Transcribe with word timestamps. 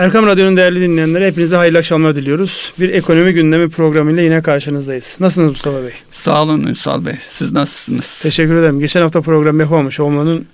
Erkam 0.00 0.26
Radyo'nun 0.26 0.56
değerli 0.56 0.80
dinleyenleri 0.80 1.26
hepinize 1.26 1.56
hayırlı 1.56 1.78
akşamlar 1.78 2.16
diliyoruz. 2.16 2.72
Bir 2.80 2.88
ekonomi 2.88 3.32
gündemi 3.32 3.68
programıyla 3.68 4.22
yine 4.22 4.42
karşınızdayız. 4.42 5.16
Nasılsınız 5.20 5.50
Mustafa 5.50 5.82
Bey? 5.82 5.92
Sağ 6.10 6.42
olun 6.42 6.66
Ünsal 6.66 7.06
Bey. 7.06 7.14
Siz 7.20 7.52
nasılsınız? 7.52 8.20
Teşekkür 8.22 8.56
ederim. 8.56 8.80
Geçen 8.80 9.00
hafta 9.00 9.20
program 9.20 9.60
yapamamış 9.60 10.00
olmanın 10.00 10.46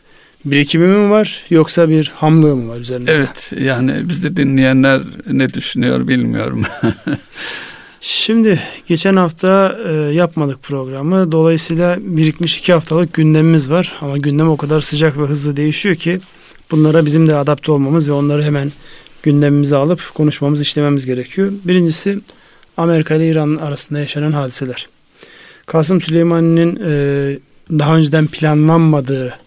birikimi 0.44 0.86
mi 0.86 1.10
var 1.10 1.44
yoksa 1.50 1.88
bir 1.88 2.12
hamlığı 2.16 2.56
mı 2.56 2.68
var 2.68 2.78
üzerinizde? 2.78 3.12
Evet 3.12 3.52
yani 3.60 4.08
bizde 4.08 4.36
dinleyenler 4.36 5.00
ne 5.30 5.54
düşünüyor 5.54 6.08
bilmiyorum. 6.08 6.62
Şimdi 8.00 8.60
geçen 8.86 9.14
hafta 9.14 9.78
e, 9.88 9.92
yapmadık 9.92 10.62
programı. 10.62 11.32
Dolayısıyla 11.32 11.96
birikmiş 12.00 12.58
iki 12.58 12.72
haftalık 12.72 13.12
gündemimiz 13.12 13.70
var. 13.70 13.98
Ama 14.00 14.18
gündem 14.18 14.48
o 14.48 14.56
kadar 14.56 14.80
sıcak 14.80 15.18
ve 15.18 15.22
hızlı 15.22 15.56
değişiyor 15.56 15.94
ki 15.94 16.20
bunlara 16.70 17.06
bizim 17.06 17.28
de 17.28 17.36
adapte 17.36 17.72
olmamız 17.72 18.08
ve 18.08 18.12
onları 18.12 18.42
hemen 18.42 18.72
gündemimize 19.26 19.76
alıp 19.76 20.14
konuşmamız, 20.14 20.60
işlememiz 20.60 21.06
gerekiyor. 21.06 21.52
Birincisi 21.64 22.18
Amerika 22.76 23.14
ile 23.14 23.28
İran 23.28 23.56
arasında 23.56 23.98
yaşanan 24.00 24.32
hadiseler. 24.32 24.88
Kasım 25.66 26.00
Süleyman'ın 26.00 26.76
e, 26.76 27.38
daha 27.70 27.96
önceden 27.96 28.26
planlanmadığı 28.26 29.38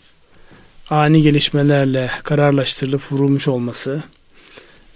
ani 0.90 1.22
gelişmelerle 1.22 2.10
kararlaştırılıp 2.23 3.12
vurulmuş 3.12 3.48
olması, 3.48 4.04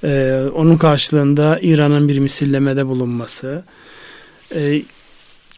e, 0.04 0.42
onun 0.56 0.78
karşılığında 0.78 1.60
İran'ın 1.62 2.08
bir 2.08 2.20
misillemede 2.20 2.88
bulunması, 2.88 3.64
e, 4.56 4.82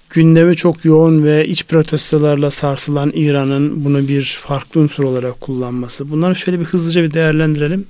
gündemi 0.09 0.55
çok 0.55 0.85
yoğun 0.85 1.23
ve 1.23 1.47
iç 1.47 1.65
protestolarla 1.65 2.51
sarsılan 2.51 3.11
İran'ın 3.15 3.85
bunu 3.85 4.07
bir 4.07 4.39
farklı 4.41 4.81
unsur 4.81 5.03
olarak 5.03 5.41
kullanması. 5.41 6.11
Bunları 6.11 6.35
şöyle 6.35 6.59
bir 6.59 6.65
hızlıca 6.65 7.03
bir 7.03 7.13
değerlendirelim. 7.13 7.85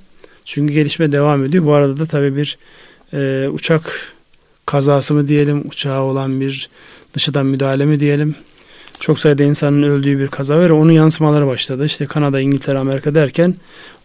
Çünkü 0.46 0.74
gelişme 0.74 1.12
devam 1.12 1.44
ediyor. 1.44 1.64
Bu 1.64 1.72
arada 1.72 1.96
da 1.96 2.06
tabii 2.06 2.36
bir 2.36 2.58
e, 3.12 3.48
uçak 3.48 4.12
kazası 4.66 5.14
mı 5.14 5.28
diyelim, 5.28 5.68
uçağa 5.68 6.02
olan 6.02 6.40
bir 6.40 6.68
dışıdan 7.14 7.46
müdahale 7.46 7.84
mi 7.84 8.00
diyelim. 8.00 8.34
Çok 9.00 9.18
sayıda 9.18 9.42
insanın 9.42 9.82
öldüğü 9.82 10.18
bir 10.18 10.28
kaza 10.28 10.58
var. 10.58 10.70
Onun 10.70 10.92
yansımaları 10.92 11.46
başladı. 11.46 11.84
İşte 11.84 12.06
Kanada, 12.06 12.40
İngiltere, 12.40 12.78
Amerika 12.78 13.14
derken 13.14 13.54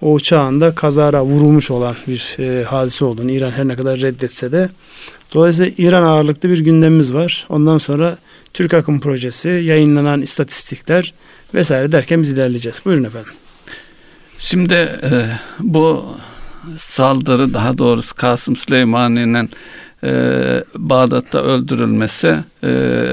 o 0.02 0.14
uçağında 0.14 0.76
kazara 0.76 1.26
vurulmuş 1.26 1.72
olan 1.72 1.96
bir 2.08 2.36
e, 2.40 2.64
hadise 2.64 3.06
olduğunu 3.06 3.32
İran 3.32 3.52
her 3.52 3.68
ne 3.68 3.76
kadar 3.76 4.02
reddetse 4.02 4.52
de. 4.52 4.70
Dolayısıyla 5.34 5.72
İran 5.78 6.04
ağırlıklı 6.04 6.50
bir 6.50 6.60
gündemimiz 6.60 7.14
var. 7.14 7.46
Ondan 7.50 7.78
sonra 7.78 8.18
Türk 8.54 8.74
Akım 8.74 9.00
Projesi, 9.00 9.50
yayınlanan 9.50 10.22
istatistikler 10.22 11.14
vesaire 11.54 11.92
derken 11.92 12.22
biz 12.22 12.32
ilerleyeceğiz. 12.32 12.82
Buyurun 12.86 13.04
efendim. 13.04 13.34
Şimdi 14.40 14.74
e, 14.74 15.10
bu 15.60 16.06
saldırı 16.78 17.54
daha 17.54 17.78
doğrusu 17.78 18.16
Kasım 18.16 18.56
Süleymani'nin 18.56 19.50
e, 20.04 20.12
Bağdat'ta 20.76 21.40
öldürülmesi 21.40 22.40
e, 22.64 23.04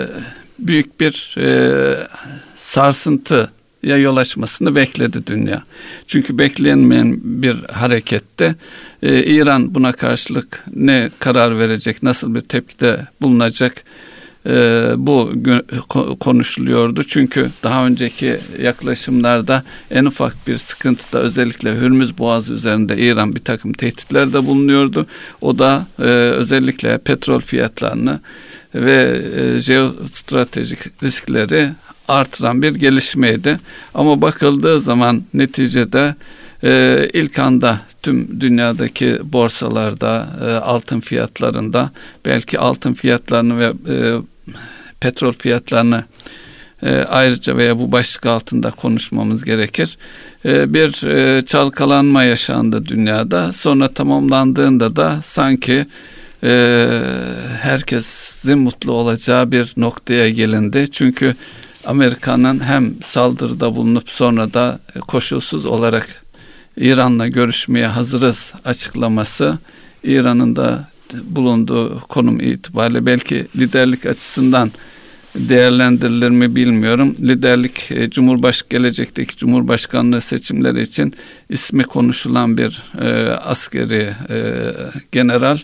büyük 0.59 1.01
bir 1.01 1.35
e, 1.39 2.09
sarsıntı 2.57 3.51
ya 3.83 3.97
yol 3.97 4.17
açmasını 4.17 4.75
bekledi 4.75 5.27
dünya. 5.27 5.63
Çünkü 6.07 6.39
beklenmeyen 6.39 7.21
bir 7.23 7.65
harekette 7.73 8.55
e, 9.03 9.25
İran 9.25 9.75
buna 9.75 9.93
karşılık 9.93 10.65
ne 10.75 11.11
karar 11.19 11.59
verecek, 11.59 12.03
nasıl 12.03 12.35
bir 12.35 12.41
tepkide 12.41 13.07
bulunacak 13.21 13.85
bu 14.97 15.33
konuşuluyordu. 16.21 17.03
Çünkü 17.05 17.51
daha 17.63 17.87
önceki 17.87 18.39
yaklaşımlarda 18.63 19.63
en 19.91 20.05
ufak 20.05 20.47
bir 20.47 20.57
sıkıntıda 20.57 21.19
özellikle 21.19 21.75
Hürmüz 21.75 22.19
Boğazı 22.19 22.53
üzerinde 22.53 22.99
İran 22.99 23.35
bir 23.35 23.41
takım 23.41 23.73
tehditlerde 23.73 24.47
bulunuyordu. 24.47 25.07
O 25.41 25.59
da 25.59 25.87
e, 25.99 26.03
özellikle 26.03 26.99
petrol 26.99 27.41
fiyatlarını 27.41 28.21
ve 28.75 29.23
e, 29.37 29.61
jeostratejik 29.61 30.79
riskleri 31.03 31.71
artıran 32.09 32.63
bir 32.63 32.75
gelişmeydi. 32.75 33.61
Ama 33.95 34.23
bakıldığı 34.23 34.81
zaman 34.81 35.23
neticede 35.35 36.15
e, 36.65 37.09
ilk 37.13 37.39
anda 37.39 37.81
tüm 38.03 38.41
dünyadaki 38.41 39.19
borsalarda, 39.25 40.29
e, 40.41 40.53
altın 40.53 41.01
fiyatlarında 41.01 41.91
belki 42.25 42.59
altın 42.59 42.95
fiyatlarını 42.95 43.59
ve 43.59 43.73
e, 43.95 44.17
petrol 45.01 45.33
fiyatlarını 45.33 46.05
e, 46.83 47.05
ayrıca 47.09 47.57
veya 47.57 47.79
bu 47.79 47.93
başlık 47.93 48.27
altında 48.27 48.71
konuşmamız 48.71 49.45
gerekir. 49.45 49.99
E, 50.45 50.75
bir 50.75 51.07
e, 51.07 51.47
çalkalanma 51.47 52.25
yaşandı 52.25 52.87
dünyada. 52.87 53.53
Sonra 53.53 53.89
tamamlandığında 53.89 54.97
da 54.97 55.21
sanki 55.25 55.87
e, 56.43 56.89
herkesin 57.61 58.59
mutlu 58.59 58.93
olacağı 58.93 59.53
bir 59.53 59.75
noktaya 59.77 60.31
gelindi. 60.31 60.91
Çünkü 60.91 61.35
Amerika'nın 61.87 62.61
hem 62.61 62.95
saldırıda 63.03 63.77
bulunup 63.77 64.11
sonra 64.11 64.55
da 64.55 64.81
koşulsuz 65.09 65.65
olarak 65.65 66.23
İran'la 66.79 67.29
görüşmeye 67.29 67.87
hazırız 67.87 68.55
açıklaması 68.65 69.59
İran'ın 70.05 70.57
da 70.57 70.89
bulunduğu 71.25 72.01
konum 72.01 72.41
itibariyle 72.41 73.07
belki 73.07 73.47
liderlik 73.57 74.07
açısından 74.07 74.71
değerlendirilir 75.35 76.31
mi 76.31 76.55
bilmiyorum. 76.55 77.17
Liderlik 77.21 77.91
e, 77.91 78.11
Cumhurbaş 78.11 78.69
gelecekteki 78.69 79.37
Cumhurbaşkanlığı 79.37 80.21
seçimleri 80.21 80.83
için 80.83 81.15
ismi 81.49 81.83
konuşulan 81.83 82.59
bir 82.59 82.83
e, 83.01 83.31
askeri 83.31 84.15
e, 84.31 84.53
general 85.13 85.59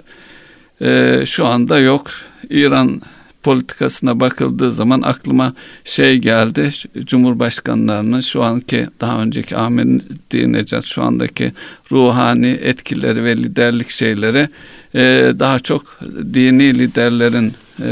e, 0.81 1.23
şu 1.27 1.47
anda 1.47 1.79
yok. 1.79 2.11
İran 2.51 3.03
politikasına 3.45 4.21
bakıldığı 4.21 4.73
zaman 4.73 5.03
aklıma 5.03 5.53
şey 5.85 6.19
geldi. 6.19 6.71
Cumhurbaşkanlarının 6.99 8.21
şu 8.21 8.43
anki 8.43 8.87
daha 9.01 9.23
önceki 9.23 9.57
Ahmet 9.57 10.85
şu 10.85 11.03
andaki 11.03 11.53
ruhani 11.93 12.49
etkileri 12.49 13.25
ve 13.25 13.37
liderlik 13.37 13.91
şeyleri 13.91 14.49
e, 14.95 15.33
daha 15.39 15.59
çok 15.59 16.01
dini 16.35 16.79
liderlerin 16.79 17.53
e, 17.81 17.85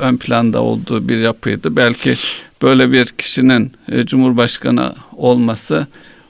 ön 0.00 0.16
planda 0.16 0.62
olduğu 0.62 1.08
bir 1.08 1.18
yapıydı. 1.18 1.76
Belki 1.76 2.16
böyle 2.62 2.92
bir 2.92 3.06
kişinin 3.06 3.72
e, 3.88 4.06
Cumhurbaşkanı 4.06 4.94
olması 5.12 5.86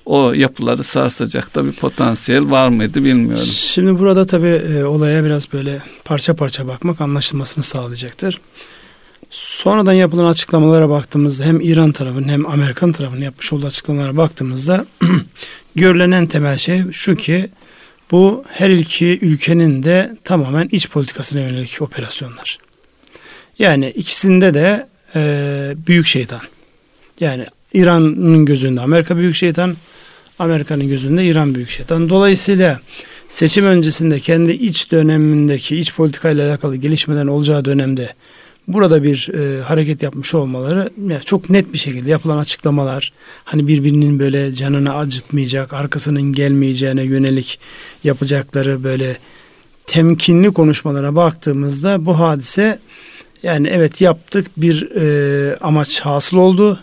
o 0.07 0.33
yapıları 0.33 0.83
sarsacak 0.83 1.55
da 1.55 1.65
bir 1.65 1.73
potansiyel 1.73 2.51
var 2.51 2.69
mıydı 2.69 3.05
bilmiyorum. 3.05 3.45
Şimdi 3.47 3.99
burada 3.99 4.27
tabii 4.27 4.47
e, 4.77 4.85
olaya 4.85 5.25
biraz 5.25 5.53
böyle 5.53 5.83
parça 6.05 6.37
parça 6.37 6.67
bakmak 6.67 7.01
anlaşılmasını 7.01 7.65
sağlayacaktır. 7.65 8.41
Sonradan 9.31 9.93
yapılan 9.93 10.27
açıklamalara 10.27 10.91
baktığımızda 10.91 11.45
hem 11.45 11.61
İran 11.61 11.93
tarafının 11.93 12.29
hem 12.29 12.47
Amerikan 12.47 12.93
tarafının 12.93 13.23
yapmış 13.23 13.53
olduğu 13.53 13.67
açıklamalara 13.67 14.17
baktığımızda 14.17 14.87
görülen 15.75 16.11
en 16.11 16.27
temel 16.27 16.57
şey 16.57 16.83
şu 16.93 17.17
ki 17.17 17.49
bu 18.11 18.45
her 18.49 18.71
iki 18.71 19.19
ülkenin 19.23 19.83
de 19.83 20.17
tamamen 20.25 20.69
iç 20.73 20.91
politikasına 20.91 21.41
yönelik 21.41 21.83
operasyonlar. 21.83 22.59
Yani 23.59 23.91
ikisinde 23.91 24.55
de 24.55 24.89
e, 25.15 25.75
büyük 25.87 26.07
şeytan. 26.07 26.41
Yani 27.21 27.47
İran'ın 27.77 28.45
gözünde 28.45 28.81
Amerika 28.81 29.17
büyük 29.17 29.35
şeytan, 29.35 29.77
Amerika'nın 30.39 30.89
gözünde 30.89 31.25
İran 31.25 31.55
büyük 31.55 31.71
şeytan. 31.71 32.09
Dolayısıyla 32.09 32.81
seçim 33.29 33.65
öncesinde 33.65 34.21
kendi 34.21 34.53
iç 34.53 34.93
dönemindeki 34.93 35.77
iç 35.77 35.95
politikayla 35.95 36.51
alakalı 36.51 36.77
gelişmelerin 36.77 37.27
olacağı 37.27 37.65
dönemde 37.65 38.15
burada 38.69 39.03
bir 39.03 39.29
e, 39.35 39.63
hareket 39.63 40.03
yapmış 40.03 40.35
olmaları 40.35 40.91
yani 41.09 41.23
çok 41.25 41.51
net 41.51 41.73
bir 41.73 41.79
şekilde 41.79 42.11
yapılan 42.11 42.39
açıklamalar 42.39 43.13
hani 43.45 43.67
birbirinin 43.67 44.19
böyle 44.19 44.53
canını 44.53 44.95
acıtmayacak 44.95 45.73
arkasının 45.73 46.23
gelmeyeceğine 46.23 47.03
yönelik 47.03 47.59
yapacakları 48.05 48.85
böyle 48.85 49.17
temkinli 49.87 50.53
konuşmalara 50.53 51.17
baktığımızda 51.17 52.07
bu 52.07 52.19
hadise 52.19 52.79
yani 53.43 53.69
evet 53.69 54.01
yaptık 54.01 54.47
bir 54.57 54.91
e, 54.97 55.57
amaç 55.57 56.01
hasıl 56.01 56.37
oldu 56.37 56.81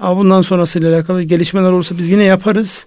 ama 0.00 0.16
bundan 0.16 0.42
sonrasıyla 0.42 0.94
alakalı 0.94 1.22
gelişmeler 1.22 1.70
olursa 1.70 1.98
biz 1.98 2.08
yine 2.08 2.24
yaparız 2.24 2.86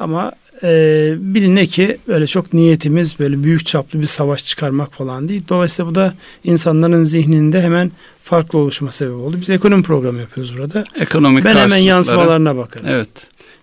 ama 0.00 0.32
e, 0.62 1.14
biline 1.18 1.66
ki 1.66 1.98
böyle 2.08 2.26
çok 2.26 2.52
niyetimiz 2.52 3.18
böyle 3.18 3.44
büyük 3.44 3.66
çaplı 3.66 4.00
bir 4.00 4.06
savaş 4.06 4.44
çıkarmak 4.44 4.92
falan 4.92 5.28
değil. 5.28 5.42
Dolayısıyla 5.48 5.90
bu 5.90 5.94
da 5.94 6.14
insanların 6.44 7.02
zihninde 7.02 7.62
hemen 7.62 7.92
farklı 8.24 8.58
oluşuma 8.58 8.92
sebep 8.92 9.14
oldu. 9.14 9.36
Biz 9.40 9.50
ekonomi 9.50 9.82
programı 9.82 10.20
yapıyoruz 10.20 10.58
burada. 10.58 10.84
Ekonomik 11.00 11.44
ben 11.44 11.56
hemen 11.56 11.76
yansımalarına 11.76 12.56
bakarım. 12.56 12.86
Evet. 12.86 13.08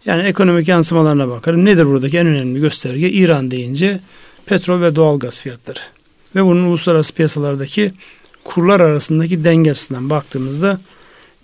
Yani 0.06 0.24
ekonomik 0.24 0.68
yansımalarına 0.68 1.30
bakarım. 1.30 1.66
Nedir 1.66 1.86
buradaki 1.86 2.18
en 2.18 2.28
önemli 2.28 2.60
gösterge? 2.60 3.10
İran 3.10 3.52
deyince 3.52 4.00
petrol 4.46 4.82
ve 4.82 4.96
doğal 4.96 5.20
gaz 5.20 5.42
fiyatları. 5.42 5.80
Ve 6.36 6.46
bunun 6.46 6.66
uluslararası 6.66 7.14
piyasalardaki 7.14 7.92
kurlar 8.44 8.80
arasındaki 8.80 9.44
dengesinden 9.44 10.10
baktığımızda 10.10 10.80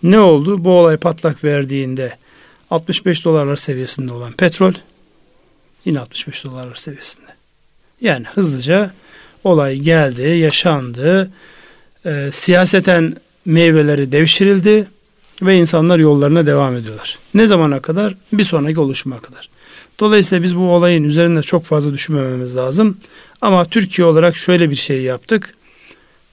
ne 0.03 0.19
oldu? 0.19 0.65
Bu 0.65 0.71
olay 0.71 0.98
patlak 0.98 1.44
verdiğinde 1.44 2.18
65 2.69 3.25
dolarlar 3.25 3.56
seviyesinde 3.56 4.13
olan 4.13 4.31
petrol 4.31 4.74
Yine 5.86 6.00
65 6.00 6.45
dolarlar 6.45 6.75
seviyesinde. 6.75 7.27
Yani 8.01 8.25
hızlıca 8.33 8.92
olay 9.44 9.77
geldi, 9.77 10.21
yaşandı. 10.21 11.31
E, 12.06 12.30
siyaseten 12.31 13.15
meyveleri 13.45 14.12
devşirildi 14.12 14.88
ve 15.42 15.57
insanlar 15.57 16.00
yollarına 16.00 16.45
devam 16.45 16.75
ediyorlar. 16.75 17.19
Ne 17.33 17.47
zamana 17.47 17.80
kadar? 17.80 18.15
Bir 18.33 18.44
sonraki 18.44 18.80
oluşuma 18.80 19.19
kadar. 19.19 19.50
Dolayısıyla 20.00 20.44
biz 20.44 20.57
bu 20.57 20.71
olayın 20.71 21.04
üzerinde 21.04 21.42
çok 21.42 21.65
fazla 21.65 21.94
düşünmememiz 21.94 22.56
lazım. 22.56 22.97
Ama 23.42 23.65
Türkiye 23.65 24.06
olarak 24.06 24.36
şöyle 24.36 24.69
bir 24.69 24.75
şey 24.75 25.01
yaptık. 25.01 25.56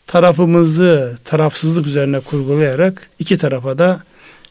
Tarafımızı 0.09 1.19
tarafsızlık 1.25 1.87
üzerine 1.87 2.21
kurgulayarak 2.21 3.11
iki 3.19 3.37
tarafa 3.37 3.79
da 3.79 4.03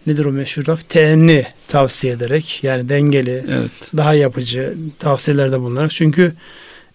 nedir 0.07 0.25
o 0.25 0.31
meşhur 0.31 0.67
laf? 0.67 0.89
Teenni 0.89 1.45
tavsiye 1.67 2.13
ederek 2.13 2.59
yani 2.63 2.89
dengeli, 2.89 3.45
evet. 3.49 3.71
daha 3.97 4.13
yapıcı 4.13 4.73
tavsiyelerde 4.99 5.59
bulunarak. 5.59 5.91
Çünkü 5.91 6.33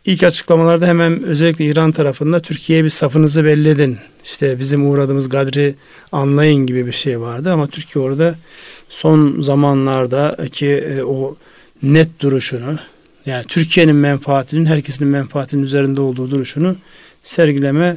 ilk 0.05 0.23
açıklamalarda 0.23 0.87
hemen 0.87 1.23
özellikle 1.23 1.65
İran 1.65 1.93
tarafında 1.93 2.41
Türkiye'ye 2.41 2.85
bir 2.85 2.89
safınızı 2.89 3.45
belli 3.45 3.69
edin. 3.69 3.99
İşte 4.25 4.59
bizim 4.59 4.91
uğradığımız 4.91 5.29
gadri 5.29 5.75
anlayın 6.13 6.67
gibi 6.67 6.87
bir 6.87 6.93
şey 6.93 7.21
vardı 7.21 7.53
ama 7.53 7.67
Türkiye 7.67 8.05
orada 8.05 8.35
son 8.89 9.41
zamanlardaki 9.41 10.67
e, 10.67 11.03
o 11.03 11.37
net 11.83 12.21
duruşunu 12.21 12.79
yani 13.27 13.45
Türkiye'nin 13.49 13.97
menfaatinin 13.97 14.67
herkesin 14.67 15.07
menfaatinin 15.07 15.63
üzerinde 15.63 16.01
olduğu 16.01 16.31
duruşunu 16.31 16.77
sergileme 17.23 17.97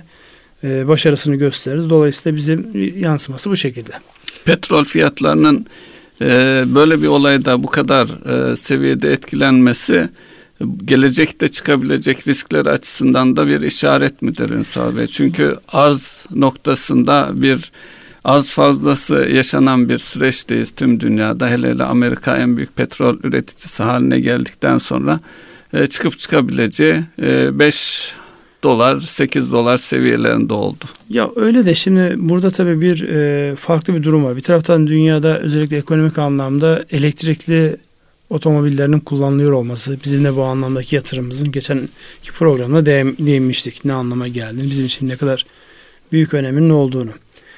başarısını 0.65 1.35
gösterdi. 1.35 1.89
Dolayısıyla 1.89 2.35
bizim 2.35 2.71
yansıması 2.99 3.49
bu 3.49 3.55
şekilde. 3.55 3.91
Petrol 4.45 4.83
fiyatlarının 4.83 5.65
e, 6.21 6.63
böyle 6.67 7.01
bir 7.01 7.07
olayda 7.07 7.63
bu 7.63 7.67
kadar 7.67 8.07
e, 8.51 8.55
seviyede 8.55 9.13
etkilenmesi 9.13 10.09
gelecekte 10.85 11.47
çıkabilecek 11.47 12.27
riskler 12.27 12.65
açısından 12.65 13.35
da 13.35 13.47
bir 13.47 13.61
işaret 13.61 14.21
midir 14.21 14.49
Ünsal 14.49 14.97
Bey? 14.97 15.07
Çünkü 15.07 15.57
arz 15.67 16.25
noktasında 16.31 17.29
bir 17.33 17.71
arz 18.23 18.49
fazlası 18.49 19.15
yaşanan 19.15 19.89
bir 19.89 19.97
süreçteyiz 19.97 20.71
tüm 20.71 20.99
dünyada. 20.99 21.49
Hele 21.49 21.69
hele 21.69 21.83
Amerika 21.83 22.37
en 22.37 22.57
büyük 22.57 22.75
petrol 22.75 23.17
üreticisi 23.23 23.83
haline 23.83 24.19
geldikten 24.19 24.77
sonra 24.77 25.19
e, 25.73 25.87
çıkıp 25.87 26.17
çıkabileceği 26.17 27.03
5 27.17 28.13
e, 28.13 28.24
dolar 28.65 28.99
8 28.99 29.51
dolar 29.51 29.77
seviyelerinde 29.77 30.53
oldu. 30.53 30.85
Ya 31.09 31.29
öyle 31.35 31.65
de 31.65 31.73
şimdi 31.73 32.15
burada 32.17 32.49
tabii 32.49 32.81
bir 32.81 33.09
e, 33.09 33.55
farklı 33.55 33.95
bir 33.95 34.03
durum 34.03 34.25
var. 34.25 34.35
Bir 34.35 34.41
taraftan 34.41 34.87
dünyada 34.87 35.39
özellikle 35.39 35.77
ekonomik 35.77 36.17
anlamda 36.17 36.85
elektrikli 36.91 37.77
otomobillerinin 38.29 38.99
kullanılıyor 38.99 39.51
olması 39.51 39.97
bizim 40.03 40.23
de 40.23 40.35
bu 40.35 40.43
anlamdaki 40.43 40.95
yatırımımızın 40.95 41.51
geçenki 41.51 42.31
programda 42.33 42.85
değinmiştik. 42.85 43.85
Ne 43.85 43.93
anlama 43.93 44.27
geldiğini, 44.27 44.69
bizim 44.69 44.85
için 44.85 45.07
ne 45.07 45.15
kadar 45.15 45.45
büyük 46.11 46.33
öneminin 46.33 46.69
olduğunu. 46.69 47.11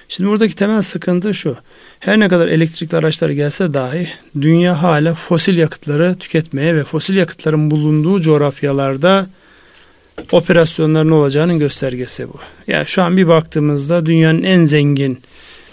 Şimdi 0.09 0.29
buradaki 0.29 0.55
temel 0.55 0.81
sıkıntı 0.81 1.33
şu. 1.33 1.57
Her 1.99 2.19
ne 2.19 2.27
kadar 2.27 2.47
elektrikli 2.47 2.95
araçlar 2.95 3.29
gelse 3.29 3.73
dahi 3.73 4.07
dünya 4.41 4.83
hala 4.83 5.15
fosil 5.15 5.57
yakıtları 5.57 6.15
tüketmeye 6.19 6.75
ve 6.75 6.83
fosil 6.83 7.15
yakıtların 7.15 7.71
bulunduğu 7.71 8.21
coğrafyalarda 8.21 9.27
operasyonların 10.31 11.11
olacağının 11.11 11.59
göstergesi 11.59 12.27
bu. 12.29 12.39
Yani 12.67 12.85
şu 12.85 13.01
an 13.01 13.17
bir 13.17 13.27
baktığımızda 13.27 14.05
dünyanın 14.05 14.43
en 14.43 14.63
zengin 14.63 15.21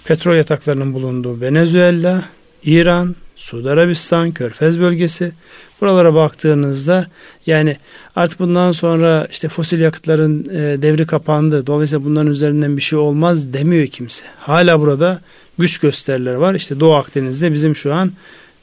petrol 0.05 0.37
yataklarının 0.37 0.94
bulunduğu 0.94 1.41
Venezuela, 1.41 2.25
İran, 2.64 3.17
Suudi 3.37 3.70
Arabistan, 3.70 4.32
Körfez 4.32 4.81
bölgesi. 4.81 5.32
Buralara 5.81 6.14
baktığınızda 6.14 7.06
yani 7.46 7.76
artık 8.17 8.41
bundan 8.41 8.73
sonra 8.73 9.29
işte 9.31 9.49
fosil 9.49 9.81
yakıtların 9.81 10.44
e, 10.44 10.82
devri 10.82 11.06
kapandı. 11.06 11.67
Dolayısıyla 11.67 12.05
bunların 12.05 12.31
üzerinden 12.31 12.76
bir 12.76 12.82
şey 12.82 12.99
olmaz 12.99 13.52
demiyor 13.52 13.87
kimse. 13.87 14.26
Hala 14.38 14.81
burada 14.81 15.20
güç 15.58 15.79
gösterileri 15.79 16.40
var. 16.40 16.55
İşte 16.55 16.81
Doğu 16.81 16.94
Akdeniz'de 16.94 17.52
bizim 17.52 17.76
şu 17.76 17.94
an 17.94 18.12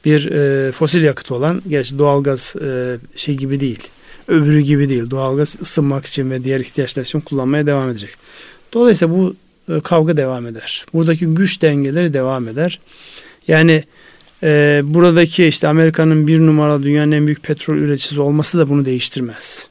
bir 0.06 0.31
e, 0.31 0.72
fosil 0.72 1.04
yakıt 1.04 1.31
olan, 1.31 1.62
gerçi 1.69 2.00
doğalgaz 2.00 2.56
e, 2.62 2.98
şey 3.16 3.36
gibi 3.38 3.60
değil. 3.60 3.89
Öbürü 4.31 4.60
gibi 4.60 4.89
değil. 4.89 5.10
Doğalgaz 5.10 5.57
ısınmak 5.62 6.06
için 6.06 6.31
ve 6.31 6.44
diğer 6.44 6.60
ihtiyaçlar 6.60 7.04
için 7.04 7.19
kullanmaya 7.19 7.68
devam 7.68 7.89
edecek. 7.89 8.10
Dolayısıyla 8.74 9.16
bu 9.16 9.36
e, 9.69 9.80
kavga 9.80 10.18
devam 10.18 10.48
eder. 10.48 10.86
Buradaki 10.94 11.25
güç 11.25 11.62
dengeleri 11.62 12.13
devam 12.13 12.48
eder. 12.48 12.80
Yani 13.48 13.83
e, 14.44 14.81
buradaki 14.83 15.45
işte 15.45 15.68
Amerika'nın 15.68 16.28
bir 16.28 16.39
numaralı 16.39 16.83
dünyanın 16.83 17.12
en 17.12 17.25
büyük 17.25 17.44
petrol 17.44 17.78
üreticisi 17.78 18.22
olması 18.22 18.57
da 18.57 18.69
bunu 18.69 18.86
değiştirmez. 18.86 19.68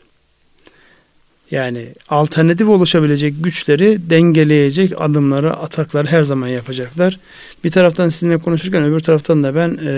Yani 1.50 1.88
alternatif 2.08 2.68
oluşabilecek 2.68 3.34
güçleri 3.44 4.10
dengeleyecek 4.10 4.92
adımları, 5.00 5.56
atakları 5.56 6.08
her 6.08 6.22
zaman 6.22 6.48
yapacaklar. 6.48 7.18
Bir 7.64 7.70
taraftan 7.70 8.08
sizinle 8.08 8.38
konuşurken 8.38 8.84
öbür 8.84 9.00
taraftan 9.00 9.44
da 9.44 9.54
ben 9.54 9.78
e, 9.86 9.92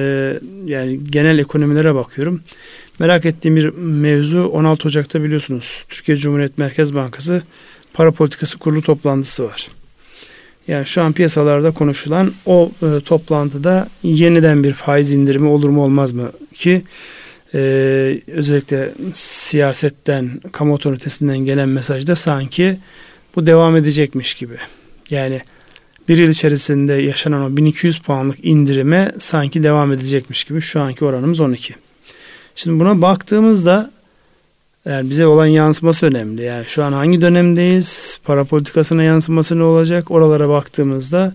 yani 0.66 1.00
genel 1.10 1.38
ekonomilere 1.38 1.94
bakıyorum. 1.94 2.42
Merak 2.98 3.26
ettiğim 3.26 3.56
bir 3.56 3.68
mevzu 3.74 4.42
16 4.42 4.88
Ocak'ta 4.88 5.22
biliyorsunuz 5.22 5.84
Türkiye 5.88 6.16
Cumhuriyet 6.16 6.58
Merkez 6.58 6.94
Bankası 6.94 7.42
para 7.94 8.12
politikası 8.12 8.58
kurulu 8.58 8.82
toplantısı 8.82 9.44
var. 9.44 9.68
Yani 10.68 10.86
şu 10.86 11.02
an 11.02 11.12
piyasalarda 11.12 11.70
konuşulan 11.70 12.32
o 12.46 12.70
e, 12.82 13.00
toplantıda 13.00 13.88
yeniden 14.02 14.64
bir 14.64 14.72
faiz 14.72 15.12
indirimi 15.12 15.48
olur 15.48 15.68
mu 15.68 15.82
olmaz 15.84 16.12
mı 16.12 16.32
ki 16.54 16.82
e, 17.54 17.58
özellikle 18.26 18.92
siyasetten, 19.12 20.40
kamu 20.52 20.74
otoritesinden 20.74 21.38
gelen 21.38 21.68
mesajda 21.68 22.14
sanki 22.14 22.78
bu 23.36 23.46
devam 23.46 23.76
edecekmiş 23.76 24.34
gibi. 24.34 24.56
Yani 25.10 25.40
bir 26.08 26.18
yıl 26.18 26.28
içerisinde 26.28 26.92
yaşanan 26.92 27.42
o 27.42 27.56
1200 27.56 27.98
puanlık 27.98 28.44
indirime 28.44 29.12
sanki 29.18 29.62
devam 29.62 29.92
edecekmiş 29.92 30.44
gibi 30.44 30.60
şu 30.60 30.80
anki 30.80 31.04
oranımız 31.04 31.40
12. 31.40 31.74
Şimdi 32.54 32.80
buna 32.80 33.02
baktığımızda 33.02 33.90
yani 34.84 35.10
bize 35.10 35.26
olan 35.26 35.46
yansıması 35.46 36.06
önemli. 36.06 36.42
Yani 36.42 36.64
şu 36.64 36.84
an 36.84 36.92
hangi 36.92 37.20
dönemdeyiz? 37.22 38.20
Para 38.24 38.44
politikasına 38.44 39.02
yansıması 39.02 39.58
ne 39.58 39.62
olacak? 39.62 40.10
Oralara 40.10 40.48
baktığımızda 40.48 41.34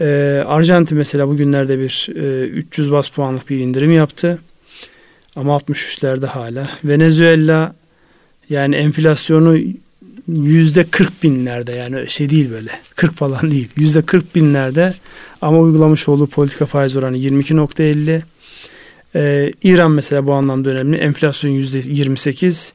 e, 0.00 0.42
Arjantin 0.46 0.98
mesela 0.98 1.28
bugünlerde 1.28 1.78
bir 1.78 2.08
e, 2.14 2.46
300 2.48 2.92
bas 2.92 3.08
puanlık 3.08 3.50
bir 3.50 3.58
indirim 3.58 3.92
yaptı. 3.92 4.38
Ama 5.36 5.56
63'lerde 5.56 6.26
hala. 6.26 6.68
Venezuela 6.84 7.74
yani 8.48 8.76
enflasyonu 8.76 9.58
yüzde 10.28 10.84
40 10.84 11.22
binlerde 11.22 11.72
yani 11.72 12.08
şey 12.08 12.30
değil 12.30 12.50
böyle 12.50 12.70
40 12.96 13.14
falan 13.14 13.50
değil 13.50 13.68
yüzde 13.76 14.02
40 14.02 14.34
binlerde 14.34 14.94
ama 15.42 15.58
uygulamış 15.58 16.08
olduğu 16.08 16.26
politika 16.26 16.66
faiz 16.66 16.96
oranı 16.96 17.16
22.50 17.16 18.22
ee, 19.14 19.52
İran 19.62 19.90
mesela 19.90 20.26
bu 20.26 20.32
anlamda 20.32 20.70
önemli. 20.70 20.96
Enflasyon 20.96 21.50
yüzde 21.50 21.78
28. 21.92 22.72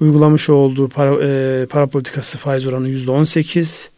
Uygulamış 0.00 0.50
olduğu 0.50 0.88
para, 0.88 1.16
e, 1.22 1.66
para 1.66 1.86
politikası 1.86 2.38
faiz 2.38 2.66
oranı 2.66 2.88
yüzde 2.88 3.10
18. 3.10 3.90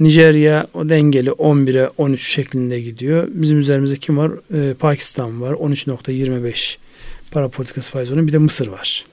Nijerya 0.00 0.66
o 0.74 0.88
dengeli 0.88 1.30
11'e 1.30 1.90
13 1.98 2.22
şeklinde 2.28 2.80
gidiyor. 2.80 3.28
Bizim 3.30 3.58
üzerimizde 3.58 3.96
kim 3.96 4.18
var? 4.18 4.32
Ee, 4.54 4.74
Pakistan 4.74 5.40
var. 5.40 5.52
13.25 5.52 6.76
para 7.30 7.48
politikası 7.48 7.90
faiz 7.90 8.10
oranı. 8.10 8.26
Bir 8.26 8.32
de 8.32 8.38
Mısır 8.38 8.66
var. 8.66 9.04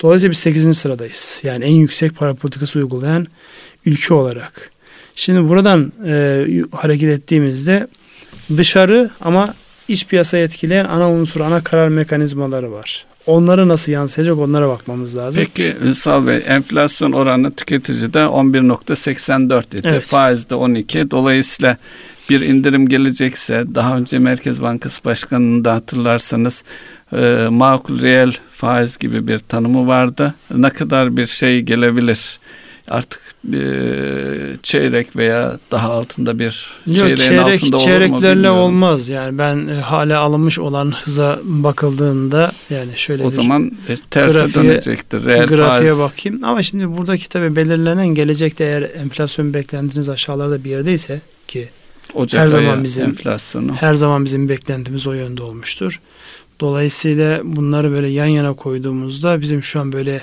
Dolayısıyla 0.00 0.30
biz 0.30 0.38
8. 0.38 0.76
sıradayız. 0.78 1.40
Yani 1.44 1.64
en 1.64 1.74
yüksek 1.74 2.16
para 2.16 2.34
politikası 2.34 2.78
uygulayan 2.78 3.26
ülke 3.86 4.14
olarak. 4.14 4.70
Şimdi 5.16 5.48
buradan 5.48 5.92
e, 6.06 6.44
hareket 6.72 7.10
ettiğimizde 7.10 7.88
dışarı 8.56 9.10
ama 9.20 9.54
iç 9.88 10.06
piyasayı 10.06 10.44
etkileyen 10.44 10.84
ana 10.84 11.10
unsur, 11.10 11.40
ana 11.40 11.62
karar 11.62 11.88
mekanizmaları 11.88 12.72
var. 12.72 13.06
Onları 13.26 13.68
nasıl 13.68 13.92
yansıyacak 13.92 14.38
onlara 14.38 14.68
bakmamız 14.68 15.16
lazım. 15.16 15.44
Peki 15.44 15.76
Ünsal 15.84 16.26
Bey 16.26 16.42
enflasyon 16.46 17.12
oranı 17.12 17.54
tüketicide 17.54 18.18
11.84 18.18 19.76
idi. 19.76 19.80
Evet. 19.84 20.06
Faizde 20.06 20.54
12. 20.54 21.10
Dolayısıyla 21.10 21.76
bir 22.30 22.40
indirim 22.40 22.88
gelecekse 22.88 23.64
daha 23.74 23.96
önce 23.96 24.18
Merkez 24.18 24.62
Bankası 24.62 25.04
Başkanı'nı 25.04 25.64
da 25.64 25.74
hatırlarsanız 25.74 26.62
e, 27.16 27.46
makul 27.50 28.02
reel 28.02 28.32
faiz 28.50 28.98
gibi 28.98 29.26
bir 29.26 29.38
tanımı 29.38 29.86
vardı. 29.86 30.34
Ne 30.56 30.70
kadar 30.70 31.16
bir 31.16 31.26
şey 31.26 31.60
gelebilir? 31.60 32.38
Artık 32.88 33.20
e, 33.52 33.58
çeyrek 34.62 35.16
veya 35.16 35.58
daha 35.70 35.90
altında 35.90 36.38
bir 36.38 36.66
Yok, 36.86 36.96
çeyreğin 36.96 37.16
çeyrek, 37.16 37.62
altında 37.62 37.76
olur 37.76 37.84
çeyreklerle 37.84 38.50
mu 38.50 38.56
olmaz 38.56 39.08
yani 39.08 39.38
ben 39.38 39.68
e, 39.68 39.74
hala 39.74 40.20
alınmış 40.20 40.58
olan 40.58 40.94
hıza 41.04 41.40
bakıldığında 41.44 42.52
yani 42.70 42.90
şöyle 42.96 43.22
o 43.22 43.26
bir 43.26 43.34
zaman 43.34 43.72
e, 43.88 43.94
terse 44.10 44.38
grafiğe, 44.38 44.64
dönecektir. 44.64 45.24
Reel 45.24 45.46
grafiğe 45.46 45.94
faiz. 45.94 45.98
bakayım 45.98 46.44
ama 46.44 46.62
şimdi 46.62 46.96
buradaki 46.96 47.28
tabi 47.28 47.56
belirlenen 47.56 48.06
gelecekte 48.06 48.64
eğer 48.64 48.82
enflasyon 48.82 49.54
beklentiniz 49.54 50.08
aşağılarda 50.08 50.64
bir 50.64 50.70
yerdeyse 50.70 51.20
ki 51.48 51.68
Ocak 52.14 52.40
her 52.40 52.48
zaman 52.48 52.84
bizim 52.84 53.06
enflasyonu. 53.06 53.74
her 53.74 53.94
zaman 53.94 54.24
bizim 54.24 54.48
beklentimiz 54.48 55.06
o 55.06 55.12
yönde 55.12 55.42
olmuştur. 55.42 56.00
Dolayısıyla 56.60 57.40
bunları 57.44 57.90
böyle 57.90 58.08
yan 58.08 58.26
yana 58.26 58.52
koyduğumuzda 58.52 59.40
bizim 59.40 59.62
şu 59.62 59.80
an 59.80 59.92
böyle 59.92 60.22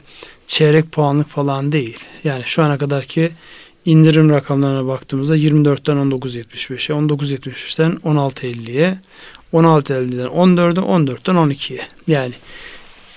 çeyrek 0.51 0.91
puanlık 0.91 1.29
falan 1.29 1.71
değil. 1.71 1.97
Yani 2.23 2.43
şu 2.45 2.63
ana 2.63 2.77
kadarki 2.77 3.31
indirim 3.85 4.29
rakamlarına 4.29 4.87
baktığımızda 4.87 5.37
24'ten 5.37 5.97
19.75'e, 5.97 6.95
19.75'ten 6.95 7.91
16.50'ye, 7.91 8.97
16.50'den 9.53 10.27
14'e, 10.27 11.11
14'ten 11.11 11.35
12'ye. 11.35 11.79
Yani 12.07 12.33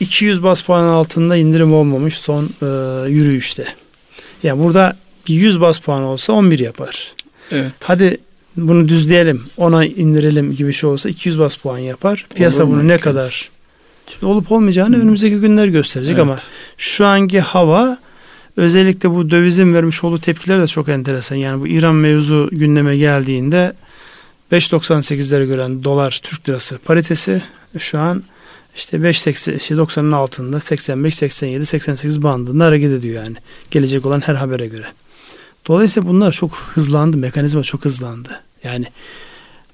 200 0.00 0.42
bas 0.42 0.62
puan 0.62 0.88
altında 0.88 1.36
indirim 1.36 1.74
olmamış 1.74 2.18
son 2.18 2.44
e, 2.44 2.66
yürüyüşte. 3.10 3.66
Yani 4.42 4.62
burada 4.62 4.96
100 5.28 5.60
bas 5.60 5.78
puan 5.78 6.02
olsa 6.02 6.32
11 6.32 6.58
yapar. 6.58 7.12
Evet. 7.50 7.72
Hadi 7.80 8.18
bunu 8.56 8.88
düzleyelim, 8.88 9.42
ona 9.56 9.84
indirelim 9.84 10.56
gibi 10.56 10.72
şey 10.72 10.90
olsa 10.90 11.08
200 11.08 11.38
bas 11.38 11.56
puan 11.56 11.78
yapar. 11.78 12.26
Piyasa 12.34 12.64
Olur 12.64 12.72
bunu 12.72 12.88
ne 12.88 12.98
kadar 12.98 13.53
Şimdi 14.06 14.26
olup 14.26 14.52
olmayacağını 14.52 14.96
önümüzdeki 14.96 15.36
günler 15.36 15.68
gösterecek 15.68 16.18
Evet. 16.18 16.30
ama 16.30 16.36
şu 16.78 17.06
anki 17.06 17.40
hava 17.40 17.98
özellikle 18.56 19.10
bu 19.10 19.30
dövizin 19.30 19.74
vermiş 19.74 20.04
olduğu 20.04 20.18
tepkiler 20.18 20.60
de 20.60 20.66
çok 20.66 20.88
enteresan. 20.88 21.36
Yani 21.36 21.60
bu 21.60 21.68
İran 21.68 21.94
mevzu 21.94 22.48
gündeme 22.52 22.96
geldiğinde 22.96 23.72
5.98'lere 24.52 25.46
gören 25.46 25.84
dolar 25.84 26.20
Türk 26.22 26.48
lirası 26.48 26.78
paritesi 26.78 27.42
şu 27.78 27.98
an 27.98 28.22
işte 28.76 28.96
5.80 28.96 29.56
işte 29.56 29.74
90'ın 29.74 30.12
altında 30.12 30.60
85 30.60 31.14
87 31.14 31.66
88 31.66 32.22
bandında 32.22 32.64
hareket 32.64 32.92
ediyor 32.92 33.24
yani. 33.24 33.36
Gelecek 33.70 34.06
olan 34.06 34.20
her 34.20 34.34
habere 34.34 34.66
göre. 34.66 34.86
Dolayısıyla 35.66 36.08
bunlar 36.08 36.32
çok 36.32 36.56
hızlandı. 36.56 37.16
Mekanizma 37.16 37.62
çok 37.62 37.84
hızlandı. 37.84 38.40
Yani 38.64 38.86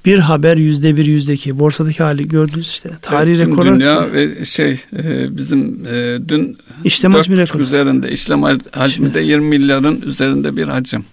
bir 0.04 0.18
haber 0.18 0.56
yüzde 0.56 0.96
bir 0.96 1.06
yüzde 1.06 1.32
iki 1.32 1.58
borsadaki 1.58 2.02
hali 2.02 2.28
gördünüz 2.28 2.68
işte. 2.68 2.90
Tarihi 3.02 3.34
Evet, 3.36 3.46
rekorlar. 3.46 3.74
dünya 3.74 4.12
ve 4.12 4.44
şey 4.44 4.70
e, 4.96 5.36
bizim 5.36 5.86
e, 5.86 6.18
dün 6.28 6.58
İşlem 6.84 7.14
hacmi 7.14 7.34
4,5 7.36 7.40
rekoru. 7.48 7.62
üzerinde 7.62 8.10
işlem 8.10 8.42
hacmi 8.72 9.14
de 9.14 9.20
20 9.20 9.46
milyarın 9.46 10.00
üzerinde 10.06 10.56
bir 10.56 10.68
hacim. 10.68 11.04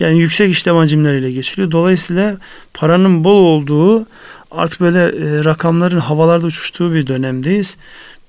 Yani 0.00 0.18
yüksek 0.18 0.50
işlem 0.50 0.76
hacimleriyle 0.76 1.30
geçiliyor. 1.32 1.70
Dolayısıyla 1.70 2.38
paranın 2.74 3.24
bol 3.24 3.44
olduğu 3.44 4.06
artık 4.50 4.80
böyle 4.80 4.98
e, 4.98 5.44
rakamların 5.44 5.98
havalarda 6.00 6.46
uçuştuğu 6.46 6.94
bir 6.94 7.06
dönemdeyiz. 7.06 7.76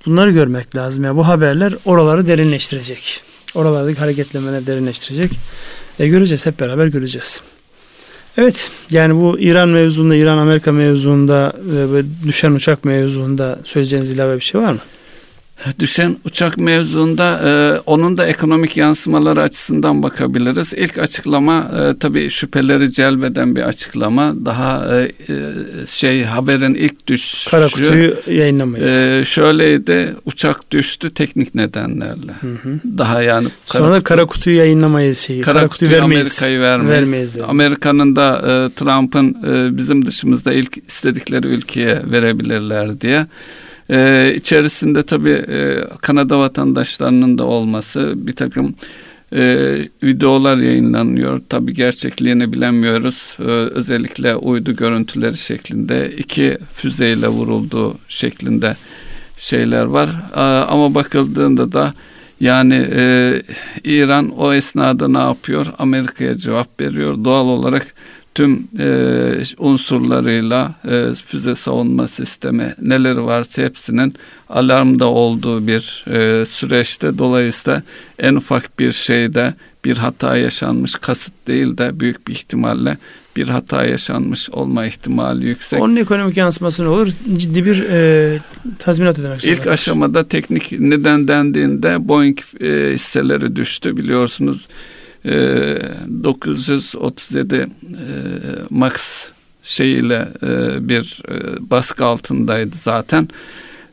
Bunları 0.05 0.31
görmek 0.31 0.75
lazım. 0.75 1.03
Yani 1.03 1.17
bu 1.17 1.27
haberler 1.27 1.73
oraları 1.85 2.27
derinleştirecek. 2.27 3.21
Oralardaki 3.55 3.99
hareketlemeleri 3.99 4.67
derinleştirecek. 4.67 5.31
E, 5.99 6.07
göreceğiz 6.07 6.45
hep 6.45 6.59
beraber 6.59 6.87
göreceğiz. 6.87 7.41
Evet 8.37 8.71
yani 8.91 9.15
bu 9.15 9.39
İran 9.39 9.69
mevzunda, 9.69 10.15
İran-Amerika 10.15 10.71
mevzunda 10.71 11.53
ve 11.65 12.03
düşen 12.27 12.51
uçak 12.51 12.85
mevzunda 12.85 13.59
söyleyeceğiniz 13.63 14.11
ilave 14.11 14.35
bir 14.35 14.41
şey 14.41 14.61
var 14.61 14.73
mı? 14.73 14.79
Düşen 15.79 16.17
uçak 16.25 16.57
mevzuunda 16.57 17.41
e, 17.45 17.79
onun 17.85 18.17
da 18.17 18.25
ekonomik 18.25 18.77
yansımaları 18.77 19.41
açısından 19.41 20.03
bakabiliriz. 20.03 20.73
İlk 20.73 20.97
açıklama 20.97 21.71
e, 21.79 21.99
tabii 21.99 22.29
şüpheleri 22.29 22.91
celbeden 22.91 23.55
bir 23.55 23.61
açıklama. 23.61 24.33
Daha 24.45 24.97
e, 24.97 25.01
e, 25.01 25.35
şey 25.87 26.23
haberin 26.23 26.75
ilk 26.75 27.07
düşüşü. 27.07 27.49
Kara 27.49 27.67
kutuyu 27.67 28.15
yayınlamayız. 28.27 28.89
e, 28.89 29.25
şöyleydi 29.25 30.15
uçak 30.25 30.71
düştü 30.71 31.13
teknik 31.13 31.55
nedenlerle. 31.55 32.31
Hı 32.41 32.47
hı. 32.47 32.79
Daha 32.97 33.21
yani 33.21 33.47
Sonra 33.65 33.91
da 33.91 34.01
kara 34.01 34.25
kutuyu 34.25 34.57
yayınlamayız 34.57 35.17
şeyi. 35.17 35.41
Kara, 35.41 35.59
Kara, 35.59 35.67
kutuyu 35.67 35.89
kutuyu 35.89 36.01
vermeyiz. 36.01 36.43
Amerika'yı 36.43 36.59
vermeyiz. 36.59 37.09
Vermeyiz 37.09 37.35
dedi. 37.35 37.43
Amerika'nın 37.43 38.15
da 38.15 38.37
e, 38.37 38.73
Trump'ın 38.75 39.37
e, 39.47 39.77
bizim 39.77 40.05
dışımızda 40.05 40.53
ilk 40.53 40.77
istedikleri 40.87 41.47
ülkeye 41.47 42.01
verebilirler 42.11 43.01
diye. 43.01 43.25
E, 43.91 44.33
içerisinde 44.35 45.03
tabii 45.03 45.45
e, 45.49 45.77
Kanada 46.01 46.39
vatandaşlarının 46.39 47.37
da 47.37 47.43
olması 47.43 48.13
bir 48.15 48.35
takım 48.35 48.75
e, 49.33 49.77
videolar 50.03 50.57
yayınlanıyor. 50.57 51.41
Tabii 51.49 51.73
gerçekliğini 51.73 52.53
bilemiyoruz. 52.53 53.37
E, 53.39 53.43
özellikle 53.51 54.35
uydu 54.35 54.75
görüntüleri 54.75 55.37
şeklinde 55.37 56.11
iki 56.17 56.57
füzeyle 56.73 57.27
vurulduğu 57.27 57.97
şeklinde 58.07 58.75
şeyler 59.37 59.85
var. 59.85 60.09
E, 60.35 60.39
ama 60.65 60.95
bakıldığında 60.95 61.71
da 61.71 61.93
yani 62.39 62.87
e, 62.95 63.33
İran 63.83 64.29
o 64.29 64.53
esnada 64.53 65.07
ne 65.07 65.17
yapıyor? 65.17 65.65
Amerika'ya 65.77 66.37
cevap 66.37 66.81
veriyor. 66.81 67.23
Doğal 67.23 67.47
olarak 67.47 67.93
tüm 68.35 68.67
e, 68.79 69.43
unsurlarıyla 69.57 70.75
e, 70.85 71.15
füze 71.25 71.55
savunma 71.55 72.07
sistemi 72.07 72.75
neleri 72.81 73.25
varsa 73.25 73.61
hepsinin 73.61 74.13
alarmda 74.49 75.05
olduğu 75.05 75.67
bir 75.67 76.05
e, 76.07 76.45
süreçte 76.45 77.17
dolayısıyla 77.17 77.83
en 78.19 78.35
ufak 78.35 78.79
bir 78.79 78.91
şeyde 78.91 79.53
bir 79.85 79.97
hata 79.97 80.37
yaşanmış 80.37 80.95
kasıt 80.95 81.33
değil 81.47 81.77
de 81.77 81.99
büyük 81.99 82.27
bir 82.27 82.33
ihtimalle 82.33 82.97
bir 83.35 83.47
hata 83.47 83.85
yaşanmış 83.85 84.49
olma 84.49 84.85
ihtimali 84.85 85.45
yüksek. 85.45 85.81
Onun 85.81 85.95
ekonomik 85.95 86.37
yansıması 86.37 86.83
ne 86.83 86.87
olur? 86.87 87.07
Ciddi 87.37 87.65
bir 87.65 87.85
e, 87.89 88.39
tazminat 88.79 89.19
ödemek 89.19 89.41
zorunda. 89.41 89.61
İlk 89.61 89.67
aşamada 89.67 90.27
teknik 90.27 90.71
neden 90.71 91.27
dendiğinde 91.27 92.07
Boeing 92.07 92.39
e, 92.61 92.91
hisseleri 92.93 93.55
düştü 93.55 93.97
biliyorsunuz. 93.97 94.67
E, 95.25 95.31
937 96.23 97.55
e, 97.55 97.67
Max 98.69 99.25
şeyiyle 99.63 100.27
e, 100.43 100.89
bir 100.89 101.21
e, 101.29 101.69
baskı 101.71 102.05
altındaydı 102.05 102.75
zaten. 102.75 103.29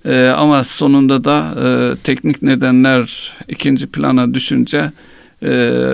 E, 0.05 0.27
ama 0.27 0.65
sonunda 0.65 1.25
da 1.25 1.55
e, 1.65 1.97
teknik 2.03 2.43
nedenler 2.43 3.33
ikinci 3.49 3.87
plana 3.87 4.35
düşünce 4.35 4.93
e, 5.43 5.49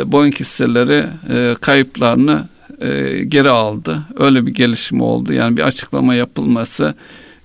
Boeing 0.06 0.40
hisseleri 0.40 1.06
e, 1.30 1.56
kayıplarını 1.60 2.48
e, 2.80 3.22
geri 3.24 3.50
aldı. 3.50 4.02
Öyle 4.16 4.46
bir 4.46 4.54
gelişme 4.54 5.02
oldu. 5.02 5.32
Yani 5.32 5.56
bir 5.56 5.62
açıklama 5.62 6.14
yapılması 6.14 6.94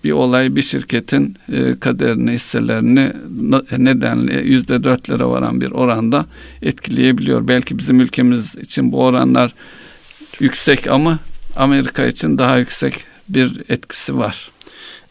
bir 0.08 0.12
olay 0.12 0.56
bir 0.56 0.62
şirketin 0.62 1.38
e, 1.52 1.80
kaderini, 1.80 2.32
hisselerini 2.32 3.14
nedenli 3.78 4.50
yüzde 4.50 4.84
dörtlere 4.84 5.26
varan 5.26 5.62
bir 5.62 5.72
oranda 5.72 6.26
etkileyebiliyor. 6.62 7.48
Belki 7.48 7.78
bizim 7.78 8.00
ülkemiz 8.00 8.56
için 8.56 8.92
bu 8.92 9.04
oranlar 9.04 9.54
yüksek 10.40 10.88
ama 10.88 11.20
Amerika 11.56 12.06
için 12.06 12.38
daha 12.38 12.58
yüksek 12.58 12.94
bir 13.30 13.62
etkisi 13.70 14.18
var. 14.18 14.52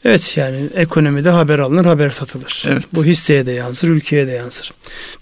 Evet 0.05 0.37
yani 0.37 0.57
ekonomide 0.75 1.31
haber 1.31 1.59
alınır, 1.59 1.85
haber 1.85 2.11
satılır. 2.11 2.65
Evet. 2.69 2.85
Bu 2.95 3.05
hisseye 3.05 3.47
de 3.47 3.53
yansır, 3.53 3.89
ülkeye 3.89 4.27
de 4.27 4.31
yansır. 4.31 4.73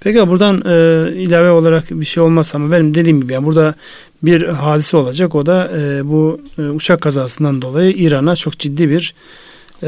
Peki 0.01 0.29
buradan 0.29 0.57
e, 0.57 1.13
ilave 1.17 1.51
olarak 1.51 1.91
bir 1.91 2.05
şey 2.05 2.23
olmazsa 2.23 2.59
ama 2.59 2.73
benim 2.73 2.95
dediğim 2.95 3.21
gibi 3.21 3.33
yani 3.33 3.47
burada 3.47 3.75
bir 4.23 4.49
hadise 4.49 4.97
olacak. 4.97 5.35
O 5.35 5.47
da 5.47 5.71
e, 5.79 6.09
bu 6.09 6.41
e, 6.59 6.63
uçak 6.63 7.01
kazasından 7.01 7.63
dolayı 7.63 7.93
İran'a 7.93 8.37
çok 8.37 8.59
ciddi 8.59 8.91
bir 8.91 9.15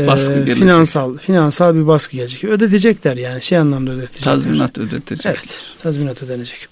Baskı 0.06 0.34
gelecek. 0.34 0.56
finansal 0.56 1.16
finansal 1.16 1.74
bir 1.74 1.86
baskı 1.86 2.16
gelecek. 2.16 2.44
Ödetecekler 2.44 3.16
yani 3.16 3.42
şey 3.42 3.58
anlamda 3.58 3.90
ödetecekler. 3.90 4.32
Tazminat 4.32 4.78
ödetecek. 4.78 5.26
Evet, 5.26 5.60
tazminat 5.82 6.22
ödenecek. 6.22 6.68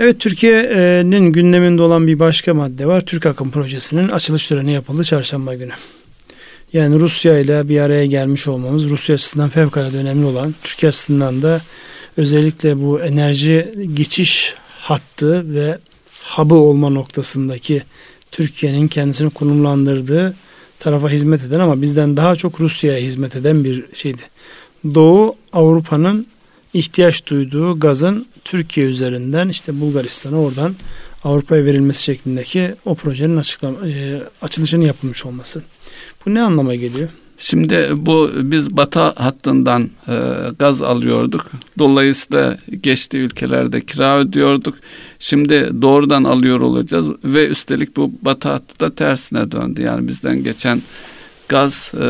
Evet, 0.00 0.20
Türkiye'nin 0.20 1.32
gündeminde 1.32 1.82
olan 1.82 2.06
bir 2.06 2.18
başka 2.18 2.54
madde 2.54 2.86
var. 2.86 3.00
Türk 3.00 3.26
Akım 3.26 3.50
Projesi'nin 3.50 4.08
açılış 4.08 4.46
töreni 4.46 4.72
yapıldı 4.72 5.04
çarşamba 5.04 5.54
günü. 5.54 5.72
Yani 6.72 7.00
Rusya 7.00 7.38
ile 7.38 7.68
bir 7.68 7.80
araya 7.80 8.06
gelmiş 8.06 8.48
olmamız 8.48 8.88
Rusya 8.88 9.14
açısından 9.14 9.48
fevkalade 9.48 9.96
önemli 9.96 10.26
olan, 10.26 10.54
Türkiye 10.62 10.88
açısından 10.88 11.42
da 11.42 11.60
özellikle 12.16 12.82
bu 12.82 13.00
enerji 13.00 13.74
geçiş 13.94 14.54
hattı 14.78 15.54
ve 15.54 15.78
hub'ı 16.24 16.54
olma 16.54 16.90
noktasındaki 16.90 17.82
Türkiye'nin 18.30 18.88
kendisini 18.88 19.30
konumlandırdığı 19.30 20.34
tarafa 20.82 21.08
hizmet 21.08 21.44
eden 21.44 21.60
ama 21.60 21.82
bizden 21.82 22.16
daha 22.16 22.36
çok 22.36 22.60
Rusya'ya 22.60 22.98
hizmet 22.98 23.36
eden 23.36 23.64
bir 23.64 23.84
şeydi. 23.94 24.22
Doğu 24.94 25.36
Avrupa'nın 25.52 26.26
ihtiyaç 26.74 27.26
duyduğu 27.26 27.80
gazın 27.80 28.26
Türkiye 28.44 28.86
üzerinden 28.86 29.48
işte 29.48 29.80
Bulgaristan'a 29.80 30.40
oradan 30.40 30.74
Avrupa'ya 31.24 31.64
verilmesi 31.64 32.04
şeklindeki 32.04 32.74
o 32.84 32.94
projenin 32.94 33.36
açıklama, 33.36 33.88
e, 33.88 34.22
açılışının 34.42 34.84
yapılmış 34.84 35.26
olması. 35.26 35.62
Bu 36.26 36.34
ne 36.34 36.42
anlama 36.42 36.74
geliyor? 36.74 37.08
Şimdi 37.42 37.88
bu 37.96 38.30
biz 38.36 38.76
batı 38.76 39.00
hattından 39.00 39.90
e, 40.08 40.14
gaz 40.58 40.82
alıyorduk. 40.82 41.50
Dolayısıyla 41.78 42.58
geçtiği 42.80 43.18
ülkelerde 43.18 43.80
kira 43.80 44.18
ödüyorduk. 44.18 44.74
Şimdi 45.18 45.70
doğrudan 45.82 46.24
alıyor 46.24 46.60
olacağız 46.60 47.06
ve 47.24 47.48
üstelik 47.48 47.96
bu 47.96 48.12
batı 48.22 48.48
hattı 48.48 48.80
da 48.80 48.94
tersine 48.94 49.52
döndü. 49.52 49.82
Yani 49.82 50.08
bizden 50.08 50.44
geçen 50.44 50.82
gaz 51.48 51.92
e, 51.94 52.00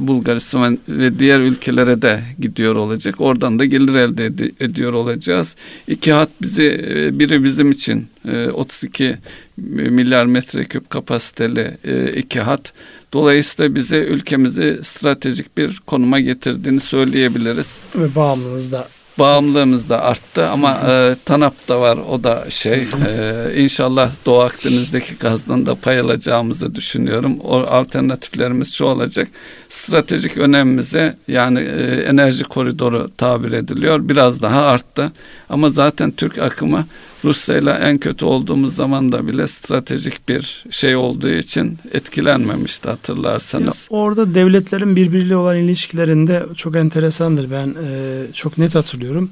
Bulgaristan 0.00 0.78
ve 0.88 1.18
diğer 1.18 1.40
ülkelere 1.40 2.02
de 2.02 2.22
gidiyor 2.38 2.74
olacak. 2.74 3.20
Oradan 3.20 3.58
da 3.58 3.64
gelir 3.64 3.94
elde 3.94 4.26
ed- 4.26 4.64
ediyor 4.64 4.92
olacağız. 4.92 5.56
İki 5.86 6.12
hat 6.12 6.28
bizi 6.42 6.86
e, 6.90 7.18
biri 7.18 7.44
bizim 7.44 7.70
için 7.70 8.06
e, 8.28 8.48
32 8.48 9.16
milyar 9.56 10.26
metreküp 10.26 10.90
kapasiteli 10.90 11.70
e, 11.84 12.12
iki 12.12 12.40
hat. 12.40 12.72
Dolayısıyla 13.12 13.74
bize 13.74 13.98
ülkemizi 13.98 14.80
stratejik 14.82 15.58
bir 15.58 15.80
konuma 15.86 16.20
getirdiğini 16.20 16.80
söyleyebiliriz. 16.80 17.78
Ve 17.94 18.14
bağımlılığınız 18.14 18.72
da 18.72 18.88
Bağımlılığımız 19.18 19.88
da 19.88 20.02
arttı 20.02 20.48
ama 20.48 20.80
e, 20.88 21.14
TANAP 21.24 21.68
da 21.68 21.80
var 21.80 21.98
o 22.10 22.24
da 22.24 22.44
şey 22.48 22.88
e, 23.08 23.52
inşallah 23.56 24.10
Doğu 24.26 24.40
Akdeniz'deki 24.40 25.14
gazdan 25.14 25.66
da 25.66 25.74
pay 25.74 26.00
alacağımızı 26.00 26.74
düşünüyorum. 26.74 27.38
O 27.40 27.56
alternatiflerimiz 27.56 28.74
çoğalacak. 28.74 29.28
Stratejik 29.68 30.38
önemimize 30.38 31.16
yani 31.28 31.60
e, 31.60 32.02
enerji 32.02 32.44
koridoru 32.44 33.10
tabir 33.16 33.52
ediliyor 33.52 34.08
biraz 34.08 34.42
daha 34.42 34.62
arttı. 34.62 35.12
Ama 35.50 35.68
zaten 35.68 36.10
Türk 36.10 36.38
akımı 36.38 36.86
Rusya 37.24 37.58
ile 37.58 37.70
en 37.70 37.98
kötü 37.98 38.24
olduğumuz 38.24 38.74
zaman 38.74 39.12
da 39.12 39.26
bile 39.26 39.48
stratejik 39.48 40.28
bir 40.28 40.64
şey 40.70 40.96
olduğu 40.96 41.28
için 41.28 41.78
etkilenmemişti 41.92 42.88
hatırlarsanız. 42.88 43.88
Ya 43.90 43.98
orada 43.98 44.34
devletlerin 44.34 44.96
birbiriyle 44.96 45.36
olan 45.36 45.56
ilişkilerinde 45.56 46.46
çok 46.56 46.76
enteresandır. 46.76 47.50
Ben 47.50 47.74
e, 47.86 48.22
çok 48.32 48.58
net 48.58 48.74
hatırlıyorum. 48.74 49.30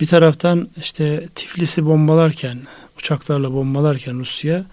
Bir 0.00 0.06
taraftan 0.06 0.68
işte 0.80 1.26
Tiflis'i 1.34 1.86
bombalarken, 1.86 2.58
uçaklarla 2.98 3.52
bombalarken 3.52 4.18
Rusya 4.18 4.64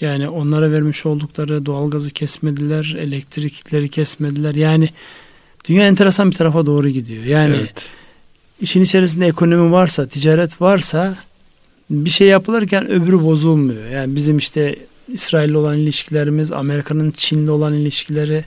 yani 0.00 0.28
onlara 0.28 0.72
vermiş 0.72 1.06
oldukları 1.06 1.66
doğalgazı 1.66 2.10
kesmediler, 2.10 2.96
elektrikleri 2.98 3.88
kesmediler. 3.88 4.54
Yani 4.54 4.88
dünya 5.68 5.86
enteresan 5.86 6.30
bir 6.30 6.36
tarafa 6.36 6.66
doğru 6.66 6.88
gidiyor. 6.88 7.24
Yani 7.24 7.56
evet. 7.56 7.90
işin 8.60 8.82
içerisinde 8.82 9.26
ekonomi 9.26 9.72
varsa, 9.72 10.08
ticaret 10.08 10.60
varsa 10.60 11.16
bir 11.90 12.10
şey 12.10 12.28
yapılırken 12.28 12.90
öbürü 12.90 13.22
bozulmuyor. 13.22 13.86
Yani 13.90 14.16
bizim 14.16 14.38
işte 14.38 14.76
İsrail'le 15.08 15.54
olan 15.54 15.78
ilişkilerimiz, 15.78 16.52
Amerika'nın 16.52 17.10
Çin'le 17.10 17.48
olan 17.48 17.74
ilişkileri, 17.74 18.44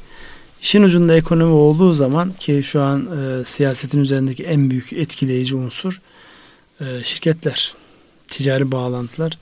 işin 0.62 0.84
ucunda 0.84 1.16
ekonomi 1.16 1.54
olduğu 1.54 1.94
zaman 1.94 2.32
ki 2.32 2.62
şu 2.64 2.82
an 2.82 3.02
e, 3.02 3.44
siyasetin 3.44 4.00
üzerindeki 4.00 4.44
en 4.44 4.70
büyük 4.70 4.94
etkileyici 4.94 5.56
unsur 5.56 6.02
e, 6.82 6.86
şirketler, 7.04 7.74
ticari 8.28 8.72
bağlantılar. 8.72 9.38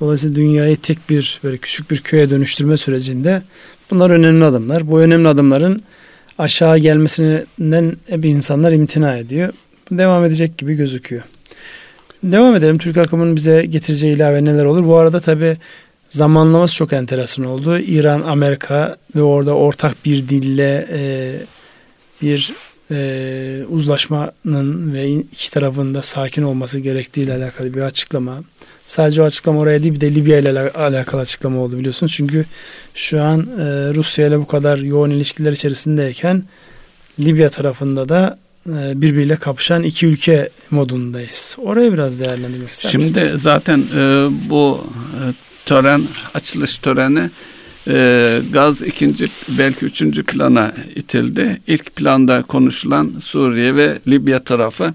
Dolayısıyla 0.00 0.36
dünyayı 0.36 0.76
tek 0.76 1.10
bir 1.10 1.40
böyle 1.44 1.56
küçük 1.56 1.90
bir 1.90 2.00
köye 2.00 2.30
dönüştürme 2.30 2.76
sürecinde 2.76 3.42
bunlar 3.90 4.10
önemli 4.10 4.44
adımlar. 4.44 4.90
Bu 4.90 5.00
önemli 5.00 5.28
adımların 5.28 5.82
aşağı 6.38 6.78
gelmesinden 6.78 7.96
hep 8.06 8.24
insanlar 8.24 8.72
imtina 8.72 9.16
ediyor. 9.16 9.52
Devam 9.90 10.24
edecek 10.24 10.58
gibi 10.58 10.74
gözüküyor. 10.74 11.22
Devam 12.22 12.56
edelim. 12.56 12.78
Türk 12.78 12.96
akımının 12.96 13.36
bize 13.36 13.66
getireceği 13.66 14.16
ilave 14.16 14.44
neler 14.44 14.64
olur? 14.64 14.84
Bu 14.86 14.96
arada 14.96 15.20
tabi 15.20 15.56
zamanlaması 16.08 16.74
çok 16.74 16.92
enteresan 16.92 17.44
oldu. 17.44 17.78
İran, 17.78 18.22
Amerika 18.22 18.96
ve 19.16 19.22
orada 19.22 19.54
ortak 19.54 20.04
bir 20.04 20.28
dille 20.28 20.88
e, 20.92 21.32
bir 22.22 22.52
e, 22.90 23.64
uzlaşmanın 23.68 24.94
ve 24.94 25.08
iki 25.10 25.50
tarafında 25.50 26.02
sakin 26.02 26.42
olması 26.42 26.80
gerektiği 26.80 27.22
ile 27.22 27.34
alakalı 27.34 27.74
bir 27.74 27.82
açıklama. 27.82 28.42
Sadece 28.86 29.22
o 29.22 29.24
açıklama 29.24 29.60
oraya 29.60 29.82
değil 29.82 29.94
bir 29.94 30.00
de 30.00 30.14
Libya 30.14 30.38
ile 30.38 30.70
alakalı 30.70 31.20
açıklama 31.20 31.60
oldu 31.60 31.78
biliyorsunuz. 31.78 32.12
Çünkü 32.16 32.44
şu 32.94 33.22
an 33.22 33.40
e, 33.40 33.64
Rusya 33.94 34.26
ile 34.26 34.38
bu 34.38 34.46
kadar 34.46 34.78
yoğun 34.78 35.10
ilişkiler 35.10 35.52
içerisindeyken 35.52 36.44
Libya 37.20 37.48
tarafında 37.48 38.08
da 38.08 38.38
birbiriyle 38.72 39.36
kapışan 39.36 39.82
iki 39.82 40.06
ülke 40.06 40.48
modundayız. 40.70 41.56
Oraya 41.58 41.92
biraz 41.92 42.20
değerlendirmek 42.20 42.70
ister 42.70 42.90
Şimdi 42.90 43.06
misiniz? 43.06 43.42
zaten 43.42 43.82
e, 43.96 44.28
bu 44.50 44.86
e, 45.14 45.20
tören, 45.66 46.02
açılış 46.34 46.78
töreni 46.78 47.30
e, 47.88 48.40
gaz 48.52 48.82
ikinci 48.82 49.28
belki 49.48 49.84
üçüncü 49.84 50.22
plana 50.22 50.72
itildi. 50.94 51.60
İlk 51.66 51.96
planda 51.96 52.42
konuşulan 52.42 53.12
Suriye 53.20 53.76
ve 53.76 53.98
Libya 54.08 54.38
tarafı. 54.44 54.94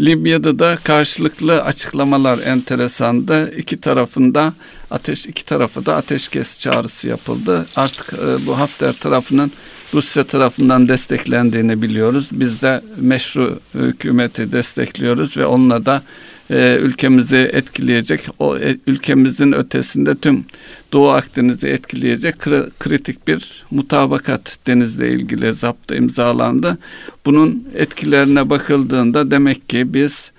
Libya'da 0.00 0.58
da 0.58 0.78
karşılıklı 0.84 1.62
açıklamalar 1.62 2.38
enteresandı. 2.38 3.54
İki 3.56 3.80
tarafında 3.80 4.54
ateş 4.90 5.26
iki 5.26 5.44
tarafı 5.44 5.86
da 5.86 5.96
ateşkes 5.96 6.60
çağrısı 6.60 7.08
yapıldı. 7.08 7.66
Artık 7.76 8.12
e, 8.12 8.46
bu 8.46 8.58
Hafter 8.58 8.92
tarafının 8.92 9.52
Rusya 9.94 10.24
tarafından 10.24 10.88
desteklendiğini 10.88 11.82
biliyoruz. 11.82 12.28
Biz 12.32 12.62
de 12.62 12.80
meşru 12.96 13.58
hükümeti 13.74 14.52
destekliyoruz 14.52 15.36
ve 15.36 15.46
onunla 15.46 15.86
da 15.86 16.02
e, 16.50 16.78
ülkemizi 16.80 17.36
etkileyecek, 17.36 18.20
o 18.38 18.58
e, 18.58 18.76
ülkemizin 18.86 19.52
ötesinde 19.52 20.14
tüm 20.14 20.44
Doğu 20.92 21.08
Akdeniz'i 21.08 21.68
etkileyecek 21.68 22.38
kri, 22.38 22.62
kritik 22.78 23.28
bir 23.28 23.64
mutabakat 23.70 24.58
denizle 24.66 25.10
ilgili 25.10 25.54
zapta 25.54 25.94
imzalandı. 25.94 26.78
Bunun 27.26 27.68
etkilerine 27.74 28.50
bakıldığında 28.50 29.30
demek 29.30 29.68
ki 29.68 29.94
biz 29.94 30.30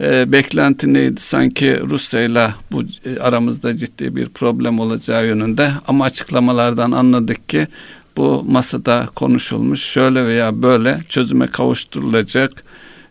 e, 0.00 0.32
beklenti 0.32 0.92
neydi? 0.92 1.20
Sanki 1.20 1.80
Rusya 1.80 2.20
ile 2.20 2.54
bu 2.72 2.82
e, 3.04 3.18
aramızda 3.20 3.76
ciddi 3.76 4.16
bir 4.16 4.28
problem 4.28 4.78
olacağı 4.78 5.26
yönünde 5.26 5.72
ama 5.88 6.04
açıklamalardan 6.04 6.92
anladık 6.92 7.48
ki 7.48 7.66
bu 8.16 8.44
masada 8.48 9.08
konuşulmuş 9.14 9.82
şöyle 9.82 10.26
veya 10.26 10.62
böyle 10.62 11.00
çözüme 11.08 11.46
kavuşturulacak 11.46 12.64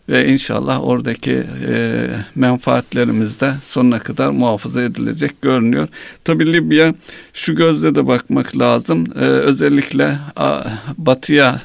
ve 0.08 0.28
inşallah 0.28 0.84
oradaki 0.84 1.44
e, 1.68 2.06
menfaatlerimiz 2.34 3.40
de 3.40 3.54
sonuna 3.62 3.98
kadar 3.98 4.30
muhafaza 4.30 4.82
edilecek 4.82 5.42
görünüyor. 5.42 5.88
Tabi 6.24 6.52
Libya 6.52 6.94
şu 7.32 7.54
gözle 7.54 7.94
de 7.94 8.06
bakmak 8.06 8.58
lazım. 8.58 9.06
E, 9.16 9.24
özellikle 9.24 10.18
a, 10.36 10.62
batıya 10.98 11.60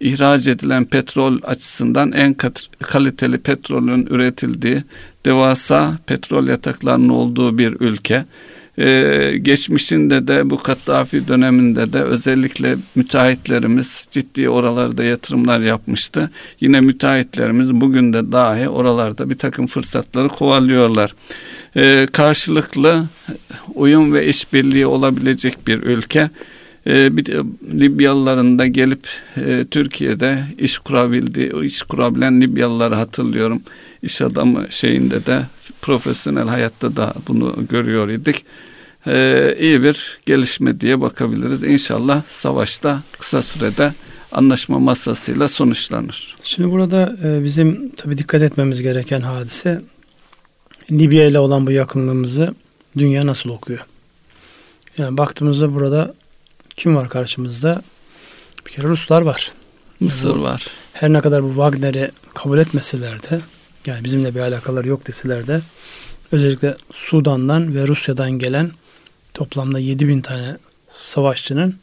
ihraç 0.00 0.46
edilen 0.46 0.84
petrol 0.84 1.38
açısından 1.42 2.12
en 2.12 2.34
kat, 2.34 2.66
kaliteli 2.80 3.38
petrolün 3.38 4.06
üretildiği 4.06 4.82
devasa 5.24 5.92
petrol 6.06 6.46
yataklarının 6.46 7.08
olduğu 7.08 7.58
bir 7.58 7.76
ülke. 7.80 8.24
Ee, 8.78 9.38
geçmişinde 9.42 10.28
de 10.28 10.50
bu 10.50 10.62
Kaddafi 10.62 11.28
döneminde 11.28 11.92
de 11.92 12.02
özellikle 12.02 12.76
müteahhitlerimiz 12.94 14.08
ciddi 14.10 14.48
oralarda 14.48 15.04
yatırımlar 15.04 15.60
yapmıştı. 15.60 16.30
Yine 16.60 16.80
müteahhitlerimiz 16.80 17.74
bugün 17.74 18.12
de 18.12 18.32
dahi 18.32 18.68
oralarda 18.68 19.30
bir 19.30 19.38
takım 19.38 19.66
fırsatları 19.66 20.28
kovalıyorlar. 20.28 21.14
Ee, 21.76 22.06
karşılıklı 22.12 23.04
uyum 23.74 24.12
ve 24.12 24.26
işbirliği 24.26 24.86
olabilecek 24.86 25.66
bir 25.66 25.82
ülke. 25.82 26.30
Ee, 26.86 27.16
bir 27.16 27.26
Libyalıların 27.80 28.58
da 28.58 28.66
gelip 28.66 29.08
e, 29.36 29.64
Türkiye'de 29.70 30.44
iş 30.58 30.78
kurabildiği, 30.78 31.52
iş 31.64 31.82
kurabilen 31.82 32.40
Libyalıları 32.40 32.94
hatırlıyorum. 32.94 33.62
İş 34.04 34.20
adamı 34.20 34.66
şeyinde 34.70 35.26
de 35.26 35.42
profesyonel 35.82 36.48
hayatta 36.48 36.96
da 36.96 37.14
bunu 37.28 37.66
görüyor 37.70 38.08
idik. 38.08 38.44
Ee, 39.06 39.56
iyi 39.60 39.82
bir 39.82 40.18
gelişme 40.26 40.80
diye 40.80 41.00
bakabiliriz. 41.00 41.62
İnşallah 41.62 42.22
savaşta 42.28 43.02
kısa 43.18 43.42
sürede 43.42 43.94
anlaşma 44.32 44.78
masasıyla 44.78 45.48
sonuçlanır. 45.48 46.36
Şimdi 46.42 46.70
burada 46.70 47.16
e, 47.24 47.44
bizim 47.44 47.90
tabii 47.90 48.18
dikkat 48.18 48.42
etmemiz 48.42 48.82
gereken 48.82 49.20
hadise 49.20 49.82
Libya 50.90 51.24
ile 51.24 51.38
olan 51.38 51.66
bu 51.66 51.70
yakınlığımızı 51.70 52.54
dünya 52.98 53.26
nasıl 53.26 53.50
okuyor? 53.50 53.86
Yani 54.98 55.18
baktığımızda 55.18 55.74
burada 55.74 56.14
kim 56.76 56.96
var 56.96 57.08
karşımızda? 57.08 57.82
Bir 58.66 58.70
kere 58.70 58.88
Ruslar 58.88 59.22
var. 59.22 59.52
Mısır 60.00 60.28
yani 60.28 60.38
bu, 60.38 60.42
var. 60.42 60.66
Her 60.92 61.12
ne 61.12 61.20
kadar 61.20 61.42
bu 61.42 61.48
Wagner'i 61.48 62.10
kabul 62.34 62.58
etmeseler 62.58 63.22
de 63.22 63.40
yani 63.86 64.04
bizimle 64.04 64.34
bir 64.34 64.40
alakaları 64.40 64.88
yok 64.88 65.06
deseler 65.06 65.46
de 65.46 65.60
özellikle 66.32 66.76
Sudan'dan 66.92 67.74
ve 67.74 67.86
Rusya'dan 67.86 68.30
gelen 68.30 68.70
toplamda 69.34 69.78
7 69.78 70.08
bin 70.08 70.20
tane 70.20 70.56
savaşçının 70.96 71.78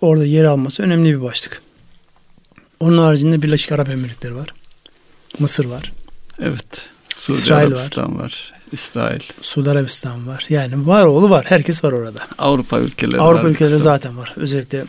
orada 0.00 0.24
yer 0.24 0.44
alması 0.44 0.82
önemli 0.82 1.16
bir 1.16 1.22
başlık. 1.22 1.62
Onun 2.80 2.98
haricinde 2.98 3.42
Birleşik 3.42 3.72
Arap 3.72 3.88
Emirlikleri 3.88 4.36
var. 4.36 4.48
Mısır 5.38 5.64
var. 5.64 5.92
Evet. 6.40 6.88
Suudi 7.08 7.38
İsrail 7.38 7.66
Arabistan 7.66 8.14
var. 8.18 8.22
var. 8.22 8.52
İsrail. 8.72 9.20
Suudi 9.40 9.70
Arabistan 9.70 10.26
var. 10.26 10.46
Yani 10.48 10.86
var 10.86 11.04
oğlu 11.04 11.30
var. 11.30 11.44
Herkes 11.48 11.84
var 11.84 11.92
orada. 11.92 12.20
Avrupa 12.38 12.78
ülkeleri 12.78 13.20
Avrupa 13.20 13.44
var. 13.44 13.50
ülkeleri 13.50 13.78
zaten 13.78 14.18
var. 14.18 14.32
Özellikle 14.36 14.84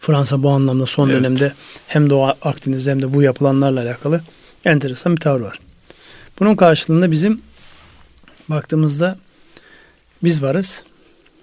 Fransa 0.00 0.42
bu 0.42 0.50
anlamda 0.50 0.86
son 0.86 1.08
evet. 1.08 1.18
dönemde 1.18 1.52
hem 1.86 2.10
Doğu 2.10 2.24
Akdeniz 2.42 2.88
hem 2.88 3.02
de 3.02 3.14
bu 3.14 3.22
yapılanlarla 3.22 3.80
alakalı 3.80 4.20
enteresan 4.64 5.16
bir 5.16 5.20
tavır 5.20 5.40
var. 5.40 5.58
Bunun 6.38 6.56
karşılığında 6.56 7.10
bizim 7.10 7.40
baktığımızda 8.48 9.18
biz 10.24 10.42
varız. 10.42 10.84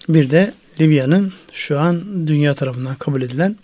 Bir 0.09 0.31
de 0.31 0.53
Libya'nın 0.79 1.33
şu 1.51 1.79
an 1.79 2.27
dünya 2.27 2.53
tarafından 2.53 2.95
kabul 2.95 3.21
edilen 3.21 3.55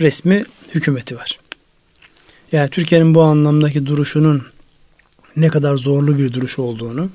resmi 0.00 0.44
hükümeti 0.74 1.16
var. 1.16 1.38
Yani 2.52 2.70
Türkiye'nin 2.70 3.14
bu 3.14 3.22
anlamdaki 3.22 3.86
duruşunun 3.86 4.46
ne 5.36 5.48
kadar 5.48 5.76
zorlu 5.76 6.18
bir 6.18 6.32
duruş 6.32 6.58
olduğunu 6.58 7.10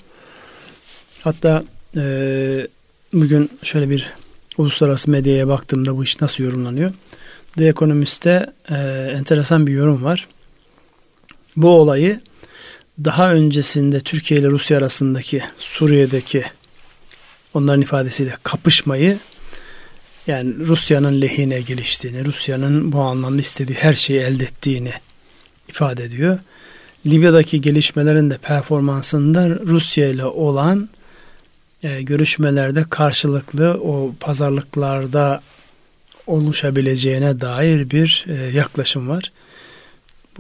hatta 1.24 1.64
e, 1.96 2.68
bugün 3.14 3.50
şöyle 3.64 3.90
bir 3.90 4.14
uluslararası 4.58 5.12
medyaya 5.12 5.48
baktığımda 5.48 5.98
bu 5.98 6.04
iş 6.04 6.22
nasıl 6.22 6.44
yorumlanıyor? 6.44 6.94
The 7.58 7.68
Economist'te 7.68 8.54
e, 8.70 8.76
enteresan 9.18 9.68
bir 9.68 9.74
yorum 9.74 10.04
var. 10.04 10.28
Bu 11.56 11.70
olayı 11.70 12.20
daha 13.04 13.34
öncesinde 13.34 14.00
Türkiye 14.00 14.40
ile 14.40 14.48
Rusya 14.48 14.78
arasındaki 14.78 15.42
Suriye'deki 15.58 16.44
onların 17.54 17.82
ifadesiyle 17.82 18.34
kapışmayı 18.44 19.20
yani 20.28 20.54
Rusya'nın 20.60 21.22
lehine 21.22 21.62
geliştiğini, 21.62 22.26
Rusya'nın 22.26 22.92
bu 22.92 23.02
anlamda 23.02 23.42
istediği 23.42 23.76
her 23.76 23.94
şeyi 23.94 24.20
elde 24.20 24.44
ettiğini 24.44 24.92
ifade 25.70 26.04
ediyor. 26.04 26.40
Libya'daki 27.06 27.62
gelişmelerin 27.62 28.30
de 28.30 28.38
performansında 28.38 29.50
Rusya 29.50 30.10
ile 30.10 30.26
olan 30.26 30.90
e, 31.84 32.02
görüşmelerde 32.02 32.86
karşılıklı 32.90 33.80
o 33.84 34.14
pazarlıklarda 34.20 35.42
oluşabileceğine 36.28 37.42
dair 37.42 37.92
bir 37.92 38.26
e, 38.28 38.34
yaklaşım 38.34 39.10
var. 39.10 39.32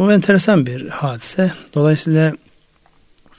Bu 0.01 0.11
enteresan 0.11 0.65
bir 0.65 0.87
hadise. 0.87 1.51
Dolayısıyla 1.73 2.33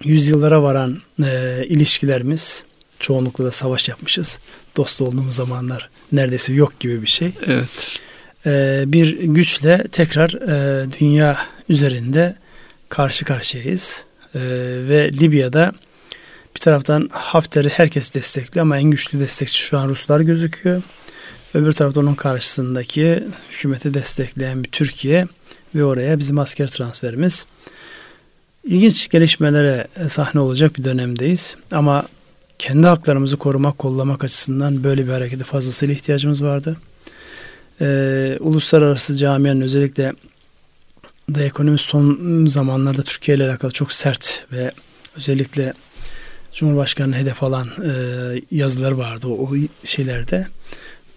yüzyıllara 0.04 0.62
varan 0.62 0.98
e, 1.24 1.62
ilişkilerimiz 1.66 2.64
çoğunlukla 2.98 3.44
da 3.44 3.50
savaş 3.50 3.88
yapmışız. 3.88 4.38
Dost 4.76 5.00
olduğumuz 5.00 5.34
zamanlar 5.34 5.90
neredeyse 6.12 6.52
yok 6.52 6.80
gibi 6.80 7.02
bir 7.02 7.06
şey. 7.06 7.32
Evet. 7.46 8.00
E, 8.46 8.84
bir 8.86 9.18
güçle 9.18 9.84
tekrar 9.92 10.30
e, 10.30 10.86
dünya 11.00 11.38
üzerinde 11.68 12.36
karşı 12.88 13.24
karşıyayız. 13.24 14.04
E, 14.34 14.40
ve 14.88 15.12
Libya'da 15.12 15.72
bir 16.54 16.60
taraftan 16.60 17.08
Hafter'i 17.12 17.68
herkes 17.68 18.14
destekliyor 18.14 18.62
ama 18.66 18.78
en 18.78 18.90
güçlü 18.90 19.20
destekçi 19.20 19.58
şu 19.58 19.78
an 19.78 19.88
Ruslar 19.88 20.20
gözüküyor. 20.20 20.82
Öbür 21.54 21.72
taraftan 21.72 22.04
onun 22.06 22.14
karşısındaki 22.14 23.24
hükümeti 23.50 23.94
destekleyen 23.94 24.64
bir 24.64 24.70
Türkiye 24.70 25.26
ve 25.74 25.84
oraya 25.84 26.18
bizim 26.18 26.38
asker 26.38 26.68
transferimiz. 26.68 27.46
İlginç 28.64 29.08
gelişmelere 29.08 29.86
sahne 30.08 30.40
olacak 30.40 30.78
bir 30.78 30.84
dönemdeyiz. 30.84 31.56
Ama 31.72 32.06
kendi 32.58 32.86
haklarımızı 32.86 33.36
korumak, 33.36 33.78
kollamak 33.78 34.24
açısından 34.24 34.84
böyle 34.84 35.06
bir 35.06 35.12
harekete 35.12 35.44
fazlasıyla 35.44 35.94
ihtiyacımız 35.94 36.42
vardı. 36.42 36.76
Ee, 37.80 38.36
uluslararası 38.40 39.16
camianın 39.16 39.60
özellikle 39.60 40.12
de 41.28 41.44
ekonomi 41.44 41.78
son 41.78 42.46
zamanlarda 42.46 43.02
Türkiye 43.02 43.36
ile 43.36 43.48
alakalı 43.48 43.72
çok 43.72 43.92
sert 43.92 44.44
ve 44.52 44.72
özellikle 45.16 45.72
Cumhurbaşkanı'nı 46.52 47.16
hedef 47.16 47.42
alan 47.42 47.68
e, 47.68 47.92
yazılar 48.50 48.92
vardı 48.92 49.26
o, 49.26 49.32
o 49.32 49.50
şeylerde. 49.84 50.46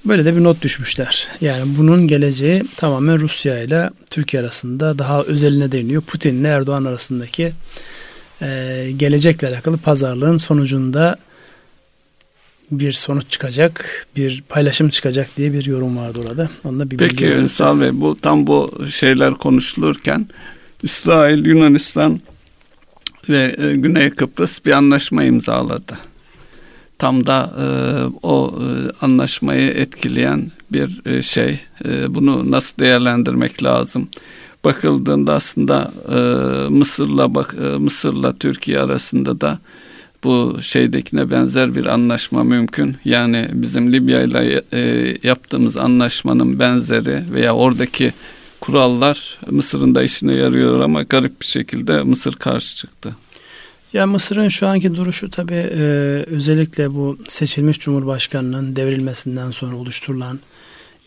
Böyle 0.06 0.26
de 0.26 0.36
bir 0.36 0.44
not 0.44 0.62
düşmüşler. 0.62 1.28
Yani 1.42 1.78
bunun 1.78 2.08
geleceği 2.08 2.64
tamamen 2.78 3.20
Rusya 3.20 3.64
ile 3.64 3.90
Türkiye 4.10 4.44
arasında 4.44 5.00
daha 5.00 5.24
özeline 5.24 5.72
değiniyor. 5.72 6.02
Putin 6.02 6.40
ile 6.40 6.48
Erdoğan 6.48 6.86
arasındaki 6.86 7.54
e, 8.42 8.92
gelecekle 8.98 9.48
alakalı 9.48 9.78
pazarlığın 9.78 10.38
sonucunda 10.38 11.18
bir 12.72 12.94
sonuç 12.94 13.30
çıkacak, 13.30 14.08
bir 14.16 14.44
paylaşım 14.50 14.90
çıkacak 14.90 15.38
diye 15.38 15.54
bir 15.54 15.66
yorum 15.66 15.98
vardı 15.98 16.20
orada. 16.26 16.50
Onda 16.64 16.92
bir 16.92 16.98
Peki 16.98 17.26
Ünsal 17.26 17.82
Bey 17.82 17.90
bu 17.94 18.20
tam 18.22 18.48
bu 18.48 18.86
şeyler 18.90 19.34
konuşulurken 19.34 20.28
İsrail, 20.84 21.46
Yunanistan 21.46 22.22
ve 23.30 23.56
e, 23.58 23.76
Güney 23.76 24.10
Kıbrıs 24.10 24.66
bir 24.66 24.72
anlaşma 24.72 25.24
imzaladı. 25.24 25.98
Tam 26.98 27.28
da 27.28 27.54
e, 27.60 27.68
o 28.24 28.54
e, 28.60 28.66
anlaşmayı 29.06 29.70
etkileyen 29.70 30.52
bir 30.72 31.02
e, 31.06 31.22
şey. 31.22 31.60
E, 31.86 32.16
bunu 32.16 32.52
nasıl 32.52 32.78
değerlendirmek 32.78 33.64
lazım? 33.64 34.08
Bakıldığında 34.64 35.34
aslında 35.34 35.92
e, 36.10 36.20
Mısır'la 36.70 37.36
bak 37.36 37.56
e, 37.62 37.78
Mısır'la 37.78 38.34
Türkiye 38.34 38.80
arasında 38.80 39.42
da 39.42 39.60
bu 40.24 40.58
şeydekine 40.62 41.32
benzer 41.32 41.76
bir 41.76 41.86
anlaşma 41.86 42.44
mümkün. 42.44 42.98
Yani 43.06 43.48
bizim 43.54 43.94
Libya 43.94 44.22
ile 44.22 44.62
e, 44.74 45.14
yaptığımız 45.24 45.78
anlaşmanın 45.78 46.60
benzeri 46.60 47.24
veya 47.34 47.56
oradaki 47.56 48.14
kurallar 48.62 49.40
Mısır'ın 49.50 49.96
da 49.96 50.04
işine 50.04 50.34
yarıyor 50.34 50.80
ama 50.80 51.04
garip 51.04 51.42
bir 51.42 51.46
şekilde 51.46 52.04
Mısır 52.04 52.34
karşı 52.34 52.76
çıktı. 52.76 53.16
Ya 53.96 54.08
Mısır'ın 54.08 54.48
şu 54.48 54.68
anki 54.68 54.96
duruşu 54.96 55.30
tabii 55.30 55.54
e, 55.54 55.80
özellikle 56.28 56.94
bu 56.94 57.18
seçilmiş 57.28 57.80
Cumhurbaşkanı'nın 57.80 58.76
devrilmesinden 58.76 59.52
sonra 59.52 59.76
oluşturulan 59.76 60.40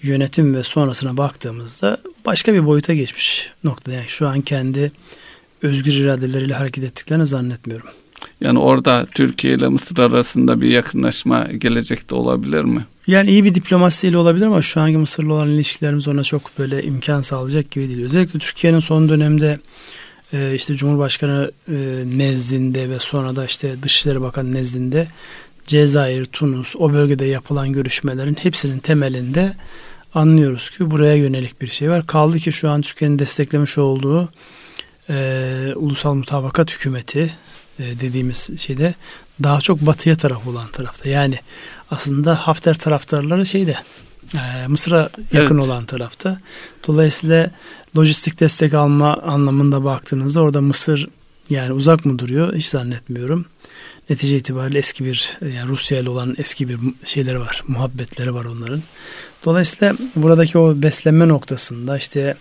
yönetim 0.03 0.55
ve 0.55 0.63
sonrasına 0.63 1.17
baktığımızda 1.17 1.99
başka 2.27 2.55
bir 2.55 2.67
boyuta 2.67 2.95
geçmiş 2.95 3.53
noktada. 3.65 3.95
Yani 3.95 4.09
şu 4.09 4.29
an 4.29 4.41
kendi 4.41 4.93
özgür 5.63 5.93
iradeleriyle 5.93 6.55
hareket 6.55 6.85
ettiklerini 6.85 7.27
zannetmiyorum. 7.27 7.89
Yani 8.41 8.59
orada 8.59 9.07
Türkiye 9.15 9.55
ile 9.55 9.69
Mısır 9.69 9.99
arasında 9.99 10.61
bir 10.61 10.69
yakınlaşma 10.69 11.45
gelecekte 11.45 12.15
olabilir 12.15 12.65
mi? 12.65 12.85
Yani 13.07 13.31
iyi 13.31 13.45
bir 13.45 13.55
diplomasiyle 13.55 14.19
olabilir 14.19 14.47
ama 14.47 14.63
şu 14.63 14.81
anki 14.81 14.99
Mısır'la 14.99 15.33
olan 15.33 15.49
ilişkilerimiz 15.49 16.09
ona 16.09 16.23
çok 16.23 16.59
böyle 16.59 16.83
imkan 16.83 17.23
sağlayacak 17.23 17.71
gibi 17.71 17.89
değil. 17.89 18.05
Özellikle 18.05 18.39
Türkiye'nin 18.39 18.79
son 18.79 19.09
dönemde 19.09 19.59
e, 20.33 20.55
işte 20.55 20.75
Cumhurbaşkanı 20.75 21.51
e, 21.69 21.75
nezdinde 22.15 22.91
ve 22.91 22.99
sonra 22.99 23.37
da 23.37 23.45
işte 23.45 23.83
Dışişleri 23.83 24.21
Bakanı 24.21 24.55
nezdinde 24.55 25.09
Cezayir, 25.67 26.25
Tunus 26.25 26.77
o 26.79 26.93
bölgede 26.93 27.25
yapılan 27.25 27.73
görüşmelerin 27.73 28.35
hepsinin 28.35 28.79
temelinde 28.79 29.55
anlıyoruz 30.15 30.71
ki 30.71 30.91
buraya 30.91 31.15
yönelik 31.15 31.63
bir 31.63 31.69
şey 31.69 31.91
var. 31.91 32.07
Kaldı 32.07 32.39
ki 32.39 32.53
şu 32.53 32.71
an 32.71 32.83
Türkiye'nin 32.83 33.19
desteklemiş 33.19 33.79
olduğu 33.79 34.29
e, 35.11 35.73
ulusal 35.77 36.15
mutabakat 36.15 36.71
hükümeti 36.71 37.35
e, 37.79 38.01
dediğimiz 38.01 38.61
şeyde 38.61 38.95
daha 39.43 39.61
çok 39.61 39.81
batıya 39.81 40.17
taraf 40.17 40.47
olan 40.47 40.69
tarafta. 40.69 41.09
Yani 41.09 41.39
aslında 41.91 42.35
Hafter 42.35 42.75
taraftarları 42.75 43.47
şeyde 43.47 43.77
e, 44.35 44.67
Mısır'a 44.69 45.11
yakın 45.33 45.59
evet. 45.59 45.69
olan 45.69 45.85
tarafta. 45.85 46.41
Dolayısıyla 46.87 47.51
lojistik 47.97 48.41
destek 48.41 48.75
alma 48.75 49.17
anlamında 49.17 49.85
baktığınızda 49.85 50.41
orada 50.41 50.61
Mısır 50.61 51.09
yani 51.51 51.73
uzak 51.73 52.05
mı 52.05 52.19
duruyor 52.19 52.55
hiç 52.55 52.67
zannetmiyorum. 52.67 53.45
Netice 54.11 54.37
itibariyle 54.37 54.79
eski 54.79 55.05
bir 55.05 55.39
yani 55.41 55.69
Rusya 55.69 55.99
ile 55.99 56.11
olan 56.11 56.35
eski 56.39 56.69
bir 56.69 56.79
şeyleri 57.05 57.41
var. 57.41 57.63
Muhabbetleri 57.69 58.35
var 58.35 58.45
onların. 58.45 58.83
Dolayısıyla 59.45 59.97
buradaki 60.17 60.59
o 60.59 60.83
beslenme 60.83 61.29
noktasında 61.29 61.97
işte 61.99 62.37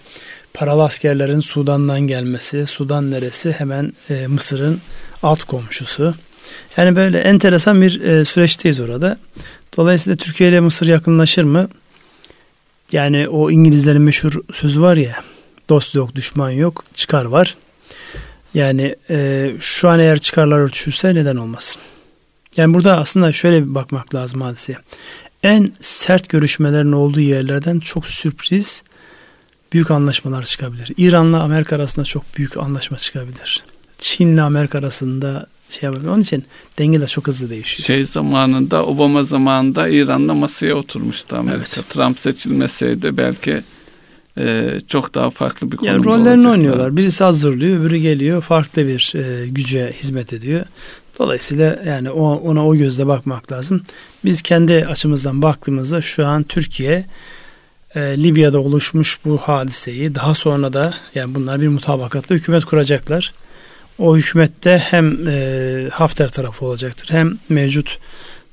paralı 0.54 0.84
askerlerin 0.84 1.40
Sudan'dan 1.40 2.00
gelmesi, 2.02 2.66
Sudan 2.66 3.12
neresi 3.12 3.52
hemen 3.52 3.94
e, 4.10 4.28
Mısır'ın 4.28 4.82
alt 5.24 5.44
komşusu. 5.44 6.16
Yani 6.78 6.96
böyle 6.96 7.20
enteresan 7.20 7.82
bir 7.82 8.02
e, 8.02 8.26
süreçteyiz 8.26 8.80
orada. 8.80 9.18
Dolayısıyla 9.78 10.18
Türkiye 10.18 10.50
ile 10.50 10.60
Mısır 10.60 10.88
yakınlaşır 10.88 11.44
mı? 11.44 11.68
Yani 12.92 13.30
o 13.30 13.52
İngilizlerin 13.52 14.02
meşhur 14.02 14.34
sözü 14.52 14.82
var 14.82 14.98
ya 14.98 15.16
dost 15.70 15.96
yok 15.96 16.16
düşman 16.16 16.50
yok 16.50 16.84
çıkar 16.94 17.26
var. 17.26 17.58
Yani 18.54 18.96
e, 19.10 19.52
şu 19.60 19.90
an 19.90 20.00
eğer 20.00 20.18
çıkarlar 20.18 20.60
örtüşürse 20.60 21.16
neden 21.16 21.36
olmasın? 21.36 21.82
Yani 22.58 22.74
burada 22.74 22.98
aslında 22.98 23.34
şöyle 23.34 23.64
bir 23.64 23.76
bakmak 23.76 24.16
lazım 24.16 24.42
hadiseye. 24.42 24.78
En 25.44 25.74
sert 25.80 26.30
görüşmelerin 26.30 26.92
olduğu 26.92 27.20
yerlerden 27.20 27.80
çok 27.80 28.06
sürpriz 28.06 28.84
büyük 29.74 29.92
anlaşmalar 29.92 30.44
çıkabilir. 30.44 30.94
İran'la 30.98 31.42
Amerika 31.44 31.76
arasında 31.76 32.06
çok 32.06 32.24
büyük 32.38 32.58
anlaşma 32.58 32.98
çıkabilir. 32.98 33.64
Çin'le 33.98 34.38
Amerika 34.38 34.80
arasında 34.80 35.48
şey 35.70 35.88
yapabilir. 35.88 36.10
Onun 36.10 36.22
için 36.22 36.46
dengeler 36.80 37.08
çok 37.08 37.28
hızlı 37.28 37.50
değişiyor. 37.50 37.86
Şey 37.86 38.06
zamanında 38.06 38.86
Obama 38.86 39.24
zamanında 39.24 39.88
İran'la 39.88 40.34
masaya 40.34 40.76
oturmuştu 40.76 41.36
Amerika. 41.36 41.64
Evet. 41.76 41.90
Trump 41.90 42.20
seçilmeseydi 42.20 43.18
belki 43.18 43.64
e, 44.38 44.80
çok 44.88 45.16
daha 45.16 45.30
farklı 45.30 45.72
bir 45.72 45.78
konumda 45.78 45.94
yani 45.94 46.06
rollerini 46.06 46.30
olacaklar. 46.30 46.52
oynuyorlar. 46.52 46.98
Birisi 46.98 47.24
hazırlıyor, 47.24 47.80
öbürü 47.80 47.98
geliyor, 47.98 48.42
farklı 48.42 48.88
bir 48.88 49.14
e, 49.16 49.48
güce 49.48 49.92
hizmet 50.00 50.34
ediyor. 50.34 50.66
Dolayısıyla 51.20 51.84
yani 51.86 52.12
o, 52.12 52.36
ona 52.36 52.68
o 52.68 52.76
gözle 52.76 53.08
bakmak 53.08 53.52
lazım. 53.52 53.82
Biz 54.26 54.42
kendi 54.42 54.86
açımızdan 54.86 55.42
baktığımızda 55.42 56.02
şu 56.02 56.26
an 56.26 56.44
Türkiye 56.44 57.06
e, 57.96 58.00
Libya'da 58.00 58.60
oluşmuş 58.60 59.20
bu 59.26 59.38
hadiseyi 59.38 60.16
daha 60.16 60.34
sonra 60.34 60.74
da 60.74 60.94
yani 61.16 61.36
bunlar 61.36 61.62
bir 61.62 61.68
mutabakatla 61.68 62.36
hükümet 62.36 62.66
kuracaklar. 62.66 63.34
O 64.00 64.18
hükümette 64.18 64.78
hem 64.78 65.28
e, 65.28 65.90
Hafter 65.92 66.30
tarafı 66.30 66.66
olacaktır 66.66 67.10
hem 67.12 67.38
mevcut 67.50 68.00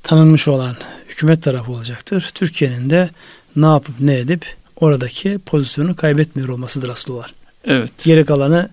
tanınmış 0.03 0.47
olan 0.47 0.75
hükümet 1.09 1.43
tarafı 1.43 1.71
olacaktır. 1.71 2.29
Türkiye'nin 2.33 2.89
de 2.89 3.09
ne 3.55 3.65
yapıp 3.65 3.95
ne 3.99 4.17
edip 4.19 4.45
oradaki 4.75 5.39
pozisyonu 5.45 5.95
kaybetmiyor 5.95 6.49
olmasıdır 6.49 6.89
asıl 6.89 7.13
olan. 7.13 7.29
Evet. 7.65 7.91
Geri 8.03 8.25
kalanı 8.25 8.69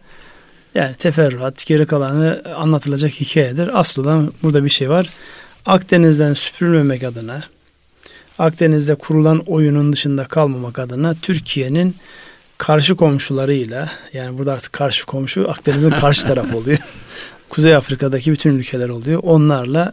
yani 0.75 0.95
teferruat, 0.95 1.67
geri 1.67 1.87
kalanı 1.87 2.43
anlatılacak 2.57 3.11
hikayedir. 3.11 3.81
Asıl 3.81 4.05
olan 4.05 4.33
burada 4.43 4.65
bir 4.65 4.69
şey 4.69 4.91
var. 4.91 5.11
Akdeniz'den 5.67 6.35
süpürülmemek 6.35 7.03
adına, 7.03 7.45
Akdeniz'de 8.39 8.95
kurulan 8.95 9.39
oyunun 9.39 9.93
dışında 9.93 10.25
kalmamak 10.25 10.79
adına 10.79 11.15
Türkiye'nin 11.23 11.97
karşı 12.59 12.97
komşularıyla 12.97 13.91
yani 14.13 14.39
burada 14.39 14.53
artık 14.53 14.73
karşı 14.73 15.07
komşu 15.07 15.51
Akdeniz'in 15.51 15.91
karşı 15.91 16.27
tarafı 16.27 16.57
oluyor. 16.59 16.79
Kuzey 17.49 17.75
Afrika'daki 17.75 18.33
bütün 18.33 18.59
ülkeler 18.59 18.89
oluyor. 18.89 19.21
Onlarla 19.23 19.93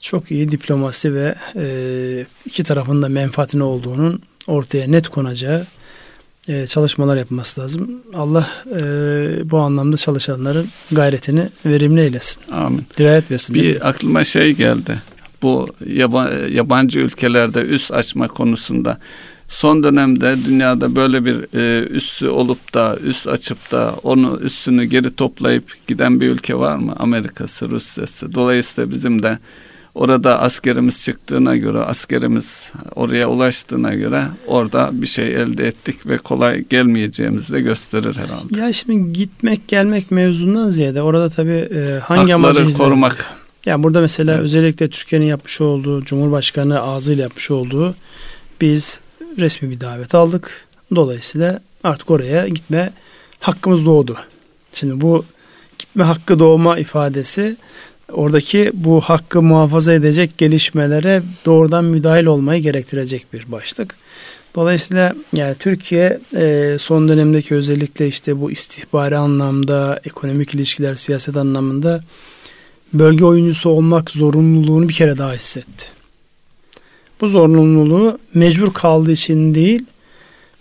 çok 0.00 0.30
iyi 0.30 0.50
diplomasi 0.50 1.14
ve 1.14 1.34
e, 1.56 2.26
iki 2.44 2.62
tarafın 2.62 3.02
da 3.02 3.08
menfaatine 3.08 3.62
olduğunun 3.62 4.22
ortaya 4.48 4.86
net 4.88 5.08
konacağı 5.08 5.66
e, 6.48 6.66
çalışmalar 6.66 7.16
yapması 7.16 7.60
lazım. 7.60 7.90
Allah 8.14 8.50
e, 8.66 8.80
bu 9.50 9.58
anlamda 9.58 9.96
çalışanların 9.96 10.68
gayretini 10.92 11.48
verimli 11.66 12.00
eylesin. 12.00 12.42
Amin. 12.52 12.86
Dirayet 12.98 13.30
versin. 13.30 13.54
Bir 13.54 13.88
aklıma 13.88 14.24
şey 14.24 14.52
geldi. 14.52 15.02
Bu 15.42 15.66
yabancı 16.50 16.98
ülkelerde 16.98 17.60
üs 17.60 17.92
açma 17.92 18.28
konusunda 18.28 18.98
son 19.48 19.82
dönemde 19.82 20.36
dünyada 20.46 20.96
böyle 20.96 21.24
bir 21.24 21.58
e, 21.58 21.88
üssü 21.88 22.28
olup 22.28 22.74
da 22.74 22.96
üs 23.04 23.26
açıp 23.26 23.72
da 23.72 23.94
onu 24.02 24.40
üssünü 24.42 24.84
geri 24.84 25.16
toplayıp 25.16 25.64
giden 25.86 26.20
bir 26.20 26.28
ülke 26.28 26.54
var 26.54 26.76
mı? 26.76 26.94
Amerika'sı, 26.98 27.68
Rusya'sı. 27.68 28.34
Dolayısıyla 28.34 28.90
bizim 28.90 29.22
de 29.22 29.38
orada 29.94 30.40
askerimiz 30.40 31.04
çıktığına 31.04 31.56
göre, 31.56 31.78
askerimiz 31.78 32.72
oraya 32.94 33.28
ulaştığına 33.28 33.94
göre 33.94 34.24
orada 34.46 34.90
bir 34.92 35.06
şey 35.06 35.34
elde 35.34 35.66
ettik 35.66 36.06
ve 36.06 36.18
kolay 36.18 36.64
gelmeyeceğimizi 36.64 37.52
de 37.52 37.60
gösterir 37.60 38.16
herhalde. 38.16 38.60
Ya 38.60 38.72
şimdi 38.72 39.12
gitmek 39.12 39.68
gelmek 39.68 40.10
mevzundan 40.10 40.70
ziyade 40.70 41.02
orada 41.02 41.28
tabii 41.28 41.68
e, 41.74 41.98
hangi 41.98 42.34
amacı 42.34 42.76
korumak. 42.76 43.34
Yani 43.66 43.82
burada 43.82 44.00
mesela 44.00 44.34
evet. 44.34 44.44
özellikle 44.44 44.88
Türkiye'nin 44.88 45.26
yapmış 45.26 45.60
olduğu, 45.60 46.04
Cumhurbaşkanı 46.04 46.82
ağzıyla 46.82 47.22
yapmış 47.22 47.50
olduğu 47.50 47.94
biz 48.60 49.00
resmi 49.38 49.70
bir 49.70 49.80
davet 49.80 50.14
aldık. 50.14 50.66
Dolayısıyla 50.94 51.60
artık 51.84 52.10
oraya 52.10 52.48
gitme 52.48 52.92
hakkımız 53.40 53.86
doğdu. 53.86 54.16
Şimdi 54.72 55.00
bu 55.00 55.24
gitme 55.78 56.04
hakkı 56.04 56.38
doğma 56.38 56.78
ifadesi 56.78 57.56
oradaki 58.12 58.70
bu 58.74 59.00
hakkı 59.00 59.42
muhafaza 59.42 59.92
edecek 59.92 60.38
gelişmelere 60.38 61.22
doğrudan 61.46 61.84
müdahil 61.84 62.26
olmayı 62.26 62.62
gerektirecek 62.62 63.32
bir 63.32 63.52
başlık. 63.52 63.96
Dolayısıyla 64.54 65.14
yani 65.36 65.54
Türkiye 65.58 66.20
e, 66.36 66.76
son 66.78 67.08
dönemdeki 67.08 67.54
özellikle 67.54 68.06
işte 68.06 68.40
bu 68.40 68.50
istihbari 68.50 69.16
anlamda, 69.16 70.00
ekonomik 70.04 70.54
ilişkiler, 70.54 70.94
siyaset 70.94 71.36
anlamında 71.36 72.04
bölge 72.92 73.24
oyuncusu 73.24 73.70
olmak 73.70 74.10
zorunluluğunu 74.10 74.88
bir 74.88 74.94
kere 74.94 75.18
daha 75.18 75.32
hissetti. 75.32 75.86
Bu 77.20 77.28
zorunluluğu 77.28 78.18
mecbur 78.34 78.74
kaldığı 78.74 79.12
için 79.12 79.54
değil, 79.54 79.84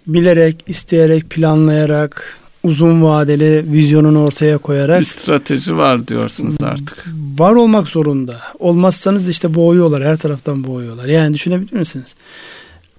bilerek, 0.08 0.64
isteyerek, 0.68 1.30
planlayarak, 1.30 2.40
uzun 2.68 3.04
vadeli 3.04 3.72
vizyonunu 3.72 4.24
ortaya 4.24 4.58
koyarak 4.58 5.00
bir 5.00 5.06
strateji 5.06 5.78
var 5.78 6.08
diyorsunuz 6.08 6.56
artık. 6.64 7.06
Var 7.38 7.54
olmak 7.54 7.88
zorunda. 7.88 8.40
Olmazsanız 8.60 9.30
işte 9.30 9.54
boğuyorlar. 9.54 10.04
Her 10.04 10.18
taraftan 10.18 10.64
boğuyorlar. 10.64 11.06
Yani 11.06 11.34
düşünebilir 11.34 11.74
misiniz? 11.74 12.16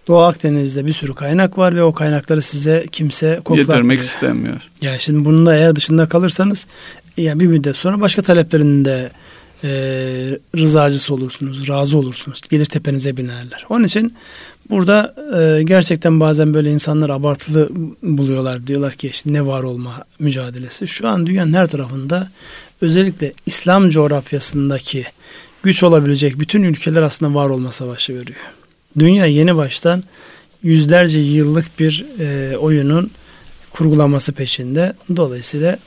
Doğu 0.09 0.19
Akdeniz'de 0.19 0.87
bir 0.87 0.93
sürü 0.93 1.15
kaynak 1.15 1.59
var 1.59 1.77
ve 1.77 1.83
o 1.83 1.93
kaynakları 1.93 2.43
size 2.43 2.87
kimse 2.93 3.41
koklatmıyor. 3.45 3.75
Yedirmek 3.75 4.01
istemiyor. 4.01 4.61
Yani 4.83 5.01
şimdi 5.01 5.25
bunun 5.25 5.47
da 5.47 5.57
eğer 5.57 5.77
dışında 5.77 6.09
kalırsanız 6.09 6.67
yani 7.17 7.41
bir 7.41 7.47
müddet 7.47 7.77
sonra 7.77 8.01
başka 8.01 8.23
taleplerinin 8.23 8.85
de 8.85 9.11
e, 9.65 9.71
rızacısı 10.57 11.15
olursunuz, 11.15 11.69
razı 11.69 11.99
olursunuz. 11.99 12.41
Gelir 12.51 12.67
tepenize 12.67 13.17
binerler. 13.17 13.67
Onun 13.69 13.85
için 13.85 14.15
burada 14.71 15.15
e, 15.41 15.63
gerçekten 15.63 16.21
bazen 16.21 16.55
böyle 16.55 16.73
insanlar 16.73 17.11
abartılı 17.11 17.69
buluyorlar. 18.03 18.67
Diyorlar 18.67 18.93
ki 18.93 19.09
işte 19.09 19.33
ne 19.33 19.47
var 19.47 19.63
olma 19.63 20.05
mücadelesi. 20.19 20.89
Şu 20.89 21.09
an 21.09 21.27
dünyanın 21.27 21.53
her 21.53 21.67
tarafında 21.67 22.31
özellikle 22.81 23.33
İslam 23.47 23.89
coğrafyasındaki 23.89 25.05
güç 25.63 25.83
olabilecek 25.83 26.41
bütün 26.41 26.63
ülkeler 26.63 27.03
aslında 27.03 27.35
var 27.35 27.49
olma 27.49 27.71
savaşı 27.71 28.15
veriyor. 28.15 28.41
Dünya 28.99 29.27
yeni 29.27 29.57
baştan 29.57 30.03
yüzlerce 30.63 31.21
yıllık 31.21 31.79
bir 31.79 32.07
e, 32.21 32.57
oyunun 32.57 33.11
kurgulaması 33.71 34.33
peşinde. 34.33 34.93
Dolayısıyla 35.17 35.79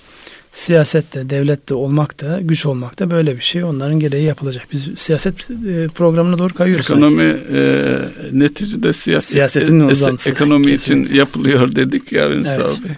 siyasette, 0.52 1.30
devlette 1.30 1.74
olmak 1.74 2.22
da, 2.22 2.40
güç 2.42 2.66
olmak 2.66 3.00
da 3.00 3.12
böyle 3.12 3.36
bir 3.36 3.42
şey. 3.42 3.64
Onların 3.64 4.00
gereği 4.00 4.24
yapılacak. 4.24 4.68
Biz 4.72 4.90
siyaset 4.96 5.36
e, 5.68 5.88
programına 5.88 6.38
doğru 6.38 6.54
kayıyoruz 6.54 6.92
Ekonomi 6.92 7.36
e, 7.54 7.86
neticede 8.32 8.94
siyaset, 8.94 9.32
siyasetin 9.32 9.80
e, 9.80 9.84
uzantısı. 9.84 10.30
Ekonomi 10.30 10.66
Kesinlikle. 10.66 11.04
için 11.06 11.18
yapılıyor 11.18 11.76
dedik 11.76 12.12
ya 12.12 12.30
Ünsal 12.32 12.56
evet. 12.56 12.84
Bey. 12.84 12.92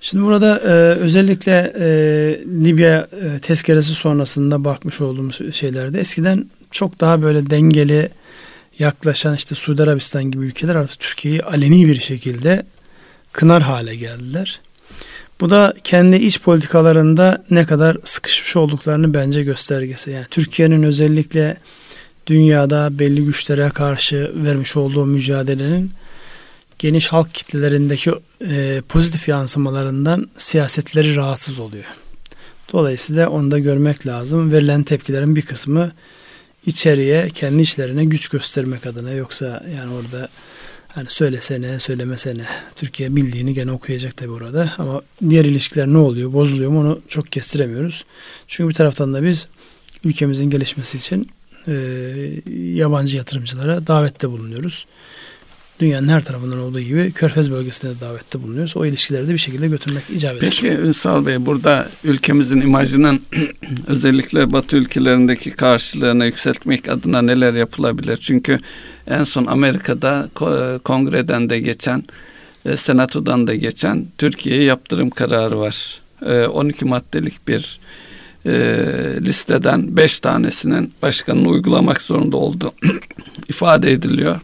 Şimdi 0.00 0.24
burada 0.24 0.60
e, 0.64 0.70
özellikle 1.00 1.72
e, 1.78 1.86
Libya 2.64 3.08
e, 3.22 3.38
tezkeresi 3.38 3.94
sonrasında 3.94 4.64
bakmış 4.64 5.00
olduğumuz 5.00 5.54
şeylerde 5.54 6.00
eskiden 6.00 6.44
çok 6.70 7.00
daha 7.00 7.22
böyle 7.22 7.50
dengeli 7.50 8.08
yaklaşan 8.78 9.34
işte 9.34 9.54
Suudi 9.54 9.82
Arabistan 9.82 10.24
gibi 10.24 10.44
ülkeler 10.44 10.74
artık 10.74 11.00
Türkiye'yi 11.00 11.42
aleni 11.42 11.88
bir 11.88 12.00
şekilde 12.00 12.66
kınar 13.32 13.62
hale 13.62 13.96
geldiler. 13.96 14.60
Bu 15.40 15.50
da 15.50 15.74
kendi 15.84 16.16
iç 16.16 16.40
politikalarında 16.40 17.44
ne 17.50 17.64
kadar 17.66 17.96
sıkışmış 18.04 18.56
olduklarını 18.56 19.14
bence 19.14 19.42
göstergesi. 19.42 20.10
Yani 20.10 20.26
Türkiye'nin 20.30 20.82
özellikle 20.82 21.56
dünyada 22.26 22.98
belli 22.98 23.24
güçlere 23.24 23.68
karşı 23.68 24.32
vermiş 24.34 24.76
olduğu 24.76 25.06
mücadelenin 25.06 25.90
geniş 26.78 27.08
halk 27.08 27.34
kitlelerindeki 27.34 28.12
e, 28.50 28.82
pozitif 28.88 29.28
yansımalarından 29.28 30.30
siyasetleri 30.36 31.16
rahatsız 31.16 31.58
oluyor. 31.58 31.84
Dolayısıyla 32.72 33.28
onu 33.30 33.50
da 33.50 33.58
görmek 33.58 34.06
lazım. 34.06 34.52
Verilen 34.52 34.82
tepkilerin 34.82 35.36
bir 35.36 35.42
kısmı 35.42 35.92
içeriye, 36.66 37.30
kendi 37.30 37.62
içlerine 37.62 38.04
güç 38.04 38.28
göstermek 38.28 38.86
adına 38.86 39.12
yoksa 39.12 39.64
yani 39.76 39.94
orada 39.94 40.28
Hani 40.94 41.10
söylesene, 41.10 41.78
söylemesene. 41.78 42.44
Türkiye 42.76 43.16
bildiğini 43.16 43.54
gene 43.54 43.72
okuyacak 43.72 44.16
tabi 44.16 44.30
orada. 44.30 44.72
Ama 44.78 45.02
diğer 45.30 45.44
ilişkiler 45.44 45.86
ne 45.86 45.98
oluyor, 45.98 46.32
bozuluyor 46.32 46.70
mu 46.70 46.80
onu 46.80 47.00
çok 47.08 47.32
kestiremiyoruz. 47.32 48.04
Çünkü 48.48 48.68
bir 48.68 48.74
taraftan 48.74 49.14
da 49.14 49.22
biz 49.22 49.48
ülkemizin 50.04 50.50
gelişmesi 50.50 50.98
için 50.98 51.30
e, 51.68 51.72
yabancı 52.54 53.16
yatırımcılara 53.16 53.86
davette 53.86 54.30
bulunuyoruz. 54.30 54.86
Dünyanın 55.80 56.08
her 56.08 56.24
tarafından 56.24 56.58
olduğu 56.58 56.80
gibi 56.80 57.12
Körfez 57.12 57.50
bölgesinde 57.50 57.96
de 57.96 58.00
davette 58.00 58.42
bulunuyoruz. 58.42 58.76
O 58.76 58.86
ilişkileri 58.86 59.28
de 59.28 59.32
bir 59.32 59.38
şekilde 59.38 59.68
götürmek 59.68 60.02
icap 60.10 60.36
eder. 60.36 60.40
Peki 60.40 60.68
Ünsal 60.68 61.26
Bey 61.26 61.46
burada 61.46 61.88
ülkemizin 62.04 62.60
imajının 62.60 63.22
özellikle 63.86 64.52
Batı 64.52 64.76
ülkelerindeki 64.76 65.50
karşılığını 65.50 66.26
yükseltmek 66.26 66.88
adına 66.88 67.22
neler 67.22 67.54
yapılabilir? 67.54 68.16
Çünkü 68.16 68.58
en 69.06 69.24
son 69.24 69.46
Amerika'da 69.46 70.28
kongreden 70.84 71.50
de 71.50 71.60
geçen, 71.60 72.04
senatodan 72.76 73.46
da 73.46 73.54
geçen 73.54 74.06
Türkiye'ye 74.18 74.64
yaptırım 74.64 75.10
kararı 75.10 75.58
var. 75.58 76.00
12 76.52 76.84
e, 76.84 76.88
maddelik 76.88 77.48
bir 77.48 77.80
e, 78.46 78.52
listeden 79.20 79.96
5 79.96 80.20
tanesinin 80.20 80.92
başkanın 81.02 81.44
uygulamak 81.44 82.02
zorunda 82.02 82.36
olduğu 82.36 82.72
ifade 83.48 83.92
ediliyor. 83.92 84.40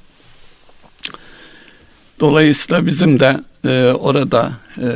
Dolayısıyla 2.20 2.86
bizim 2.86 3.20
de 3.20 3.40
e, 3.64 3.82
orada 3.92 4.52
e, 4.78 4.88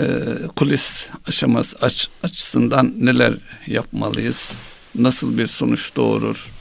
kulis 0.57 1.09
aşaması 1.29 1.77
aç, 1.81 2.09
açısından 2.23 2.95
neler 2.99 3.35
yapmalıyız? 3.67 4.53
Nasıl 4.95 5.39
bir 5.39 5.47
sonuç 5.47 5.97
doğurur? 5.97 6.53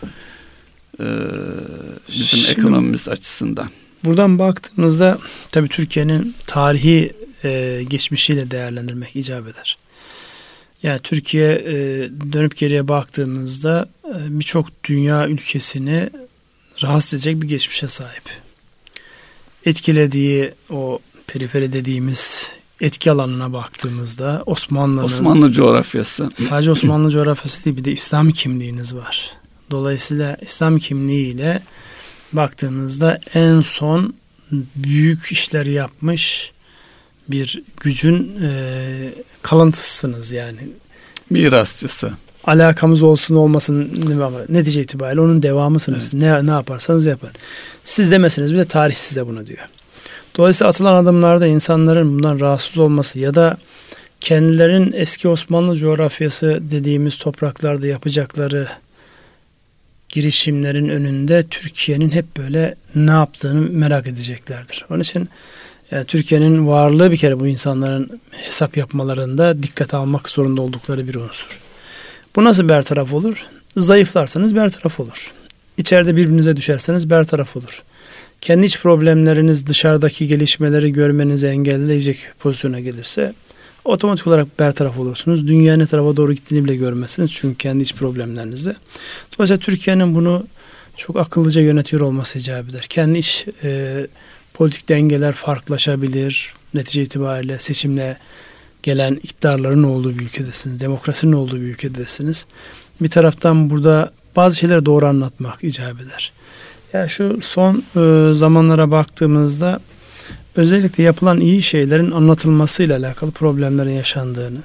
E, 0.99 1.05
bizim 2.07 2.39
Şimdi, 2.39 2.59
ekonomimiz 2.59 3.09
açısından. 3.09 3.69
Buradan 4.03 4.39
baktığımızda 4.39 5.17
tabii 5.51 5.69
Türkiye'nin 5.69 6.35
tarihi 6.47 7.13
e, 7.43 7.83
geçmişiyle 7.89 8.51
değerlendirmek 8.51 9.15
icap 9.15 9.47
eder. 9.47 9.77
Yani 10.83 10.99
Türkiye 10.99 11.51
e, 11.51 11.75
dönüp 12.33 12.57
geriye 12.57 12.87
baktığınızda 12.87 13.89
e, 14.05 14.39
birçok 14.39 14.83
dünya 14.83 15.27
ülkesini 15.27 16.09
rahatsız 16.83 17.13
edecek 17.13 17.41
bir 17.41 17.47
geçmişe 17.47 17.87
sahip 17.87 18.42
etkilediği 19.65 20.51
o 20.69 20.99
periferi 21.27 21.73
dediğimiz 21.73 22.51
etki 22.81 23.11
alanına 23.11 23.53
baktığımızda 23.53 24.43
Osmanlı'nın 24.45 25.03
Osmanlı 25.03 25.51
coğrafyası 25.51 26.29
sadece 26.35 26.71
Osmanlı 26.71 27.11
coğrafyası 27.11 27.65
değil 27.65 27.77
bir 27.77 27.85
de 27.85 27.91
İslami 27.91 28.33
kimliğiniz 28.33 28.95
var. 28.95 29.31
Dolayısıyla 29.71 30.37
İslam 30.41 30.79
kimliğiyle 30.79 31.63
baktığınızda 32.33 33.19
en 33.33 33.61
son 33.61 34.13
büyük 34.75 35.31
işler 35.31 35.65
yapmış 35.65 36.51
bir 37.29 37.63
gücün 37.79 38.37
e, 38.43 38.49
kalıntısısınız 39.41 40.31
yani. 40.31 40.59
Mirasçısı. 41.29 42.11
Alakamız 42.43 43.03
olsun 43.03 43.35
olmasın 43.35 43.91
netice 44.49 44.81
itibariyle 44.81 45.21
onun 45.21 45.43
devamısınız. 45.43 46.09
Evet. 46.13 46.23
Ne, 46.23 46.47
ne 46.47 46.51
yaparsanız 46.51 47.05
yapın. 47.05 47.29
Siz 47.83 48.11
demesiniz 48.11 48.53
bir 48.53 48.57
de 48.57 48.65
tarih 48.65 48.95
size 48.95 49.27
bunu 49.27 49.47
diyor. 49.47 49.67
Dolayısıyla 50.37 50.69
atılan 50.69 51.03
adımlarda 51.03 51.47
insanların 51.47 52.13
bundan 52.15 52.39
rahatsız 52.39 52.77
olması 52.77 53.19
ya 53.19 53.35
da 53.35 53.57
kendilerin 54.21 54.93
eski 54.95 55.27
Osmanlı 55.27 55.75
coğrafyası 55.75 56.59
dediğimiz 56.61 57.17
topraklarda 57.17 57.87
yapacakları 57.87 58.67
girişimlerin 60.09 60.89
önünde 60.89 61.43
Türkiye'nin 61.49 62.11
hep 62.11 62.37
böyle 62.37 62.75
ne 62.95 63.11
yaptığını 63.11 63.61
merak 63.61 64.07
edeceklerdir. 64.07 64.85
Onun 64.89 64.99
için 64.99 65.29
yani 65.91 66.05
Türkiye'nin 66.05 66.67
varlığı 66.67 67.11
bir 67.11 67.17
kere 67.17 67.39
bu 67.39 67.47
insanların 67.47 68.21
hesap 68.31 68.77
yapmalarında 68.77 69.63
dikkat 69.63 69.93
almak 69.93 70.29
zorunda 70.29 70.61
oldukları 70.61 71.07
bir 71.07 71.15
unsur. 71.15 71.59
Bu 72.35 72.43
nasıl 72.43 72.69
bertaraf 72.69 73.13
olur? 73.13 73.45
Zayıflarsanız 73.77 74.55
bertaraf 74.55 74.99
olur. 74.99 75.33
İçeride 75.77 76.15
birbirinize 76.15 76.57
düşerseniz 76.57 77.09
bertaraf 77.09 77.57
olur. 77.57 77.83
Kendi 78.41 78.65
iç 78.65 78.79
problemleriniz 78.79 79.67
dışarıdaki 79.67 80.27
gelişmeleri 80.27 80.93
görmenizi 80.93 81.47
engelleyecek 81.47 82.27
pozisyona 82.39 82.79
gelirse 82.79 83.33
otomatik 83.85 84.27
olarak 84.27 84.59
bertaraf 84.59 84.99
olursunuz. 84.99 85.47
Dünya 85.47 85.77
ne 85.77 85.85
tarafa 85.85 86.17
doğru 86.17 86.33
gittiğini 86.33 86.65
bile 86.65 86.75
görmezsiniz. 86.75 87.33
Çünkü 87.33 87.57
kendi 87.57 87.83
iç 87.83 87.95
problemlerinizde. 87.95 88.75
Dolayısıyla 89.37 89.59
Türkiye'nin 89.59 90.15
bunu 90.15 90.47
çok 90.97 91.17
akıllıca 91.17 91.61
yönetiyor 91.61 92.01
olması 92.01 92.39
icap 92.39 92.69
eder. 92.69 92.85
Kendi 92.89 93.19
iç 93.19 93.45
e, 93.63 94.07
politik 94.53 94.89
dengeler 94.89 95.33
farklılaşabilir. 95.33 96.53
Netice 96.73 97.01
itibariyle 97.01 97.59
seçimle 97.59 98.17
gelen 98.83 99.15
iktidarların 99.15 99.83
olduğu 99.83 100.19
bir 100.19 100.23
ülkedesiniz. 100.23 100.79
Demokrasinin 100.79 101.33
olduğu 101.33 101.55
bir 101.55 101.67
ülkedesiniz. 101.67 102.45
Bir 103.01 103.09
taraftan 103.09 103.69
burada 103.69 104.11
bazı 104.35 104.55
şeyleri 104.55 104.85
doğru 104.85 105.05
anlatmak 105.05 105.63
icap 105.63 106.01
eder. 106.01 106.31
Ya 106.93 106.99
yani 106.99 107.09
şu 107.09 107.39
son 107.41 107.83
e, 107.95 108.33
zamanlara 108.33 108.91
baktığımızda 108.91 109.79
özellikle 110.55 111.03
yapılan 111.03 111.39
iyi 111.39 111.61
şeylerin 111.61 112.11
anlatılmasıyla 112.11 112.97
alakalı 112.97 113.31
problemlerin 113.31 113.93
yaşandığını, 113.93 114.59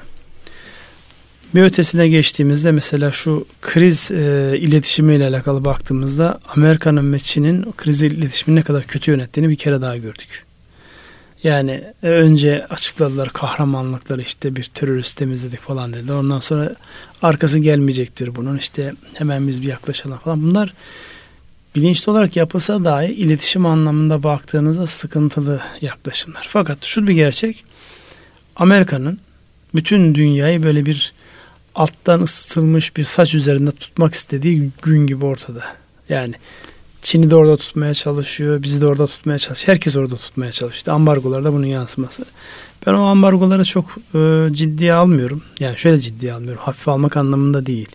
bir 1.55 1.63
ötesine 1.63 2.09
geçtiğimizde 2.09 2.73
mesela 2.73 3.11
şu 3.13 3.47
kriz 3.63 4.11
e, 4.11 4.55
iletişimiyle 4.59 5.27
alakalı 5.27 5.65
baktığımızda 5.65 6.41
Amerika'nın 6.57 7.13
ve 7.13 7.19
Çin'in 7.19 7.73
kriz 7.77 8.03
iletişimi 8.03 8.57
ne 8.57 8.63
kadar 8.63 8.85
kötü 8.85 9.11
yönettiğini 9.11 9.51
bir 9.51 9.57
kere 9.57 9.81
daha 9.81 9.97
gördük. 9.97 10.48
Yani 11.43 11.85
e, 12.03 12.09
önce 12.09 12.67
açıkladılar 12.71 13.29
kahramanlıkları 13.29 14.23
işte 14.23 14.57
bir 14.57 14.65
terörist 14.65 15.17
temizledik 15.17 15.61
falan 15.61 15.93
dediler. 15.93 16.15
Ondan 16.15 16.41
sonra 16.41 16.75
arkası 17.23 17.59
gelmeyecektir 17.59 18.37
bunun 18.37 18.57
işte 18.57 18.95
hemen 19.15 19.49
biz 19.49 19.63
bir 19.63 19.67
yaklaşalım 19.67 20.19
falan. 20.19 20.43
Bunlar 20.43 20.75
bilinçli 21.75 22.11
olarak 22.11 22.37
yapılsa 22.37 22.85
dahi 22.85 23.07
iletişim 23.07 23.67
anlamında 23.67 24.23
baktığınızda 24.23 24.87
sıkıntılı 24.87 25.61
yaklaşımlar. 25.81 26.47
Fakat 26.51 26.85
şu 26.85 27.07
bir 27.07 27.15
gerçek 27.15 27.65
Amerika'nın 28.57 29.19
bütün 29.75 30.15
dünyayı 30.15 30.63
böyle 30.63 30.87
bir 30.87 31.13
alttan 31.75 32.21
ısıtılmış 32.21 32.97
bir 32.97 33.05
saç 33.05 33.35
üzerinde 33.35 33.71
tutmak 33.71 34.15
istediği 34.15 34.71
gün 34.83 35.07
gibi 35.07 35.25
ortada. 35.25 35.65
Yani 36.09 36.35
Çin'i 37.09 37.31
de 37.31 37.37
orada 37.37 37.57
tutmaya 37.57 37.95
çalışıyor, 37.95 38.63
bizi 38.63 38.81
de 38.81 38.87
orada 38.87 39.07
tutmaya 39.07 39.39
çalışıyor. 39.39 39.75
Herkes 39.75 39.97
orada 39.97 40.17
tutmaya 40.17 40.53
çalıştı. 40.53 40.93
Ambargolarda 40.93 41.53
bunun 41.53 41.67
yansıması. 41.67 42.25
Ben 42.87 42.95
o 42.95 43.03
ambargoları 43.03 43.65
çok 43.65 43.97
e, 44.15 44.49
ciddiye 44.53 44.93
almıyorum. 44.93 45.43
Yani 45.61 45.79
şöyle 45.79 45.99
ciddiye 45.99 46.33
almıyorum. 46.33 46.63
Hafif 46.65 46.89
almak 46.89 47.17
anlamında 47.17 47.67
değil. 47.67 47.89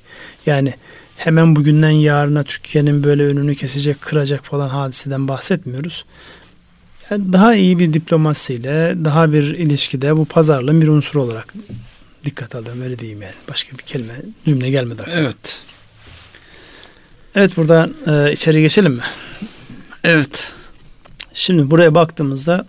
Yani 0.46 0.74
hemen 1.18 1.56
bugünden 1.56 1.90
yarına 1.90 2.44
Türkiye'nin 2.44 3.04
böyle 3.04 3.24
önünü 3.26 3.56
kesecek, 3.56 4.02
kıracak 4.02 4.46
falan 4.46 4.70
hadiseden 4.70 5.28
bahsetmiyoruz. 5.28 6.06
Yani 7.10 7.34
daha 7.34 7.56
iyi 7.56 7.80
bir 7.80 7.94
diplomasiyle, 7.94 8.96
daha 9.06 9.34
bir 9.34 9.44
ilişkide 9.44 10.18
bu 10.18 10.26
pazarlığın 10.26 10.82
bir 10.82 10.88
unsur 10.88 11.20
olarak 11.20 11.54
dikkat 12.26 12.56
alıyorum 12.56 12.82
öyle 12.82 13.00
diyeyim 13.00 13.22
yani. 13.22 13.36
Başka 13.50 13.78
bir 13.78 13.84
kelime, 13.84 14.14
cümle 14.46 14.70
gelmedi 14.70 15.02
aklıma. 15.02 15.20
Evet. 15.20 15.64
Evet 17.36 17.58
buradan 17.58 17.94
e, 18.08 18.32
içeri 18.32 18.62
geçelim 18.62 18.94
mi? 18.94 19.04
Evet. 20.04 20.52
Şimdi 21.34 21.72
buraya 21.72 21.96
baktığımızda 21.96 22.66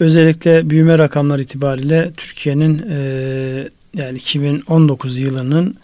özellikle 0.00 0.70
büyüme 0.70 0.98
rakamları 0.98 1.42
itibariyle 1.42 2.12
Türkiye'nin 2.16 2.86
e, 2.90 3.68
yani 3.94 4.18
2019 4.18 5.18
yılının 5.18 5.76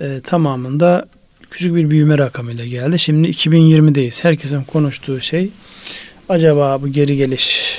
e, 0.00 0.20
tamamında 0.24 1.06
küçük 1.50 1.74
bir 1.74 1.90
büyüme 1.90 2.18
rakamıyla 2.18 2.66
geldi. 2.66 2.98
Şimdi 2.98 3.28
2020'deyiz. 3.28 4.24
Herkesin 4.24 4.62
konuştuğu 4.62 5.20
şey 5.20 5.50
acaba 6.28 6.82
bu 6.82 6.88
geri 6.88 7.16
geliş 7.16 7.78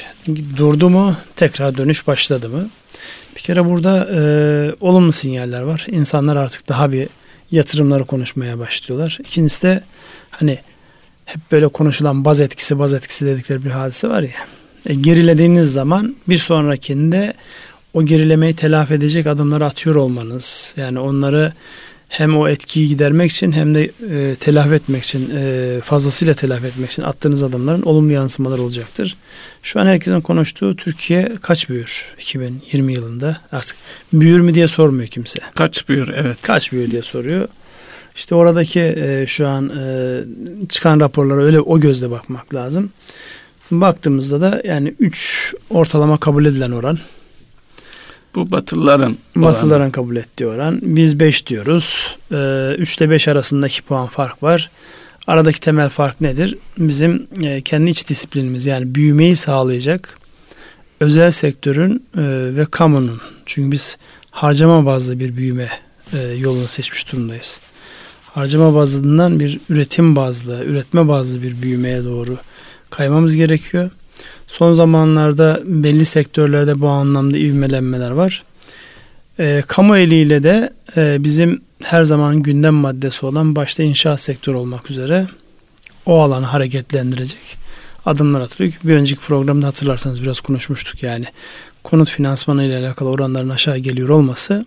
durdu 0.57 0.89
mu? 0.89 1.15
Tekrar 1.35 1.77
dönüş 1.77 2.07
başladı 2.07 2.49
mı? 2.49 2.69
Bir 3.35 3.41
kere 3.41 3.65
burada 3.65 4.09
e, 4.15 4.21
olumlu 4.81 5.11
sinyaller 5.11 5.61
var. 5.61 5.87
İnsanlar 5.89 6.35
artık 6.35 6.69
daha 6.69 6.91
bir 6.91 7.07
yatırımları 7.53 8.05
konuşmaya 8.05 8.59
başlıyorlar. 8.59 9.17
İkincisi 9.19 9.63
de 9.63 9.83
hani 10.29 10.59
hep 11.25 11.51
böyle 11.51 11.67
konuşulan 11.67 12.25
baz 12.25 12.41
etkisi 12.41 12.79
baz 12.79 12.93
etkisi 12.93 13.25
dedikleri 13.25 13.65
bir 13.65 13.69
hadise 13.69 14.09
var 14.09 14.21
ya. 14.21 14.29
E, 14.85 14.93
gerilediğiniz 14.93 15.71
zaman 15.71 16.15
bir 16.29 16.37
sonrakinde 16.37 17.33
o 17.93 18.05
gerilemeyi 18.05 18.55
telafi 18.55 18.93
edecek 18.93 19.27
adımları 19.27 19.65
atıyor 19.65 19.95
olmanız 19.95 20.73
yani 20.77 20.99
onları 20.99 21.53
hem 22.13 22.37
o 22.37 22.47
etkiyi 22.47 22.87
gidermek 22.87 23.31
için 23.31 23.51
hem 23.51 23.75
de 23.75 23.91
e, 24.11 24.35
telafi 24.35 24.73
etmek 24.73 25.03
için 25.03 25.29
e, 25.35 25.79
fazlasıyla 25.83 26.33
telafi 26.33 26.65
etmek 26.67 26.91
için 26.91 27.03
attığınız 27.03 27.43
adımların 27.43 27.81
olumlu 27.81 28.11
yansımalar 28.11 28.59
olacaktır. 28.59 29.17
Şu 29.63 29.79
an 29.79 29.85
herkesin 29.85 30.21
konuştuğu 30.21 30.75
Türkiye 30.75 31.31
kaç 31.41 31.69
büyür 31.69 32.15
2020 32.19 32.93
yılında 32.93 33.37
artık 33.51 33.75
büyür 34.13 34.39
mü 34.39 34.53
diye 34.53 34.67
sormuyor 34.67 35.07
kimse. 35.07 35.39
Kaç 35.55 35.89
büyür 35.89 36.13
evet. 36.15 36.37
Kaç 36.41 36.71
büyür 36.71 36.91
diye 36.91 37.01
soruyor. 37.01 37.47
İşte 38.15 38.35
oradaki 38.35 38.79
e, 38.79 39.25
şu 39.27 39.47
an 39.47 39.69
e, 39.69 40.19
çıkan 40.69 40.99
raporlara 40.99 41.43
öyle 41.43 41.59
o 41.59 41.79
gözle 41.79 42.11
bakmak 42.11 42.55
lazım. 42.55 42.89
Baktığımızda 43.71 44.41
da 44.41 44.61
yani 44.65 44.95
3 44.99 45.53
ortalama 45.69 46.17
kabul 46.17 46.45
edilen 46.45 46.71
oran 46.71 46.99
bu 48.35 48.51
Batılıların 48.51 49.17
Batılıların 49.35 49.91
kabul 49.91 50.15
ettiği 50.15 50.47
oran. 50.47 50.79
Biz 50.81 51.19
5 51.19 51.47
diyoruz. 51.47 52.17
3 52.79 52.97
ile 52.97 53.09
5 53.09 53.27
arasındaki 53.27 53.81
puan 53.81 54.07
fark 54.07 54.43
var. 54.43 54.69
Aradaki 55.27 55.59
temel 55.59 55.89
fark 55.89 56.21
nedir? 56.21 56.57
Bizim 56.77 57.27
e, 57.43 57.61
kendi 57.61 57.91
iç 57.91 58.09
disiplinimiz 58.09 58.65
yani 58.65 58.95
büyümeyi 58.95 59.35
sağlayacak 59.35 60.17
özel 60.99 61.31
sektörün 61.31 62.03
e, 62.17 62.21
ve 62.55 62.65
kamunun. 62.65 63.21
Çünkü 63.45 63.71
biz 63.71 63.97
harcama 64.31 64.85
bazlı 64.85 65.19
bir 65.19 65.37
büyüme 65.37 65.67
e, 66.13 66.17
yolunu 66.19 66.67
seçmiş 66.67 67.11
durumdayız. 67.11 67.59
Harcama 68.25 68.75
bazından 68.75 69.39
bir 69.39 69.59
üretim 69.69 70.15
bazlı, 70.15 70.63
üretme 70.63 71.07
bazlı 71.07 71.43
bir 71.43 71.61
büyümeye 71.61 72.03
doğru 72.03 72.37
kaymamız 72.89 73.35
gerekiyor. 73.35 73.89
Son 74.53 74.73
zamanlarda 74.73 75.61
belli 75.65 76.05
sektörlerde 76.05 76.81
bu 76.81 76.87
anlamda 76.87 77.37
ivmelenmeler 77.37 78.11
var. 78.11 78.43
E, 79.39 79.63
kamu 79.67 79.97
eliyle 79.97 80.43
de 80.43 80.73
e, 80.97 81.23
bizim 81.23 81.61
her 81.83 82.03
zaman 82.03 82.43
gündem 82.43 82.73
maddesi 82.73 83.25
olan 83.25 83.55
başta 83.55 83.83
inşaat 83.83 84.19
sektörü 84.19 84.55
olmak 84.55 84.91
üzere 84.91 85.27
o 86.05 86.21
alanı 86.21 86.45
hareketlendirecek 86.45 87.57
adımlar 88.05 88.41
atılıyor. 88.41 88.73
Bir 88.83 88.95
önceki 88.95 89.21
programda 89.21 89.67
hatırlarsanız 89.67 90.23
biraz 90.23 90.41
konuşmuştuk 90.41 91.03
yani 91.03 91.25
konut 91.83 92.09
finansmanı 92.09 92.63
ile 92.63 92.77
alakalı 92.77 93.09
oranların 93.09 93.49
aşağı 93.49 93.77
geliyor 93.77 94.09
olması 94.09 94.65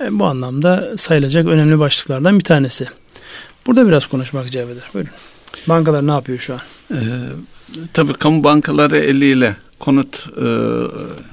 e, 0.00 0.18
bu 0.18 0.24
anlamda 0.24 0.96
sayılacak 0.96 1.46
önemli 1.46 1.78
başlıklardan 1.78 2.38
bir 2.38 2.44
tanesi. 2.44 2.86
Burada 3.66 3.86
biraz 3.86 4.06
konuşmak 4.06 4.46
icap 4.46 4.70
eder. 4.70 4.90
Buyurun. 4.94 5.12
Bankalar 5.68 6.06
ne 6.06 6.10
yapıyor 6.10 6.38
şu 6.38 6.54
an? 6.54 6.60
Ee, 6.90 6.96
tabii 7.92 8.12
kamu 8.12 8.44
bankaları 8.44 8.98
eliyle 8.98 9.56
konut 9.78 10.26
e, 10.36 10.46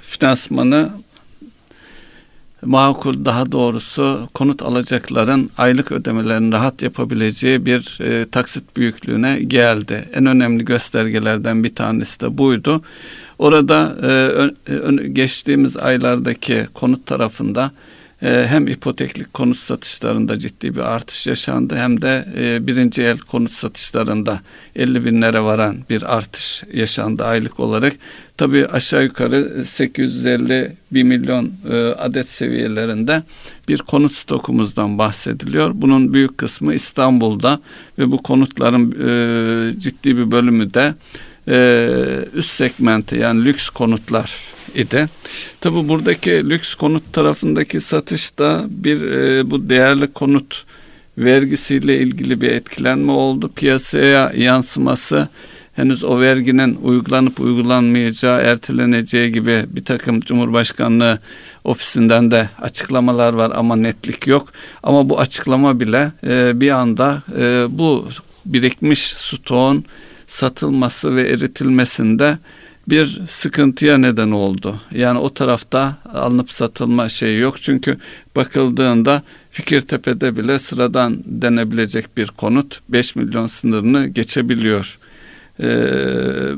finansmanı 0.01 0.89
makul 2.65 3.25
daha 3.25 3.51
doğrusu 3.51 4.29
konut 4.33 4.61
alacakların 4.61 5.49
aylık 5.57 5.91
ödemelerini 5.91 6.51
rahat 6.51 6.81
yapabileceği 6.81 7.65
bir 7.65 7.99
e, 8.01 8.29
taksit 8.29 8.77
büyüklüğüne 8.77 9.39
geldi. 9.39 10.09
En 10.13 10.25
önemli 10.25 10.65
göstergelerden 10.65 11.63
bir 11.63 11.75
tanesi 11.75 12.19
de 12.19 12.37
buydu. 12.37 12.81
Orada 13.39 13.95
e, 14.01 14.07
ö, 14.71 15.07
geçtiğimiz 15.07 15.77
aylardaki 15.77 16.67
konut 16.73 17.05
tarafında 17.05 17.65
e, 17.65 17.90
hem 18.21 18.67
ipoteklik 18.67 19.33
konut 19.33 19.57
satışlarında 19.57 20.39
ciddi 20.39 20.75
bir 20.75 20.79
artış 20.79 21.27
yaşandı 21.27 21.75
hem 21.77 22.01
de 22.01 22.25
e, 22.37 22.67
birinci 22.67 23.01
el 23.01 23.17
konut 23.17 23.53
satışlarında 23.53 24.41
50 24.75 25.05
binlere 25.05 25.41
varan 25.41 25.77
bir 25.89 26.15
artış 26.15 26.63
yaşandı 26.73 27.25
aylık 27.25 27.59
olarak. 27.59 27.93
Tabi 28.37 28.67
aşağı 28.67 29.03
yukarı 29.03 29.65
850 29.65 30.75
1 30.91 31.03
milyon 31.03 31.51
e, 31.69 31.75
adet 31.77 32.29
seviyelerinde 32.29 33.23
bir 33.67 33.77
konut 33.77 34.13
stokumuzdan 34.13 34.97
bahsediliyor. 34.97 35.71
Bunun 35.73 36.13
büyük 36.13 36.37
kısmı 36.37 36.73
İstanbul'da 36.73 37.59
ve 37.99 38.11
bu 38.11 38.23
konutların 38.23 38.91
e, 38.91 39.79
ciddi 39.79 40.17
bir 40.17 40.31
bölümü 40.31 40.73
de 40.73 40.95
e, 41.47 41.89
üst 42.33 42.51
segmenti 42.51 43.15
yani 43.15 43.45
lüks 43.45 43.69
konutlar 43.69 44.37
idi. 44.75 45.09
Tabi 45.61 45.89
buradaki 45.89 46.49
lüks 46.49 46.73
konut 46.73 47.13
tarafındaki 47.13 47.81
satışta 47.81 48.65
bir 48.69 49.01
e, 49.01 49.51
bu 49.51 49.69
değerli 49.69 50.07
konut 50.07 50.65
vergisiyle 51.17 51.99
ilgili 51.99 52.41
bir 52.41 52.51
etkilenme 52.51 53.11
oldu. 53.11 53.51
Piyasaya 53.55 54.31
yansıması 54.35 55.27
henüz 55.73 56.03
o 56.03 56.19
verginin 56.19 56.79
uygulanıp 56.83 57.39
uygulanmayacağı, 57.39 58.41
erteleneceği 58.41 59.31
gibi 59.31 59.65
bir 59.67 59.85
takım 59.85 60.19
Cumhurbaşkanlığı 60.19 61.19
ofisinden 61.63 62.31
de 62.31 62.49
açıklamalar 62.61 63.33
var 63.33 63.51
ama 63.55 63.75
netlik 63.75 64.27
yok. 64.27 64.51
Ama 64.83 65.09
bu 65.09 65.19
açıklama 65.19 65.79
bile 65.79 66.11
e, 66.27 66.61
bir 66.61 66.71
anda 66.71 67.23
e, 67.39 67.65
bu 67.69 68.07
birikmiş 68.45 68.99
stoğun 68.99 69.85
satılması 70.27 71.15
ve 71.15 71.21
eritilmesinde 71.21 72.37
bir 72.91 73.21
sıkıntıya 73.27 73.97
neden 73.97 74.31
oldu. 74.31 74.81
Yani 74.91 75.19
o 75.19 75.33
tarafta 75.33 75.97
alınıp 76.13 76.51
satılma 76.51 77.09
şeyi 77.09 77.39
yok. 77.39 77.61
Çünkü 77.61 77.97
bakıldığında 78.35 79.23
Fikirtepe'de 79.51 80.37
bile 80.37 80.59
sıradan 80.59 81.23
denebilecek 81.25 82.17
bir 82.17 82.27
konut 82.27 82.79
5 82.89 83.15
milyon 83.15 83.47
sınırını 83.47 84.07
geçebiliyor. 84.07 84.97
Ee, 85.59 85.65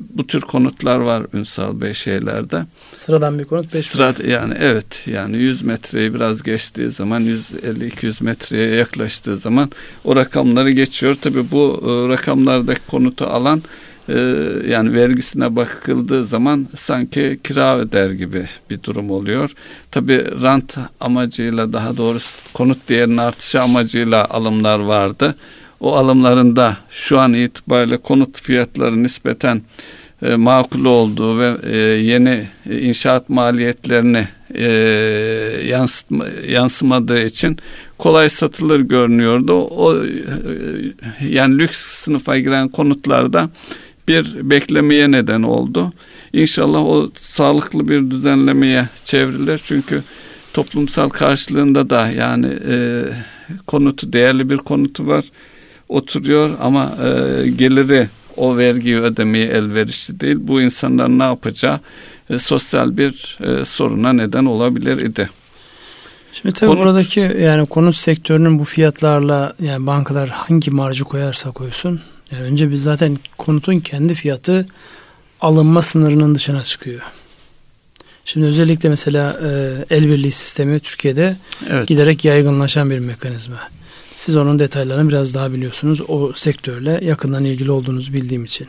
bu 0.10 0.28
tür 0.28 0.42
konutlar 0.42 0.98
var 0.98 1.26
Ünsal 1.34 1.82
Bey 1.82 1.94
şeylerde. 1.94 2.66
Sıradan 2.94 3.40
bir 3.40 3.46
konut 3.46 3.74
5 3.74 3.86
Sıra, 3.86 4.14
yani 4.28 4.54
evet 4.60 5.08
yani 5.08 5.38
100 5.38 5.62
metreyi 5.62 6.14
biraz 6.14 6.44
geçtiği 6.44 6.90
zaman 6.90 7.22
150-200 7.22 8.24
metreye 8.24 8.76
yaklaştığı 8.76 9.38
zaman 9.38 9.72
o 10.04 10.16
rakamları 10.16 10.72
geçiyor. 10.72 11.16
Tabi 11.22 11.52
bu 11.52 11.84
e, 11.86 12.14
rakamlardaki 12.14 12.82
konutu 12.88 13.26
alan 13.26 13.62
yani 14.68 14.94
vergisine 14.94 15.56
bakıldığı 15.56 16.26
zaman 16.26 16.68
sanki 16.76 17.40
kira 17.44 17.78
öder 17.78 18.10
gibi 18.10 18.46
bir 18.70 18.84
durum 18.84 19.12
oluyor. 19.12 19.52
Tabi 19.92 20.42
rant 20.42 20.78
amacıyla 21.00 21.74
daha 21.74 21.98
doğrusu 21.98 22.36
konut 22.54 22.90
değerinin 22.90 23.18
artışı 23.18 23.62
amacıyla 23.62 24.26
alımlar 24.26 24.80
vardı 24.80 25.36
o 25.84 25.96
alımlarında 25.96 26.78
şu 26.90 27.20
an 27.20 27.34
itibariyle 27.34 27.98
konut 27.98 28.42
fiyatları 28.42 29.04
nispeten 29.04 29.62
e, 30.22 30.36
makul 30.36 30.86
olduğu 30.86 31.40
ve 31.40 31.56
e, 31.72 31.78
yeni 31.80 32.48
e, 32.70 32.80
inşaat 32.80 33.30
maliyetlerini 33.30 34.28
e, 34.56 34.68
yansımadığı 36.48 37.26
için 37.26 37.58
kolay 37.98 38.30
satılır 38.30 38.80
görünüyordu. 38.80 39.54
O 39.54 39.96
yani 41.22 41.60
lüks 41.60 41.78
sınıfa 41.78 42.40
giren 42.40 42.70
konutlarda 42.70 43.50
bir 44.08 44.50
beklemeye 44.50 45.12
neden 45.12 45.44
oldu. 45.44 45.94
İnşallah 46.34 46.86
o 46.86 47.12
sağlıklı 47.16 47.88
bir 47.90 48.12
düzenlemeye 48.12 48.88
çevrilir. 49.06 49.62
Çünkü 49.64 50.04
toplumsal 50.54 51.10
karşılığında 51.10 51.90
da 51.90 52.10
yani 52.10 52.48
e, 52.70 53.04
konutu 53.68 54.14
değerli 54.14 54.50
bir 54.50 54.58
konutu 54.58 55.08
var 55.08 55.26
oturuyor 55.90 56.50
ama 56.62 56.98
e, 57.04 57.48
geliri 57.50 58.08
o 58.38 58.58
vergiyi 58.58 59.00
ödemeye 59.00 59.46
elverişli 59.46 60.20
değil. 60.20 60.38
Bu 60.40 60.62
insanlar 60.62 61.10
ne 61.10 61.24
yapacağı 61.24 61.80
e, 62.30 62.40
sosyal 62.40 62.98
bir 62.98 63.38
e, 63.44 63.66
soruna 63.66 64.14
neden 64.14 64.46
olabilir 64.46 64.98
idi. 65.02 65.30
Şimdi 66.34 66.56
tabii 66.56 66.70
konut, 66.70 66.82
buradaki 66.82 67.20
yani 67.42 67.66
konut 67.68 67.96
sektörünün 67.96 68.60
bu 68.60 68.64
fiyatlarla 68.64 69.54
yani 69.60 69.88
bankalar 69.88 70.30
hangi 70.30 70.72
marjı 70.72 71.04
koyarsa 71.04 71.52
koysun. 71.52 72.02
Yani 72.34 72.44
önce 72.44 72.72
biz 72.72 72.84
zaten 72.84 73.18
konutun 73.38 73.80
kendi 73.80 74.14
fiyatı 74.14 74.68
alınma 75.42 75.82
sınırının 75.82 76.36
dışına 76.36 76.64
çıkıyor. 76.64 77.02
Şimdi 78.26 78.46
özellikle 78.46 78.90
mesela 78.90 79.40
e, 79.44 79.50
el 79.90 80.08
birliği 80.08 80.32
sistemi 80.32 80.80
Türkiye'de 80.80 81.38
evet. 81.70 81.88
giderek 81.88 82.26
yaygınlaşan 82.26 82.90
bir 82.90 83.00
mekanizma. 83.00 83.60
Siz 84.16 84.38
onun 84.38 84.60
detaylarını 84.60 85.10
biraz 85.10 85.34
daha 85.34 85.54
biliyorsunuz. 85.54 86.02
O 86.08 86.34
sektörle 86.34 87.00
yakından 87.04 87.44
ilgili 87.44 87.72
olduğunuzu 87.72 88.14
bildiğim 88.14 88.46
için. 88.46 88.68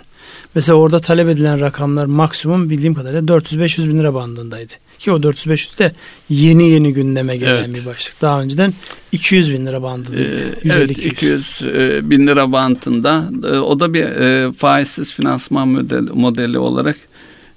Mesela 0.55 0.77
orada 0.77 0.99
talep 0.99 1.29
edilen 1.29 1.61
rakamlar 1.61 2.07
maksimum 2.07 2.71
bildiğim 2.71 2.95
kadarıyla 2.95 3.23
400-500 3.23 3.89
bin 3.89 3.99
lira 3.99 4.15
bandındaydı. 4.15 4.73
Ki 4.99 5.13
o 5.13 5.17
400-500 5.17 5.79
de 5.79 5.93
yeni 6.29 6.71
yeni 6.71 6.93
gündeme 6.93 7.37
gelen 7.37 7.65
evet. 7.65 7.75
bir 7.75 7.87
başlık. 7.87 8.23
Daha 8.23 8.43
önceden 8.43 8.75
200 9.13 9.53
bin 9.53 9.67
lira 9.67 9.83
bandındaydı. 9.83 10.41
Ee, 10.65 10.71
evet 10.75 10.91
200 10.91 11.61
e, 11.63 12.11
bin 12.11 12.27
lira 12.27 12.53
bandında. 12.53 13.31
E, 13.45 13.59
o 13.59 13.81
da 13.81 13.95
bir 13.95 14.05
e, 14.05 14.53
faizsiz 14.53 15.15
finansman 15.15 15.69
modeli, 15.69 16.11
modeli 16.13 16.59
olarak 16.59 16.97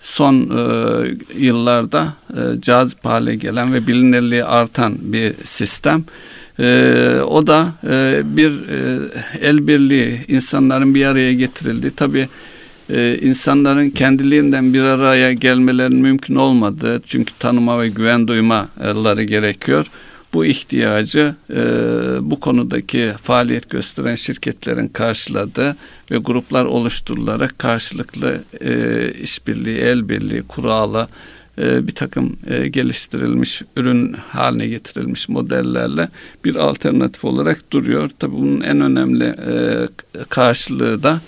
son 0.01 0.35
e, 0.35 0.63
yıllarda 1.37 2.13
e, 2.29 2.61
cazip 2.61 3.05
hale 3.05 3.35
gelen 3.35 3.73
ve 3.73 3.87
bilinirliği 3.87 4.43
artan 4.43 4.97
bir 5.01 5.33
sistem. 5.43 6.05
E, 6.59 7.19
o 7.27 7.47
da 7.47 7.73
e, 7.89 8.21
bir 8.23 8.51
e, 8.51 8.99
el 9.41 9.67
birliği 9.67 10.25
insanların 10.27 10.95
bir 10.95 11.05
araya 11.05 11.33
getirildi. 11.33 11.95
Tabi 11.95 12.29
e, 12.89 13.17
insanların 13.21 13.89
kendiliğinden 13.89 14.73
bir 14.73 14.81
araya 14.81 15.33
gelmelerinin 15.33 16.01
mümkün 16.01 16.35
olmadığı 16.35 17.01
çünkü 17.07 17.33
tanıma 17.39 17.81
ve 17.81 17.89
güven 17.89 18.27
duymaları 18.27 19.23
gerekiyor. 19.23 19.87
Bu 20.33 20.45
ihtiyacı 20.45 21.35
e, 21.49 21.61
bu 22.21 22.39
konudaki 22.39 23.11
faaliyet 23.23 23.69
gösteren 23.69 24.15
şirketlerin 24.15 24.87
karşıladığı 24.87 25.75
ve 26.11 26.17
gruplar 26.17 26.65
oluşturularak 26.65 27.59
karşılıklı 27.59 28.43
e, 28.61 29.11
işbirliği, 29.11 29.77
el 29.77 30.09
birliği, 30.09 30.41
kuralı, 30.41 31.07
e, 31.61 31.87
bir 31.87 31.95
takım 31.95 32.37
e, 32.47 32.67
geliştirilmiş 32.67 33.61
ürün 33.75 34.13
haline 34.13 34.67
getirilmiş 34.67 35.29
modellerle 35.29 36.09
bir 36.45 36.55
alternatif 36.55 37.25
olarak 37.25 37.71
duruyor. 37.71 38.09
Tabii 38.19 38.35
bunun 38.35 38.61
en 38.61 38.81
önemli 38.81 39.25
e, 39.25 39.53
karşılığı 40.29 41.03
da 41.03 41.21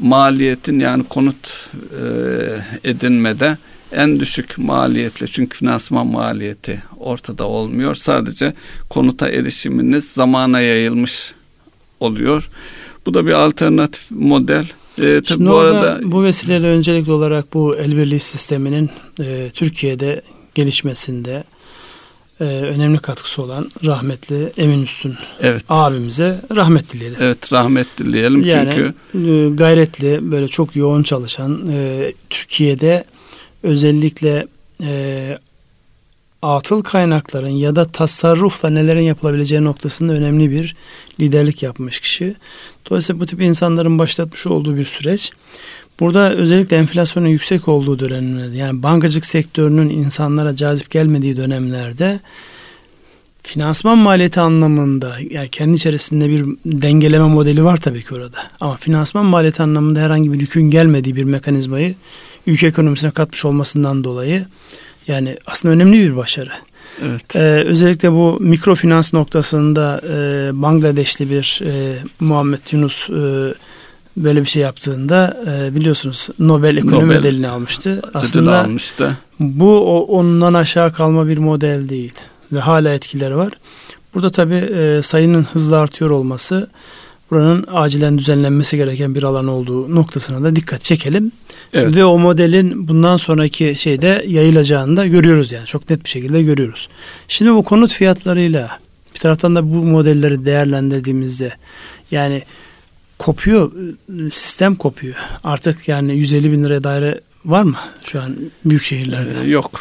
maliyetin 0.00 0.80
yani 0.80 1.04
konut 1.04 1.70
edinmede 2.84 3.58
en 3.92 4.20
düşük 4.20 4.58
maliyetle 4.58 5.26
çünkü 5.26 5.58
finansman 5.58 6.06
maliyeti 6.06 6.82
ortada 6.98 7.44
olmuyor. 7.44 7.94
Sadece 7.94 8.54
konuta 8.90 9.28
erişiminiz 9.28 10.04
zamana 10.04 10.60
yayılmış 10.60 11.34
oluyor. 12.00 12.50
Bu 13.06 13.14
da 13.14 13.26
bir 13.26 13.32
alternatif 13.32 14.10
model. 14.10 14.66
E, 15.02 15.20
Şimdi 15.24 15.46
bu 15.46 15.56
arada 15.56 16.00
bu 16.02 16.24
vesileyle 16.24 16.66
öncelikli 16.66 17.12
olarak 17.12 17.54
bu 17.54 17.76
el 17.76 17.96
birliği 17.96 18.20
sisteminin 18.20 18.90
e, 19.20 19.50
Türkiye'de 19.54 20.22
gelişmesinde 20.54 21.44
e, 22.40 22.44
önemli 22.44 22.98
katkısı 22.98 23.42
olan 23.42 23.70
rahmetli 23.84 24.52
Emin 24.56 24.82
Üstün 24.82 25.14
evet. 25.40 25.64
abimize 25.68 26.40
rahmet 26.54 26.92
dileyelim. 26.92 27.18
Evet 27.20 27.52
rahmet 27.52 27.86
dileyelim 27.98 28.44
yani, 28.44 28.70
çünkü 28.70 28.94
e, 29.14 29.48
gayretli 29.48 30.32
böyle 30.32 30.48
çok 30.48 30.76
yoğun 30.76 31.02
çalışan 31.02 31.68
e, 31.72 32.12
Türkiye'de 32.30 33.04
özellikle 33.62 34.46
e, 34.82 35.38
atıl 36.42 36.82
kaynakların 36.82 37.48
ya 37.48 37.76
da 37.76 37.84
tasarrufla 37.84 38.70
nelerin 38.70 39.02
yapılabileceği 39.02 39.64
noktasında 39.64 40.12
önemli 40.12 40.50
bir 40.50 40.76
liderlik 41.20 41.62
yapmış 41.62 42.00
kişi. 42.00 42.34
Dolayısıyla 42.90 43.20
bu 43.20 43.26
tip 43.26 43.40
insanların 43.40 43.98
başlatmış 43.98 44.46
olduğu 44.46 44.76
bir 44.76 44.84
süreç. 44.84 45.32
Burada 46.00 46.34
özellikle 46.34 46.76
enflasyonun 46.76 47.28
yüksek 47.28 47.68
olduğu 47.68 47.98
dönemlerde 47.98 48.56
yani 48.56 48.82
bankacılık 48.82 49.26
sektörünün 49.26 49.90
insanlara 49.90 50.56
cazip 50.56 50.90
gelmediği 50.90 51.36
dönemlerde 51.36 52.20
finansman 53.42 53.98
maliyeti 53.98 54.40
anlamında 54.40 55.16
yani 55.30 55.48
kendi 55.48 55.76
içerisinde 55.76 56.28
bir 56.28 56.44
dengeleme 56.66 57.28
modeli 57.28 57.64
var 57.64 57.76
tabii 57.76 58.04
ki 58.04 58.14
orada. 58.14 58.38
Ama 58.60 58.76
finansman 58.76 59.24
maliyeti 59.24 59.62
anlamında 59.62 60.00
herhangi 60.00 60.32
bir 60.32 60.40
yükün 60.40 60.70
gelmediği 60.70 61.16
bir 61.16 61.24
mekanizmayı 61.24 61.94
ülke 62.46 62.66
ekonomisine 62.66 63.10
katmış 63.10 63.44
olmasından 63.44 64.04
dolayı 64.04 64.46
yani 65.08 65.36
aslında 65.46 65.74
önemli 65.74 65.98
bir 65.98 66.16
başarı. 66.16 66.50
Evet. 67.02 67.36
Ee, 67.36 67.40
özellikle 67.40 68.12
bu 68.12 68.38
mikrofinans 68.40 69.14
noktasında 69.14 70.00
e, 70.08 70.50
Bangladeşli 70.62 71.30
bir 71.30 71.60
e, 71.64 71.96
Muhammed 72.20 72.72
Yunus 72.72 73.10
e, 73.10 73.54
böyle 74.16 74.40
bir 74.40 74.48
şey 74.48 74.62
yaptığında 74.62 75.36
e, 75.46 75.74
biliyorsunuz 75.74 76.28
Nobel 76.38 76.76
ekonomi 76.76 77.06
Nobel 77.06 77.18
ödülünü 77.18 77.48
almıştı. 77.48 78.02
Aslında 78.14 78.60
almıştı. 78.60 79.18
bu 79.40 79.80
o, 79.80 80.18
ondan 80.18 80.54
aşağı 80.54 80.92
kalma 80.92 81.28
bir 81.28 81.38
model 81.38 81.88
değil. 81.88 82.12
ve 82.52 82.60
hala 82.60 82.94
etkileri 82.94 83.36
var. 83.36 83.52
Burada 84.14 84.30
tabii 84.30 84.54
e, 84.54 85.02
sayının 85.02 85.42
hızla 85.42 85.76
artıyor 85.76 86.10
olması 86.10 86.70
buranın 87.30 87.64
acilen 87.72 88.18
düzenlenmesi 88.18 88.76
gereken 88.76 89.14
bir 89.14 89.22
alan 89.22 89.48
olduğu 89.48 89.94
noktasına 89.94 90.42
da 90.42 90.56
dikkat 90.56 90.80
çekelim. 90.80 91.32
Evet. 91.72 91.96
Ve 91.96 92.04
o 92.04 92.18
modelin 92.18 92.88
bundan 92.88 93.16
sonraki 93.16 93.74
şeyde 93.74 94.24
yayılacağını 94.26 94.96
da 94.96 95.06
görüyoruz 95.06 95.52
yani 95.52 95.66
çok 95.66 95.90
net 95.90 96.04
bir 96.04 96.08
şekilde 96.08 96.42
görüyoruz. 96.42 96.88
Şimdi 97.28 97.52
bu 97.52 97.64
konut 97.64 97.92
fiyatlarıyla 97.92 98.78
bir 99.14 99.20
taraftan 99.20 99.56
da 99.56 99.74
bu 99.74 99.74
modelleri 99.74 100.44
değerlendirdiğimizde 100.44 101.52
yani 102.10 102.42
kopuyor 103.18 103.72
sistem 104.30 104.74
kopuyor. 104.74 105.14
Artık 105.44 105.88
yani 105.88 106.16
150 106.16 106.52
bin 106.52 106.64
liraya 106.64 106.84
daire 106.84 107.20
var 107.44 107.62
mı 107.62 107.78
şu 108.04 108.20
an 108.20 108.36
büyük 108.64 108.82
şehirlerde? 108.82 109.44
Ee, 109.44 109.48
yok. 109.48 109.80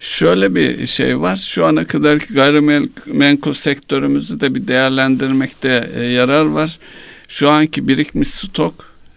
Şöyle 0.00 0.54
bir 0.54 0.86
şey 0.86 1.20
var. 1.20 1.36
Şu 1.36 1.66
ana 1.66 1.84
kadar 1.84 2.16
gayrimenkul 2.16 3.52
sektörümüzü 3.52 4.40
de 4.40 4.54
bir 4.54 4.68
değerlendirmekte 4.68 5.90
e, 5.94 6.02
yarar 6.02 6.44
var. 6.44 6.78
Şu 7.28 7.50
anki 7.50 7.88
birikmiş 7.88 8.28
stok 8.28 8.74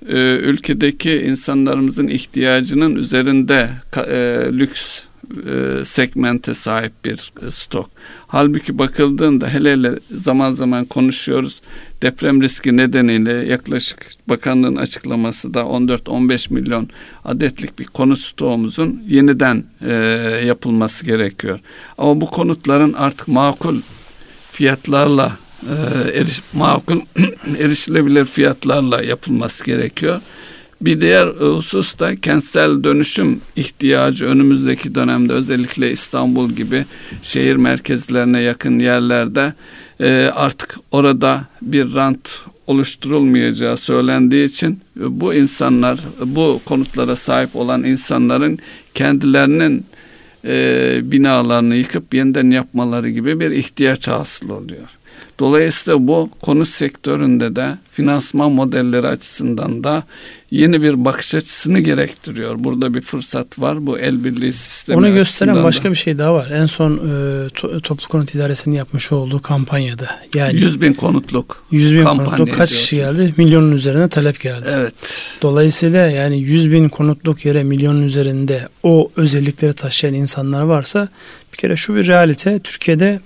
e, 0.07 0.35
ülkedeki 0.35 1.11
insanlarımızın 1.11 2.07
ihtiyacının 2.07 2.95
üzerinde 2.95 3.69
e, 3.97 4.15
lüks 4.51 5.01
segmente 5.83 6.53
sahip 6.53 7.05
bir 7.05 7.31
stok. 7.49 7.89
Halbuki 8.27 8.77
bakıldığında 8.77 9.47
hele 9.49 9.71
hele 9.71 9.91
zaman 10.11 10.53
zaman 10.53 10.85
konuşuyoruz. 10.85 11.61
Deprem 12.01 12.41
riski 12.41 12.77
nedeniyle 12.77 13.31
yaklaşık 13.31 13.99
bakanlığın 14.27 14.75
açıklaması 14.75 15.53
da 15.53 15.59
14-15 15.59 16.53
milyon 16.53 16.89
adetlik 17.25 17.79
bir 17.79 17.85
konut 17.85 18.19
stoğumuzun 18.19 19.03
yeniden 19.07 19.63
e, 19.87 19.93
yapılması 20.45 21.05
gerekiyor. 21.05 21.59
Ama 21.97 22.21
bu 22.21 22.25
konutların 22.25 22.93
artık 22.93 23.27
makul 23.27 23.81
fiyatlarla 24.51 25.37
e, 25.63 25.73
eriş, 26.19 26.41
makul 26.53 27.01
erişilebilir 27.59 28.25
fiyatlarla 28.25 29.03
yapılması 29.03 29.65
gerekiyor. 29.65 30.21
Bir 30.81 31.01
diğer 31.01 31.27
husus 31.27 31.99
da 31.99 32.15
kentsel 32.15 32.83
dönüşüm 32.83 33.41
ihtiyacı 33.55 34.25
önümüzdeki 34.25 34.95
dönemde 34.95 35.33
özellikle 35.33 35.91
İstanbul 35.91 36.49
gibi 36.49 36.85
şehir 37.21 37.55
merkezlerine 37.55 38.41
yakın 38.41 38.79
yerlerde 38.79 39.53
e, 40.01 40.31
artık 40.35 40.75
orada 40.91 41.43
bir 41.61 41.93
rant 41.93 42.39
oluşturulmayacağı 42.67 43.77
söylendiği 43.77 44.45
için 44.45 44.79
bu 44.95 45.33
insanlar 45.33 45.99
bu 46.25 46.61
konutlara 46.65 47.15
sahip 47.15 47.55
olan 47.55 47.83
insanların 47.83 48.59
kendilerinin 48.93 49.85
e, 50.45 50.99
binalarını 51.03 51.75
yıkıp 51.75 52.13
yeniden 52.13 52.51
yapmaları 52.51 53.09
gibi 53.09 53.39
bir 53.39 53.51
ihtiyaç 53.51 54.07
hasıl 54.07 54.49
oluyor. 54.49 54.97
Dolayısıyla 55.39 56.07
bu 56.07 56.29
konut 56.41 56.67
sektöründe 56.67 57.55
de 57.55 57.77
finansman 57.91 58.51
modelleri 58.51 59.07
açısından 59.07 59.83
da 59.83 60.03
yeni 60.51 60.81
bir 60.81 61.05
bakış 61.05 61.35
açısını 61.35 61.79
gerektiriyor. 61.79 62.55
Burada 62.57 62.93
bir 62.93 63.01
fırsat 63.01 63.59
var. 63.59 63.87
Bu 63.87 63.99
el 63.99 64.23
birliği 64.23 64.53
sistemi 64.53 64.97
Onu 64.97 65.13
gösteren 65.13 65.63
başka 65.63 65.89
da. 65.89 65.91
bir 65.91 65.97
şey 65.97 66.17
daha 66.17 66.33
var. 66.33 66.47
En 66.51 66.65
son 66.65 66.93
e, 66.97 67.49
to, 67.49 67.79
toplu 67.79 68.07
konut 68.07 68.35
idaresinin 68.35 68.75
yapmış 68.75 69.11
olduğu 69.11 69.41
kampanyada. 69.41 70.09
Yani 70.35 70.55
100 70.55 70.81
bin 70.81 70.93
konutluk 70.93 71.63
100 71.71 71.95
bin 71.95 72.03
konutluk 72.03 72.53
kaç 72.53 72.71
kişi 72.71 72.95
geldi? 72.95 73.33
Milyonun 73.37 73.71
üzerine 73.71 74.09
talep 74.09 74.41
geldi. 74.41 74.69
Evet. 74.73 74.93
Dolayısıyla 75.41 76.07
yani 76.07 76.39
100 76.39 76.71
bin 76.71 76.89
konutluk 76.89 77.45
yere 77.45 77.63
milyonun 77.63 78.03
üzerinde 78.03 78.67
o 78.83 79.11
özellikleri 79.15 79.73
taşıyan 79.73 80.13
insanlar 80.13 80.61
varsa 80.61 81.07
bir 81.53 81.57
kere 81.57 81.75
şu 81.75 81.95
bir 81.95 82.07
realite. 82.07 82.59
Türkiye'de 82.59 83.19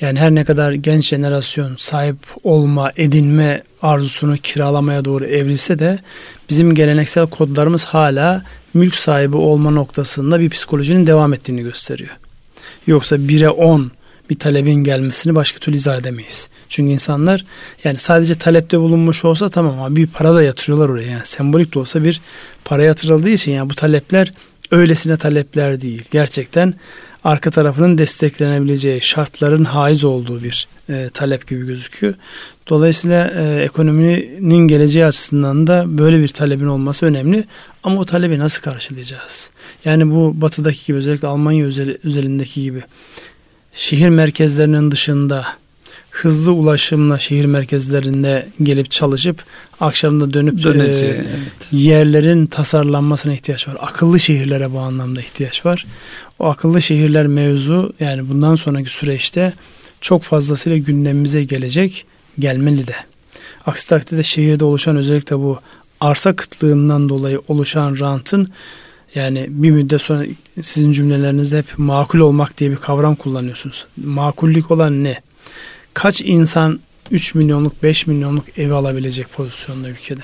yani 0.00 0.18
her 0.18 0.34
ne 0.34 0.44
kadar 0.44 0.72
genç 0.72 1.06
jenerasyon 1.06 1.74
sahip 1.78 2.16
olma, 2.44 2.92
edinme 2.96 3.62
arzusunu 3.82 4.36
kiralamaya 4.36 5.04
doğru 5.04 5.24
evrilse 5.24 5.78
de 5.78 5.98
bizim 6.50 6.74
geleneksel 6.74 7.26
kodlarımız 7.26 7.84
hala 7.84 8.44
mülk 8.74 8.94
sahibi 8.94 9.36
olma 9.36 9.70
noktasında 9.70 10.40
bir 10.40 10.50
psikolojinin 10.50 11.06
devam 11.06 11.34
ettiğini 11.34 11.62
gösteriyor. 11.62 12.16
Yoksa 12.86 13.16
1'e 13.16 13.48
10 13.48 13.90
bir 14.30 14.38
talebin 14.38 14.84
gelmesini 14.84 15.34
başka 15.34 15.58
türlü 15.58 15.76
izah 15.76 15.98
edemeyiz. 15.98 16.48
Çünkü 16.68 16.92
insanlar 16.92 17.44
yani 17.84 17.98
sadece 17.98 18.34
talepte 18.34 18.80
bulunmuş 18.80 19.24
olsa 19.24 19.48
tamam 19.48 19.80
ama 19.80 19.96
bir 19.96 20.06
para 20.06 20.34
da 20.34 20.42
yatırıyorlar 20.42 20.88
oraya. 20.88 21.10
Yani 21.10 21.26
sembolik 21.26 21.74
de 21.74 21.78
olsa 21.78 22.04
bir 22.04 22.20
para 22.64 22.82
yatırıldığı 22.82 23.30
için 23.30 23.52
yani 23.52 23.70
bu 23.70 23.74
talepler 23.74 24.32
öylesine 24.70 25.16
talepler 25.16 25.80
değil. 25.80 26.02
Gerçekten 26.10 26.74
arka 27.24 27.50
tarafının 27.50 27.98
desteklenebileceği 27.98 29.00
şartların 29.00 29.64
haiz 29.64 30.04
olduğu 30.04 30.42
bir 30.42 30.68
e, 30.88 31.08
talep 31.08 31.46
gibi 31.48 31.66
gözüküyor. 31.66 32.14
Dolayısıyla 32.68 33.30
e, 33.36 33.62
ekonominin 33.62 34.68
geleceği 34.68 35.04
açısından 35.04 35.66
da 35.66 35.84
böyle 35.86 36.20
bir 36.20 36.28
talebin 36.28 36.66
olması 36.66 37.06
önemli. 37.06 37.44
Ama 37.82 38.00
o 38.00 38.04
talebi 38.04 38.38
nasıl 38.38 38.62
karşılayacağız? 38.62 39.50
Yani 39.84 40.10
bu 40.10 40.40
batıdaki 40.40 40.86
gibi 40.86 40.98
özellikle 40.98 41.28
Almanya 41.28 41.66
özel, 41.66 41.96
özelindeki 42.04 42.62
gibi 42.62 42.82
şehir 43.72 44.08
merkezlerinin 44.08 44.90
dışında 44.90 45.46
hızlı 46.14 46.52
ulaşımla 46.52 47.18
şehir 47.18 47.44
merkezlerinde 47.44 48.48
gelip 48.62 48.90
çalışıp 48.90 49.44
akşamda 49.80 50.32
dönüp 50.32 50.62
Döneceği, 50.62 51.12
e, 51.12 51.14
evet. 51.14 51.68
yerlerin 51.72 52.46
tasarlanmasına 52.46 53.32
ihtiyaç 53.32 53.68
var. 53.68 53.76
Akıllı 53.80 54.20
şehirlere 54.20 54.72
bu 54.72 54.78
anlamda 54.78 55.20
ihtiyaç 55.20 55.66
var. 55.66 55.86
O 56.38 56.46
akıllı 56.46 56.82
şehirler 56.82 57.26
mevzu 57.26 57.92
yani 58.00 58.28
bundan 58.28 58.54
sonraki 58.54 58.90
süreçte 58.90 59.52
çok 60.00 60.22
fazlasıyla 60.22 60.78
gündemimize 60.78 61.44
gelecek, 61.44 62.04
gelmeli 62.38 62.86
de. 62.86 62.96
Aksi 63.66 63.88
takdirde 63.88 64.22
şehirde 64.22 64.64
oluşan 64.64 64.96
özellikle 64.96 65.38
bu 65.38 65.58
arsa 66.00 66.36
kıtlığından 66.36 67.08
dolayı 67.08 67.40
oluşan 67.48 67.98
rantın 67.98 68.48
yani 69.14 69.46
bir 69.48 69.70
müddet 69.70 70.00
sonra 70.00 70.24
sizin 70.60 70.92
cümlelerinizde 70.92 71.58
hep 71.58 71.66
makul 71.76 72.18
olmak 72.18 72.58
diye 72.58 72.70
bir 72.70 72.76
kavram 72.76 73.14
kullanıyorsunuz. 73.14 73.86
Makullük 74.04 74.70
olan 74.70 75.04
ne? 75.04 75.20
Kaç 75.94 76.20
insan 76.20 76.80
3 77.10 77.34
milyonluk 77.34 77.82
5 77.82 78.06
milyonluk 78.06 78.58
evi 78.58 78.72
alabilecek 78.72 79.32
pozisyonda 79.32 79.88
ülkede? 79.88 80.20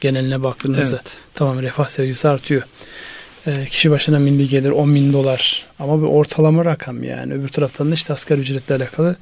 Geneline 0.00 0.42
baktığınızda 0.42 0.96
evet. 0.96 1.16
tamam 1.34 1.62
refah 1.62 1.88
seviyesi 1.88 2.28
artıyor. 2.28 2.62
E, 3.46 3.64
kişi 3.64 3.90
başına 3.90 4.18
milli 4.18 4.48
gelir 4.48 4.70
10 4.70 4.94
bin 4.94 5.12
dolar 5.12 5.66
ama 5.78 6.02
bir 6.02 6.06
ortalama 6.06 6.64
rakam 6.64 7.02
yani. 7.02 7.34
Öbür 7.34 7.48
taraftan 7.48 7.90
da 7.90 7.94
işte 7.94 8.12
asgari 8.12 8.40
ücretle 8.40 8.74
alakalı 8.74 9.16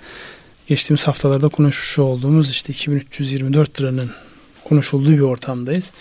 geçtiğimiz 0.66 1.06
haftalarda 1.06 1.48
konuşmuş 1.48 1.98
olduğumuz 1.98 2.50
işte 2.50 2.72
2324 2.72 3.80
liranın 3.80 4.10
konuşulduğu 4.64 5.12
bir 5.12 5.20
ortamdayız. 5.20 5.92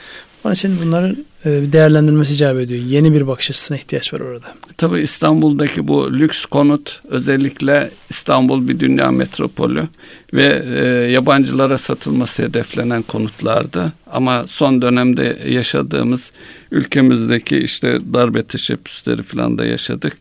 Onun 0.43 0.53
için 0.53 0.79
bunların 0.81 1.25
değerlendirmesi 1.45 2.33
icap 2.33 2.57
ediyor. 2.57 2.83
Yeni 2.83 3.13
bir 3.13 3.27
bakış 3.27 3.49
açısına 3.49 3.77
ihtiyaç 3.77 4.13
var 4.13 4.19
orada. 4.19 4.45
Tabii 4.77 4.99
İstanbul'daki 4.99 5.87
bu 5.87 6.13
lüks 6.13 6.45
konut 6.45 7.01
özellikle 7.09 7.91
İstanbul 8.09 8.67
bir 8.67 8.79
dünya 8.79 9.11
metropolü 9.11 9.87
ve 10.33 10.63
e, 10.75 11.11
yabancılara 11.11 11.77
satılması 11.77 12.43
hedeflenen 12.43 13.01
konutlardı. 13.01 13.93
Ama 14.11 14.47
son 14.47 14.81
dönemde 14.81 15.39
yaşadığımız 15.47 16.31
ülkemizdeki 16.71 17.57
işte 17.57 17.99
darbe 18.13 18.43
teşebbüsleri 18.43 19.23
falan 19.23 19.57
da 19.57 19.65
yaşadık 19.65 20.17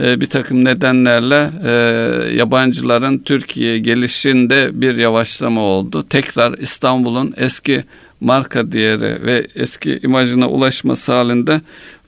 e, 0.00 0.20
bir 0.20 0.26
takım 0.26 0.64
nedenlerle 0.64 1.50
e, 1.64 1.72
yabancıların 2.36 3.18
Türkiye'ye 3.18 3.78
gelişinde 3.78 4.70
bir 4.72 4.96
yavaşlama 4.96 5.60
oldu. 5.60 6.06
Tekrar 6.08 6.58
İstanbul'un 6.58 7.34
eski 7.36 7.84
marka 8.20 8.72
değeri 8.72 9.26
ve 9.26 9.46
eski 9.54 10.00
imajına 10.02 10.48
ulaşması 10.48 11.12
halinde 11.12 11.60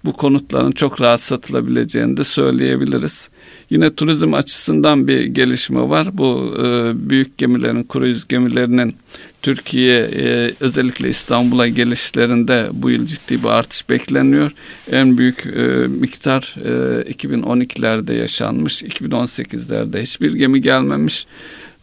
bu 0.05 0.13
konutların 0.13 0.73
çok 0.73 1.01
rahat 1.01 1.21
satılabileceğini 1.21 2.17
de 2.17 2.25
söyleyebiliriz. 2.25 3.29
Yine 3.71 3.95
turizm 3.95 4.35
açısından 4.35 5.09
bir 5.09 5.25
gelişme 5.25 5.89
var. 5.89 6.09
Bu 6.13 6.55
e, 6.65 6.93
büyük 7.11 7.39
gemilerin, 7.39 7.85
kruz 7.85 8.29
gemilerinin 8.29 8.97
Türkiye 9.43 10.01
e, 10.01 10.53
özellikle 10.61 11.09
İstanbul'a 11.09 11.69
gelişlerinde 11.69 12.69
bu 12.73 12.91
yıl 12.91 13.07
ciddi 13.07 13.43
bir 13.43 13.49
artış 13.49 13.89
bekleniyor. 13.89 14.51
En 14.91 15.19
büyük 15.19 15.47
e, 15.47 15.61
miktar 15.89 16.57
e, 16.65 17.13
2012'lerde 17.13 18.13
yaşanmış, 18.13 18.83
2018'lerde 18.83 20.03
hiçbir 20.03 20.33
gemi 20.35 20.61
gelmemiş. 20.63 21.27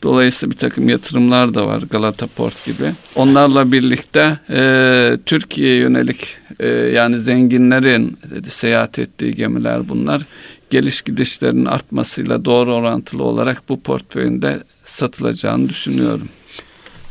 Dolayısıyla 0.04 0.52
bir 0.52 0.58
takım 0.58 0.90
yatırımlar 0.90 1.54
da 1.54 1.68
var 1.68 1.84
Galata 1.90 2.28
Port 2.28 2.66
gibi. 2.66 2.92
Onlarla 3.16 3.72
birlikte 3.72 4.38
e, 4.50 5.18
Türkiye'ye 5.26 5.76
yönelik 5.76 6.36
e, 6.60 6.68
yani 6.68 7.20
zenginlerin 7.20 8.18
dedi, 8.36 8.50
seyahat 8.52 9.00
ettiği 9.00 9.36
gemiler 9.36 9.90
bunlar. 9.90 10.22
Geliş 10.70 11.02
gidişlerinin 11.02 11.66
artmasıyla 11.66 12.46
doğru 12.46 12.74
orantılı 12.74 13.24
olarak 13.24 13.70
bu 13.70 13.82
portföyünde 13.82 14.64
satılacağını 14.86 15.70
düşünüyorum. 15.70 16.30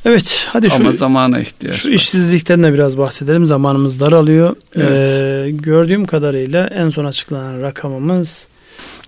Evet 0.04 0.46
hadi 0.48 0.70
şu, 0.70 0.76
Ama 0.76 0.92
zamana 0.92 1.40
ihtiyaç 1.40 1.76
Şu 1.76 1.88
var. 1.88 1.92
işsizlikten 1.94 2.62
de 2.62 2.74
biraz 2.74 2.98
bahsedelim. 2.98 3.46
Zamanımız 3.46 4.00
daralıyor. 4.00 4.56
Evet. 4.76 5.10
Ee, 5.10 5.50
gördüğüm 5.50 6.06
kadarıyla 6.06 6.66
en 6.66 6.88
son 6.90 7.04
açıklanan 7.04 7.60
rakamımız 7.62 8.48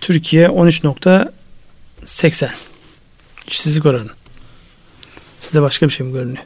Türkiye 0.01 0.49
13. 0.49 0.81
80. 3.51 3.61
İşsizlik 3.61 3.85
oranı. 3.85 4.09
Sizde 5.39 5.61
başka 5.61 5.87
bir 5.87 5.93
şey 5.93 6.07
mi 6.07 6.13
görünüyor? 6.13 6.43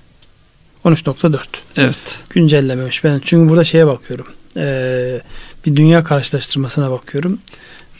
13.4. 0.85 1.37
Evet. 1.77 2.19
Güncellememiş. 2.29 3.03
Ben 3.03 3.19
çünkü 3.23 3.49
burada 3.49 3.63
şeye 3.63 3.87
bakıyorum. 3.87 4.27
Ee, 4.57 5.21
bir 5.65 5.75
dünya 5.75 6.03
karşılaştırmasına 6.03 6.91
bakıyorum. 6.91 7.39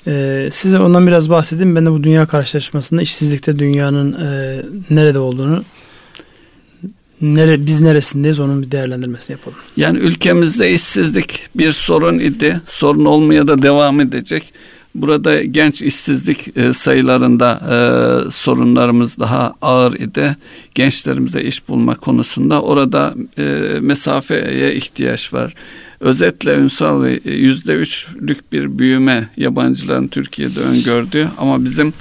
Ee, 0.08 0.49
size 0.51 0.80
ondan 0.80 1.08
biraz 1.08 1.30
bahsedeyim. 1.30 1.76
Ben 1.76 1.86
de 1.86 1.91
bu 1.91 2.03
dünya 2.03 2.26
karşılaştırmasında 2.26 3.01
işsizlikte 3.01 3.60
dünyanın 3.60 4.14
e, 4.14 4.62
nerede 4.89 5.20
olduğunu 5.20 5.64
nere, 7.22 7.66
biz 7.66 7.82
neresindeyiz 7.82 8.39
onun 8.39 8.62
bir 8.62 8.72
değerlendirmesini 8.72 9.32
yapalım. 9.32 9.58
Yani 9.78 9.99
ülkemizde 9.99 10.72
işsizlik 10.72 11.43
bir 11.56 11.72
sorun 11.72 12.20
idi. 12.20 12.62
Sorun 12.66 13.06
olmaya 13.06 13.47
da 13.47 13.62
devam 13.62 13.99
edecek. 13.99 14.53
Burada 14.95 15.43
genç 15.43 15.81
işsizlik 15.81 16.57
e, 16.57 16.73
sayılarında 16.73 17.61
e, 17.69 18.31
sorunlarımız 18.31 19.19
daha 19.19 19.53
ağır 19.61 19.93
idi. 19.93 20.37
Gençlerimize 20.75 21.41
iş 21.41 21.67
bulma 21.67 21.95
konusunda 21.95 22.61
orada 22.61 23.15
e, 23.37 23.43
mesafeye 23.81 24.75
ihtiyaç 24.75 25.33
var. 25.33 25.53
Özetle 25.99 26.55
Ünsal 26.55 27.03
Bey 27.03 27.19
yüzde 27.25 27.73
üçlük 27.73 28.51
bir 28.51 28.79
büyüme 28.79 29.29
yabancıların 29.37 30.07
Türkiye'de 30.07 30.59
öngördüğü 30.59 31.27
ama 31.37 31.63
bizim 31.63 31.93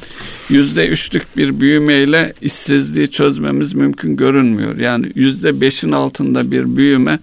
yüzde 0.48 0.88
üçlük 0.88 1.36
bir 1.36 1.60
büyümeyle 1.60 2.32
işsizliği 2.42 3.10
çözmemiz 3.10 3.74
mümkün 3.74 4.16
görünmüyor. 4.16 4.76
Yani 4.76 5.12
yüzde 5.14 5.60
beşin 5.60 5.92
altında 5.92 6.50
bir 6.50 6.76
büyüme 6.76 7.18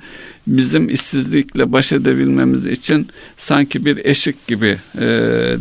bizim 0.47 0.89
işsizlikle 0.89 1.71
baş 1.71 1.91
edebilmemiz 1.91 2.65
için 2.65 3.07
sanki 3.37 3.85
bir 3.85 4.05
eşik 4.05 4.47
gibi 4.47 4.77
e, 4.95 5.07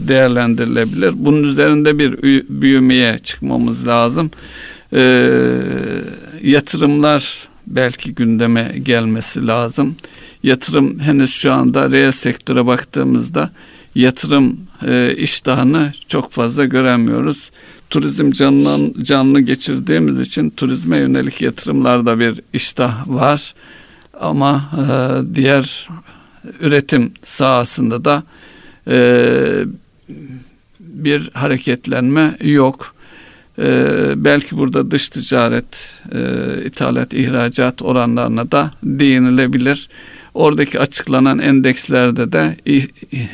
değerlendirilebilir. 0.09 1.12
Bunun 1.16 1.43
üzerinde 1.43 1.99
bir 1.99 2.22
büyümeye 2.49 3.18
çıkmamız 3.18 3.87
lazım. 3.87 4.31
E, 4.93 5.03
yatırımlar 6.43 7.49
belki 7.66 8.14
gündeme 8.14 8.74
gelmesi 8.83 9.47
lazım. 9.47 9.97
Yatırım 10.43 10.99
henüz 11.01 11.31
şu 11.31 11.53
anda 11.53 11.91
reel 11.91 12.12
sektöre 12.12 12.66
baktığımızda 12.66 13.51
yatırım 13.95 14.61
e, 14.87 15.14
iştahını 15.16 15.93
çok 16.09 16.33
fazla 16.33 16.64
göremiyoruz. 16.64 17.51
Turizm 17.91 18.31
canlı, 18.31 19.05
canlı 19.05 19.41
geçirdiğimiz 19.41 20.18
için 20.18 20.51
turizme 20.51 20.99
yönelik 20.99 21.43
yatırımlarda 21.43 22.20
bir 22.20 22.41
iştah 22.53 23.09
var. 23.09 23.55
Ama 24.21 24.71
e, 24.77 25.35
diğer 25.35 25.89
üretim 26.61 27.12
sahasında 27.25 28.05
da 28.05 28.23
e, 28.89 29.64
bir 30.81 31.31
hareketlenme 31.35 32.37
yok. 32.41 32.95
E, 33.59 33.64
belki 34.16 34.59
burada 34.59 34.91
dış 34.91 35.09
ticaret, 35.09 35.99
e, 36.12 36.21
ithalat, 36.64 37.14
ihracat 37.14 37.83
oranlarına 37.83 38.51
da 38.51 38.73
değinilebilir. 38.83 39.89
Oradaki 40.35 40.81
açıklanan 40.81 41.39
endekslerde 41.39 42.33
de 42.33 42.57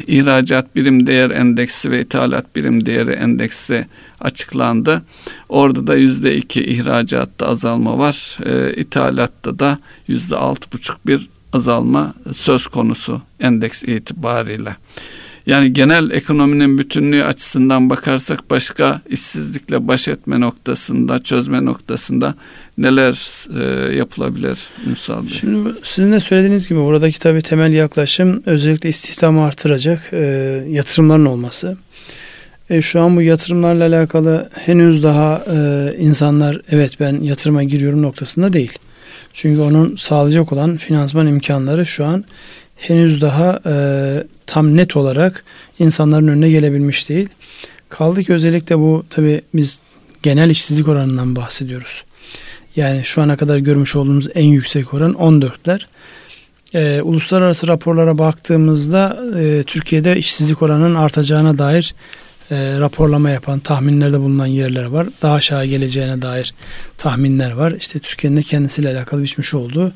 ihracat 0.07 0.77
birim 0.77 1.07
değer 1.07 1.31
endeksi 1.31 1.91
ve 1.91 2.01
ithalat 2.01 2.57
birim 2.57 2.87
değeri 2.87 3.11
endeksi 3.11 3.87
açıklandı. 4.21 5.03
Orada 5.49 5.87
da 5.87 5.95
yüzde 5.95 6.37
iki 6.37 6.65
ihracatta 6.65 7.47
azalma 7.47 7.99
var. 7.99 8.39
E, 8.45 8.75
ithalatta 8.75 9.59
da 9.59 9.79
yüzde 10.09 10.37
altı 10.37 10.73
buçuk 10.73 11.07
bir 11.07 11.29
azalma 11.53 12.15
söz 12.33 12.67
konusu 12.67 13.23
endeks 13.41 13.83
itibariyle. 13.83 14.77
Yani 15.47 15.73
genel 15.73 16.11
ekonominin 16.11 16.79
bütünlüğü 16.79 17.25
açısından 17.25 17.91
bakarsak 17.91 18.51
başka 18.51 19.01
işsizlikle 19.09 19.89
baş 19.89 20.09
etme 20.09 20.41
noktasında, 20.41 21.19
çözme 21.19 21.65
noktasında 21.65 22.35
neler 22.79 23.47
e, 23.61 23.95
yapılabilir 23.97 24.59
Ünsal 24.87 25.23
Bey? 25.23 25.31
Şimdi 25.31 25.75
sizin 25.83 26.13
de 26.13 26.21
söylediğiniz 26.21 26.69
gibi 26.69 26.79
buradaki 26.79 27.19
tabii 27.19 27.43
temel 27.43 27.73
yaklaşım 27.73 28.43
özellikle 28.47 28.89
istihdamı 28.89 29.45
artıracak 29.45 30.09
e, 30.13 30.19
yatırımların 30.69 31.27
olması. 31.27 31.77
E, 32.71 32.83
şu 32.83 33.01
an 33.01 33.17
bu 33.17 33.23
yatırımlarla 33.23 33.87
alakalı 33.87 34.51
henüz 34.55 35.03
daha 35.03 35.45
e, 35.53 35.95
insanlar 35.99 36.61
evet 36.71 37.01
ben 37.01 37.21
yatırıma 37.21 37.63
giriyorum 37.63 38.03
noktasında 38.03 38.53
değil. 38.53 38.79
Çünkü 39.33 39.61
onun 39.61 39.97
sağlayacak 39.97 40.53
olan 40.53 40.77
finansman 40.77 41.27
imkanları 41.27 41.87
şu 41.87 42.05
an 42.05 42.25
henüz 42.77 43.21
daha 43.21 43.61
e, 43.67 43.75
tam 44.47 44.77
net 44.77 44.97
olarak 44.97 45.45
insanların 45.79 46.29
önüne 46.29 46.51
gelebilmiş 46.51 47.09
değil. 47.09 47.29
Kaldı 47.89 48.25
ki 48.25 48.33
özellikle 48.33 48.79
bu 48.79 49.05
tabi 49.11 49.41
biz 49.55 49.81
genel 50.23 50.51
işsizlik 50.51 50.89
oranından 50.89 51.37
bahsediyoruz. 51.37 52.05
Yani 52.77 53.05
şu 53.05 53.23
ana 53.23 53.37
kadar 53.37 53.59
görmüş 53.59 53.97
olduğumuz 53.97 54.29
en 54.35 54.47
yüksek 54.47 54.95
oran 54.95 55.13
14'ler. 55.13 55.81
Ee, 56.75 57.03
uluslararası 57.03 57.69
raporlara 57.69 58.19
baktığımızda 58.19 59.21
e, 59.39 59.63
Türkiye'de 59.63 60.17
işsizlik 60.17 60.63
oranının 60.63 60.95
artacağına 60.95 61.59
dair 61.59 61.95
e, 62.51 62.79
raporlama 62.79 63.31
yapan, 63.31 63.59
tahminlerde 63.59 64.21
bulunan 64.21 64.47
yerler 64.47 64.85
var. 64.85 65.07
Daha 65.23 65.35
aşağı 65.35 65.65
geleceğine 65.67 66.23
dair 66.23 66.55
tahminler 66.99 67.51
var. 67.51 67.75
İşte 67.79 67.99
Türkiye'nin 67.99 68.37
de 68.37 68.43
kendisiyle 68.43 68.89
alakalı 68.89 69.23
biçmiş 69.23 69.55
olduğu 69.55 69.93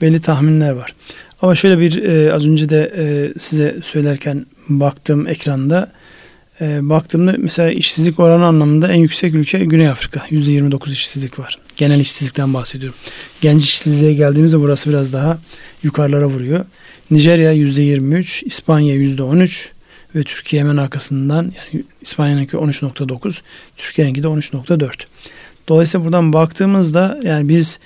belli 0.00 0.20
tahminler 0.20 0.72
var. 0.72 0.94
Ama 1.42 1.54
şöyle 1.54 1.78
bir 1.78 2.02
e, 2.02 2.32
az 2.32 2.46
önce 2.46 2.68
de 2.68 2.92
e, 2.96 3.38
size 3.38 3.76
söylerken 3.82 4.46
baktım 4.68 5.26
ekranda 5.26 5.92
e, 6.60 6.88
baktığımda 6.88 7.34
mesela 7.38 7.70
işsizlik 7.70 8.20
oranı 8.20 8.46
anlamında 8.46 8.92
en 8.92 9.00
yüksek 9.00 9.34
ülke 9.34 9.58
Güney 9.58 9.88
Afrika. 9.88 10.20
%29 10.30 10.92
işsizlik 10.92 11.38
var. 11.38 11.58
Genel 11.76 12.00
işsizlikten 12.00 12.54
bahsediyorum. 12.54 12.98
Genç 13.40 13.64
işsizliğe 13.64 14.14
geldiğimizde 14.14 14.60
burası 14.60 14.90
biraz 14.90 15.12
daha 15.12 15.38
yukarılara 15.82 16.26
vuruyor. 16.26 16.64
Nijerya 17.10 17.54
%23, 17.54 18.44
İspanya 18.44 18.96
%13 18.96 19.68
ve 20.14 20.22
Türkiye 20.22 20.62
hemen 20.62 20.76
arkasından 20.76 21.42
yani 21.42 21.84
İspanya'nınki 22.06 22.56
13.9, 22.56 23.40
Türkiye'ninki 23.76 24.22
de 24.22 24.26
13.4. 24.26 24.90
Dolayısıyla 25.68 26.04
buradan 26.04 26.32
baktığımızda 26.32 27.20
yani 27.22 27.48
biz 27.48 27.78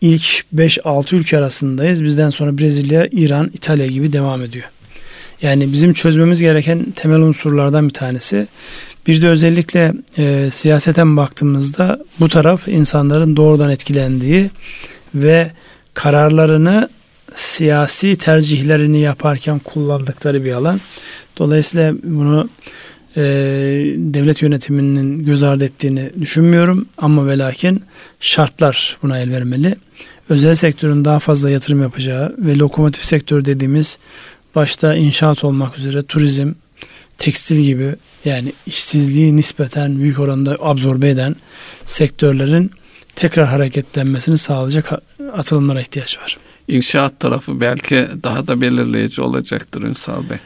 ilk 0.00 0.44
5-6 0.56 1.16
ülke 1.16 1.38
arasındayız. 1.38 2.04
Bizden 2.04 2.30
sonra 2.30 2.58
Brezilya, 2.58 3.08
İran, 3.12 3.50
İtalya 3.54 3.86
gibi 3.86 4.12
devam 4.12 4.42
ediyor. 4.42 4.68
Yani 5.42 5.72
bizim 5.72 5.92
çözmemiz 5.92 6.40
gereken 6.40 6.86
temel 6.96 7.20
unsurlardan 7.20 7.88
bir 7.88 7.94
tanesi. 7.94 8.46
Bir 9.06 9.22
de 9.22 9.28
özellikle 9.28 9.92
e, 10.18 10.48
siyaseten 10.50 11.16
baktığımızda 11.16 11.98
bu 12.20 12.28
taraf 12.28 12.68
insanların 12.68 13.36
doğrudan 13.36 13.70
etkilendiği 13.70 14.50
ve 15.14 15.50
kararlarını 15.94 16.88
siyasi 17.34 18.16
tercihlerini 18.16 19.00
yaparken 19.00 19.58
kullandıkları 19.58 20.44
bir 20.44 20.52
alan. 20.52 20.80
Dolayısıyla 21.38 21.94
bunu 22.02 22.48
e, 23.16 23.22
devlet 23.96 24.42
yönetiminin 24.42 25.24
göz 25.24 25.42
ardı 25.42 25.64
ettiğini 25.64 26.10
düşünmüyorum 26.20 26.86
ama 26.98 27.26
ve 27.26 27.38
lakin 27.38 27.82
şartlar 28.20 28.98
buna 29.02 29.18
el 29.18 29.30
vermeli. 29.30 29.74
Özel 30.28 30.54
sektörün 30.54 31.04
daha 31.04 31.18
fazla 31.18 31.50
yatırım 31.50 31.82
yapacağı 31.82 32.34
ve 32.38 32.58
lokomotif 32.58 33.04
sektör 33.04 33.44
dediğimiz 33.44 33.98
başta 34.54 34.94
inşaat 34.94 35.44
olmak 35.44 35.78
üzere 35.78 36.02
turizm, 36.02 36.52
tekstil 37.18 37.60
gibi 37.60 37.94
yani 38.24 38.52
işsizliği 38.66 39.36
nispeten 39.36 39.98
büyük 39.98 40.18
oranda 40.18 40.56
absorbe 40.60 41.08
eden 41.08 41.36
sektörlerin 41.84 42.70
tekrar 43.14 43.46
hareketlenmesini 43.46 44.38
sağlayacak 44.38 44.92
atılımlara 45.32 45.80
ihtiyaç 45.80 46.18
var. 46.18 46.38
İnşaat 46.68 47.20
tarafı 47.20 47.60
belki 47.60 48.08
daha 48.22 48.46
da 48.46 48.60
belirleyici 48.60 49.22
olacaktır 49.22 49.82
Ünsal 49.82 50.30
Bey. 50.30 50.38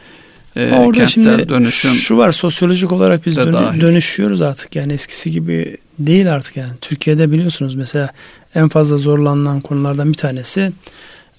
Ee, 0.57 0.70
Orada 0.72 1.07
şimdi 1.07 1.48
dönüşüm 1.48 1.90
şu 1.90 2.16
var 2.16 2.32
sosyolojik 2.32 2.92
olarak 2.92 3.26
biz 3.26 3.36
dön- 3.36 3.80
dönüşüyoruz 3.80 4.42
artık 4.42 4.76
yani 4.76 4.92
eskisi 4.92 5.30
gibi 5.30 5.76
değil 5.98 6.32
artık 6.32 6.57
yani 6.57 6.72
Türkiye'de 6.80 7.32
biliyorsunuz 7.32 7.74
mesela 7.74 8.11
en 8.55 8.68
fazla 8.68 8.96
zorlanılan 8.96 9.61
konulardan 9.61 10.09
bir 10.12 10.16
tanesi 10.18 10.72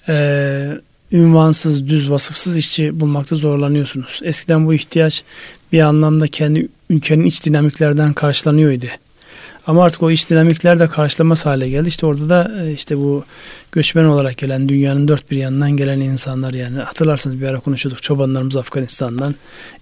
e, 0.08 0.68
ünvansız 1.12 1.88
düz 1.88 2.10
vasıfsız 2.10 2.56
işçi 2.56 3.00
bulmakta 3.00 3.36
zorlanıyorsunuz. 3.36 4.20
Eskiden 4.24 4.66
bu 4.66 4.74
ihtiyaç 4.74 5.24
bir 5.72 5.80
anlamda 5.80 6.26
kendi 6.26 6.68
ülkenin 6.90 7.24
iç 7.24 7.44
dinamiklerden 7.46 8.12
karşılanıyordu. 8.12 8.86
Ama 9.66 9.84
artık 9.84 10.02
o 10.02 10.10
iç 10.10 10.30
dinamikler 10.30 10.78
de 10.78 10.88
karşılamaz 10.88 11.46
hale 11.46 11.68
geldi. 11.68 11.88
İşte 11.88 12.06
orada 12.06 12.28
da 12.28 12.52
e, 12.62 12.72
işte 12.72 12.98
bu 12.98 13.24
göçmen 13.72 14.04
olarak 14.04 14.36
gelen 14.38 14.68
dünyanın 14.68 15.08
dört 15.08 15.30
bir 15.30 15.36
yanından 15.36 15.70
gelen 15.70 16.00
insanlar 16.00 16.54
yani 16.54 16.78
hatırlarsınız 16.78 17.40
bir 17.40 17.46
ara 17.46 17.60
konuşuyorduk 17.60 18.02
çobanlarımız 18.02 18.56
Afganistan'dan, 18.56 19.34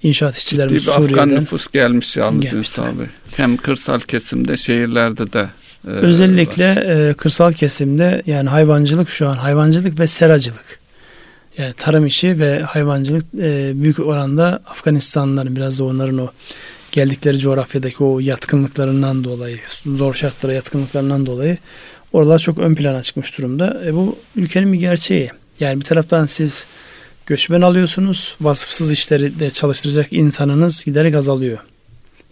inşaat 0.02 0.36
işçilerimiz 0.36 0.82
Ciddi 0.82 0.94
Suriye'den. 0.94 1.22
Afgan 1.22 1.40
nüfus 1.40 1.68
gelmiş 1.68 2.16
yalnız 2.16 2.40
gelmiş, 2.44 2.78
abi. 2.78 3.08
Hem 3.36 3.56
kırsal 3.56 4.00
kesimde 4.00 4.56
şehirlerde 4.56 5.32
de 5.32 5.48
e, 5.86 5.90
Özellikle 5.90 6.84
e, 6.86 7.14
kırsal 7.14 7.52
kesimde 7.52 8.22
yani 8.26 8.48
hayvancılık 8.48 9.08
şu 9.08 9.28
an 9.28 9.36
hayvancılık 9.36 10.00
ve 10.00 10.06
seracılık. 10.06 10.78
Yani 11.58 11.72
tarım 11.72 12.06
işi 12.06 12.40
ve 12.40 12.62
hayvancılık 12.62 13.24
e, 13.38 13.72
büyük 13.82 14.00
oranda 14.00 14.60
Afganistanlıların 14.66 15.56
biraz 15.56 15.78
da 15.78 15.84
onların 15.84 16.18
o 16.18 16.30
geldikleri 16.94 17.38
coğrafyadaki 17.38 18.04
o 18.04 18.20
yatkınlıklarından 18.20 19.24
dolayı, 19.24 19.58
zor 19.86 20.14
şartlara 20.14 20.52
yatkınlıklarından 20.52 21.26
dolayı 21.26 21.58
oralar 22.12 22.38
çok 22.38 22.58
ön 22.58 22.74
plana 22.74 23.02
çıkmış 23.02 23.38
durumda. 23.38 23.82
E 23.86 23.94
bu 23.94 24.16
ülkenin 24.36 24.72
bir 24.72 24.78
gerçeği. 24.78 25.30
Yani 25.60 25.80
bir 25.80 25.84
taraftan 25.84 26.26
siz 26.26 26.66
göçmen 27.26 27.60
alıyorsunuz, 27.60 28.36
vasıfsız 28.40 28.92
işleri 28.92 29.40
de 29.40 29.50
çalıştıracak 29.50 30.12
insanınız 30.12 30.84
giderek 30.84 31.14
azalıyor. 31.14 31.58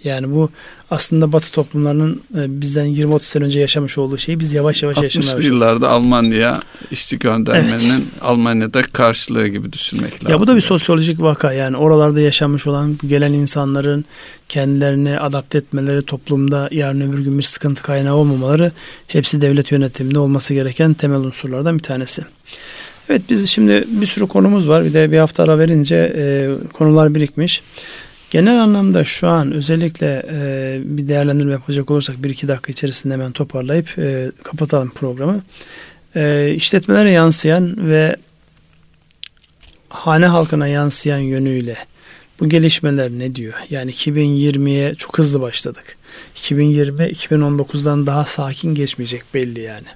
Yani 0.05 0.33
bu 0.33 0.51
aslında 0.91 1.33
Batı 1.33 1.53
toplumlarının 1.53 2.23
e, 2.39 2.61
bizden 2.61 2.87
20-30 2.87 3.23
sene 3.23 3.45
önce 3.45 3.61
yaşamış 3.61 3.99
olduğu 3.99 4.19
şeyi 4.19 4.41
biz 4.41 4.53
yavaş 4.53 4.83
yavaş 4.83 4.97
yaşamaya 4.97 5.27
başladık. 5.29 5.45
60'lı 5.45 5.55
yıllarda 5.55 5.89
Almanya 5.89 6.63
işçi 6.91 7.19
göndermenin 7.19 7.91
evet. 7.91 8.03
Almanya'da 8.21 8.83
karşılığı 8.83 9.49
gibi 9.49 9.73
düşünmek 9.73 10.13
lazım. 10.15 10.31
Ya 10.31 10.41
bu 10.41 10.47
da 10.47 10.57
bir 10.57 10.61
sosyolojik 10.61 11.23
vaka 11.23 11.53
yani 11.53 11.77
oralarda 11.77 12.21
yaşamış 12.21 12.67
olan 12.67 12.99
gelen 13.07 13.33
insanların 13.33 14.05
kendilerini 14.49 15.19
adapte 15.19 15.59
etmeleri 15.59 16.03
toplumda 16.03 16.69
yarın 16.73 17.01
öbür 17.01 17.25
gün 17.25 17.39
bir 17.39 17.43
sıkıntı 17.43 17.83
kaynağı 17.83 18.15
olmamaları 18.15 18.73
hepsi 19.07 19.41
devlet 19.41 19.73
yönetiminde 19.73 20.19
olması 20.19 20.55
gereken 20.55 20.95
temel 20.95 21.21
unsurlardan 21.21 21.79
bir 21.79 21.83
tanesi. 21.83 22.23
Evet 23.09 23.23
biz 23.31 23.51
şimdi 23.51 23.85
bir 23.89 24.07
sürü 24.07 24.27
konumuz 24.27 24.69
var 24.69 24.85
bir 24.85 24.95
de 24.95 25.13
bir 25.13 25.19
hafta 25.19 25.43
ara 25.43 25.59
verince 25.59 26.13
e, 26.17 26.49
konular 26.73 27.15
birikmiş. 27.15 27.63
Genel 28.33 28.63
anlamda 28.63 29.05
şu 29.05 29.29
an 29.29 29.53
özellikle 29.53 30.23
e, 30.33 30.81
bir 30.85 31.09
değerlendirme 31.09 31.53
yapacak 31.53 31.91
olursak 31.91 32.23
bir 32.23 32.31
iki 32.31 32.49
dakika 32.49 32.73
içerisinde 32.73 33.15
hemen 33.15 33.33
toparlayıp 33.33 33.99
e, 33.99 34.33
kapatalım 34.43 34.91
programı. 34.91 35.43
E, 36.17 36.53
işletmelere 36.57 37.11
yansıyan 37.11 37.91
ve 37.91 38.17
hane 39.89 40.27
halkına 40.27 40.67
yansıyan 40.67 41.19
yönüyle 41.19 41.77
bu 42.41 42.49
gelişmeler 42.49 43.11
ne 43.11 43.35
diyor? 43.35 43.55
Yani 43.71 43.91
2020'ye 43.91 44.95
çok 44.95 45.19
hızlı 45.19 45.41
başladık. 45.41 45.97
2020 46.37 47.03
2019'dan 47.03 48.07
daha 48.07 48.25
sakin 48.25 48.75
geçmeyecek 48.75 49.23
belli 49.35 49.61
yani. 49.61 49.87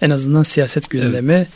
En 0.00 0.10
azından 0.10 0.42
siyaset 0.42 0.90
gündemi 0.90 1.32
evet 1.32 1.48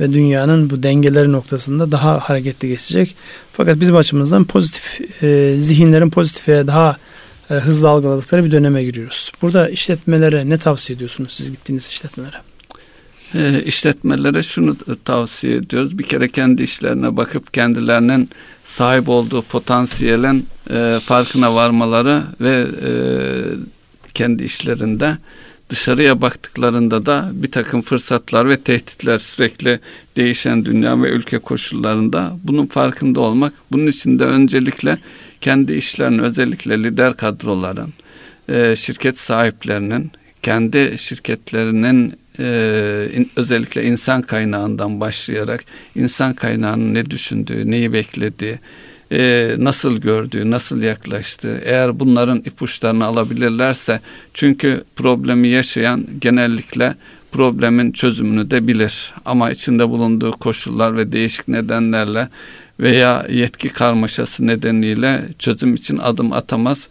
ve 0.00 0.12
dünyanın 0.12 0.70
bu 0.70 0.82
dengeleri 0.82 1.32
noktasında 1.32 1.92
daha 1.92 2.18
hareketli 2.18 2.68
geçecek. 2.68 3.16
Fakat 3.52 3.80
bizim 3.80 3.96
açımızdan 3.96 4.44
pozitif 4.44 5.22
e, 5.22 5.54
zihinlerin 5.58 6.10
pozitife 6.10 6.66
daha 6.66 6.96
e, 7.50 7.54
hızlı 7.54 7.88
algıladıkları 7.88 8.44
bir 8.44 8.50
döneme 8.50 8.84
giriyoruz. 8.84 9.32
Burada 9.42 9.68
işletmelere 9.68 10.48
ne 10.48 10.58
tavsiye 10.58 10.96
ediyorsunuz 10.96 11.32
siz 11.32 11.52
gittiğiniz 11.52 11.88
işletmelere? 11.88 12.36
E, 13.34 13.62
işletmelere 13.62 14.42
şunu 14.42 14.76
tavsiye 15.04 15.56
ediyoruz. 15.56 15.98
Bir 15.98 16.04
kere 16.04 16.28
kendi 16.28 16.62
işlerine 16.62 17.16
bakıp 17.16 17.54
kendilerinin 17.54 18.30
sahip 18.64 19.08
olduğu 19.08 19.42
potansiyelin 19.42 20.46
e, 20.70 20.98
farkına 21.04 21.54
varmaları 21.54 22.22
ve 22.40 22.66
e, 22.86 22.92
kendi 24.14 24.44
işlerinde 24.44 25.18
dışarıya 25.70 26.20
baktıklarında 26.20 27.06
da 27.06 27.30
bir 27.32 27.50
takım 27.50 27.82
fırsatlar 27.82 28.48
ve 28.48 28.56
tehditler 28.56 29.18
sürekli 29.18 29.80
değişen 30.16 30.64
dünya 30.64 31.02
ve 31.02 31.10
ülke 31.10 31.38
koşullarında 31.38 32.36
bunun 32.44 32.66
farkında 32.66 33.20
olmak. 33.20 33.52
Bunun 33.72 33.86
için 33.86 34.18
de 34.18 34.24
öncelikle 34.24 34.98
kendi 35.40 35.72
işlerini 35.72 36.22
özellikle 36.22 36.84
lider 36.84 37.16
kadroların, 37.16 37.92
e, 38.48 38.76
şirket 38.76 39.18
sahiplerinin, 39.18 40.10
kendi 40.42 40.94
şirketlerinin 40.98 42.14
e, 42.38 43.26
özellikle 43.36 43.84
insan 43.84 44.22
kaynağından 44.22 45.00
başlayarak 45.00 45.64
insan 45.94 46.34
kaynağının 46.34 46.94
ne 46.94 47.10
düşündüğü, 47.10 47.70
neyi 47.70 47.92
beklediği, 47.92 48.58
e, 49.12 49.54
nasıl 49.58 49.96
gördüğü, 49.96 50.50
nasıl 50.50 50.82
yaklaştığı, 50.82 51.60
eğer 51.64 52.00
bunların 52.00 52.38
ipuçlarını 52.38 53.04
alabilirlerse, 53.04 54.00
çünkü 54.34 54.84
problemi 54.96 55.48
yaşayan 55.48 56.06
genellikle 56.20 56.94
problemin 57.32 57.92
çözümünü 57.92 58.50
de 58.50 58.66
bilir. 58.66 59.14
Ama 59.24 59.50
içinde 59.50 59.88
bulunduğu 59.88 60.32
koşullar 60.32 60.96
ve 60.96 61.12
değişik 61.12 61.48
nedenlerle 61.48 62.28
veya 62.80 63.26
yetki 63.30 63.68
karmaşası 63.68 64.46
nedeniyle 64.46 65.28
çözüm 65.38 65.74
için 65.74 65.98
adım 65.98 66.32
atamaz. 66.32 66.88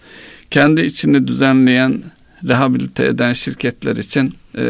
Kendi 0.51 0.81
içini 0.81 1.27
düzenleyen, 1.27 2.01
rehabilite 2.47 3.05
eden 3.05 3.33
şirketler 3.33 3.95
için 3.95 4.35
e, 4.57 4.63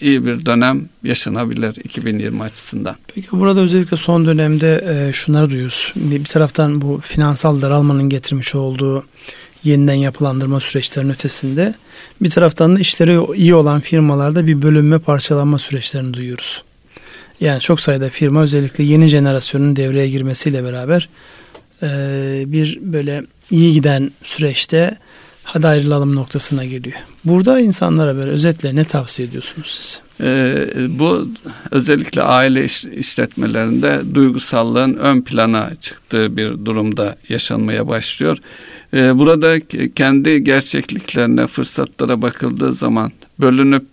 iyi 0.00 0.26
bir 0.26 0.46
dönem 0.46 0.88
yaşanabilir 1.02 1.76
2020 1.84 2.42
açısından. 2.42 2.96
Peki 3.14 3.28
burada 3.32 3.60
özellikle 3.60 3.96
son 3.96 4.26
dönemde 4.26 4.84
e, 4.88 5.12
şunları 5.12 5.50
duyuyoruz. 5.50 5.92
Bir 5.96 6.24
taraftan 6.24 6.80
bu 6.80 7.00
finansal 7.02 7.62
daralmanın 7.62 8.08
getirmiş 8.08 8.54
olduğu 8.54 9.04
yeniden 9.64 9.94
yapılandırma 9.94 10.60
süreçlerinin 10.60 11.12
ötesinde 11.12 11.74
bir 12.20 12.30
taraftan 12.30 12.76
da 12.76 12.80
işleri 12.80 13.34
iyi 13.34 13.54
olan 13.54 13.80
firmalarda 13.80 14.46
bir 14.46 14.62
bölünme 14.62 14.98
parçalanma 14.98 15.58
süreçlerini 15.58 16.14
duyuyoruz. 16.14 16.64
Yani 17.40 17.60
çok 17.60 17.80
sayıda 17.80 18.08
firma 18.08 18.42
özellikle 18.42 18.84
yeni 18.84 19.06
jenerasyonun 19.06 19.76
devreye 19.76 20.08
girmesiyle 20.08 20.64
beraber 20.64 21.08
e, 21.82 21.88
bir 22.46 22.78
böyle 22.82 23.24
iyi 23.50 23.72
giden 23.72 24.10
süreçte 24.22 24.96
hadi 25.52 25.66
ayrılalım 25.66 26.14
noktasına 26.14 26.64
geliyor. 26.64 26.96
Burada 27.24 27.60
insanlara 27.60 28.16
böyle 28.16 28.30
özetle 28.30 28.76
ne 28.76 28.84
tavsiye 28.84 29.28
ediyorsunuz 29.28 29.66
siz? 29.66 30.02
Ee, 30.20 30.66
bu 30.88 31.28
özellikle 31.70 32.22
aile 32.22 32.64
iş, 32.64 32.84
işletmelerinde 32.84 34.00
duygusallığın 34.14 34.94
ön 34.94 35.22
plana 35.22 35.70
çıktığı 35.80 36.36
bir 36.36 36.66
durumda 36.66 37.16
yaşanmaya 37.28 37.88
başlıyor. 37.88 38.38
Ee, 38.94 39.18
burada 39.18 39.60
kendi 39.94 40.44
gerçekliklerine, 40.44 41.46
fırsatlara 41.46 42.22
bakıldığı 42.22 42.72
zaman 42.72 43.12
bölünüp 43.40 43.84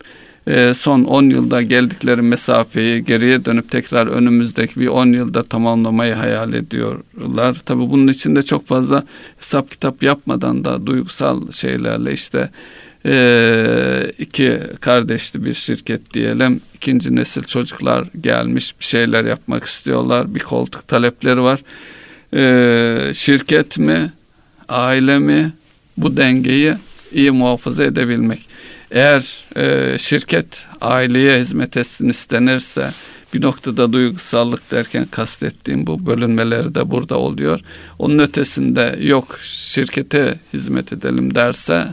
e, 0.48 0.74
son 0.74 1.04
10 1.04 1.24
yılda 1.24 1.62
geldikleri 1.62 2.22
mesafeyi 2.22 3.06
geriye 3.06 3.46
dönüp 3.46 3.72
tekrar 3.72 4.08
önümüzdeki 4.08 4.80
bir 4.80 4.88
10 4.88 5.06
yılda 5.06 5.44
tamamlamayı 5.44 6.14
hayal 6.14 6.54
ediyorlar. 6.54 7.54
Tabii 7.66 7.90
bunun 7.92 8.08
için 8.08 8.36
de 8.36 8.44
çok 8.44 8.68
fazla 8.68 9.04
hesap 9.38 9.72
kitap 9.72 10.04
yapmadan 10.04 10.66
da 10.66 10.86
duygusal 10.86 11.52
şeylerle 11.52 12.14
işte 12.14 12.50
e, 13.06 14.12
iki 14.20 14.60
kardeşli 14.80 15.46
bir 15.46 15.54
şirket 15.54 16.14
diyelim. 16.14 16.62
ikinci 16.74 17.16
nesil 17.16 17.44
çocuklar 17.44 18.08
gelmiş 18.22 18.76
bir 18.80 18.86
şeyler 18.86 19.26
yapmak 19.26 19.64
istiyorlar. 19.64 20.36
Bir 20.36 20.40
koltuk 20.40 20.88
talepleri 20.88 21.42
var. 21.42 21.60
E, 22.34 23.14
şirket 23.14 23.78
mi, 23.78 24.14
aile 24.70 25.20
mi 25.20 25.54
bu 25.98 26.18
dengeyi 26.18 26.74
iyi 27.12 27.32
muhafaza 27.32 27.84
edebilmek. 27.84 28.48
Eğer 28.92 29.44
e, 29.56 29.98
şirket 29.98 30.66
aileye 30.82 31.40
hizmet 31.40 31.78
etsin 31.78 32.10
istenirse 32.10 32.92
bir 33.34 33.42
noktada 33.42 33.94
duygusallık 33.94 34.72
derken 34.72 35.06
kastettiğim 35.06 35.88
bu 35.88 36.06
bölünmeleri 36.06 36.76
de 36.76 36.92
burada 36.92 37.18
oluyor. 37.18 37.60
Onun 38.00 38.20
ötesinde 38.20 38.98
yok 39.02 39.40
şirkete 39.42 40.40
hizmet 40.54 40.94
edelim 40.94 41.36
derse 41.36 41.88